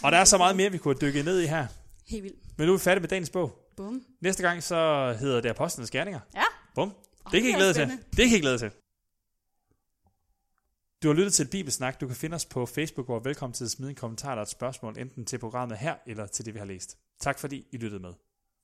Og 0.04 0.12
der 0.12 0.18
er 0.18 0.26
så 0.26 0.38
meget 0.38 0.56
mere, 0.56 0.72
vi 0.72 0.78
kunne 0.78 0.96
dykke 1.02 1.24
ned 1.24 1.40
i 1.42 1.46
her. 1.46 1.68
helt 2.08 2.24
vildt. 2.24 2.38
Men 2.58 2.68
nu 2.68 2.74
er 2.74 2.78
vi 2.78 2.82
færdige 2.84 3.02
med 3.02 3.10
dagens 3.10 3.30
bog. 3.30 3.60
Bum. 3.78 4.02
Næste 4.22 4.44
gang 4.44 4.64
så 4.64 4.76
hedder 5.20 5.42
det 5.42 5.50
Apostlenes 5.50 5.92
Gerninger. 5.92 6.20
Ja. 6.36 6.44
Bum. 6.76 6.94
Det 7.32 7.42
kan 7.42 7.50
I 7.52 7.54
glæde 7.54 7.74
til. 7.74 7.92
Det 8.18 8.30
kan 8.30 8.38
I 8.38 8.42
glæde 8.42 8.58
til. 8.58 8.72
Du 11.04 11.08
har 11.08 11.16
lyttet 11.16 11.34
til 11.34 11.44
et 11.44 11.50
Bibelsnak. 11.50 12.02
Du 12.02 12.08
kan 12.08 12.16
finde 12.16 12.36
os 12.36 12.46
på 12.46 12.66
Facebook, 12.66 13.08
hvor 13.08 13.20
velkommen 13.20 13.54
til 13.54 13.64
at 13.64 13.72
smide 13.72 13.90
en 13.90 13.96
kommentar 13.96 14.32
eller 14.32 14.42
et 14.42 14.50
spørgsmål, 14.50 14.98
enten 15.00 15.26
til 15.26 15.38
programmet 15.38 15.78
her, 15.78 15.96
eller 16.08 16.28
til 16.28 16.46
det, 16.46 16.54
vi 16.54 16.60
har 16.60 16.66
læst. 16.66 16.98
Tak 17.20 17.40
fordi 17.40 17.68
I 17.72 17.78
lyttede 17.78 18.02
med. 18.02 18.14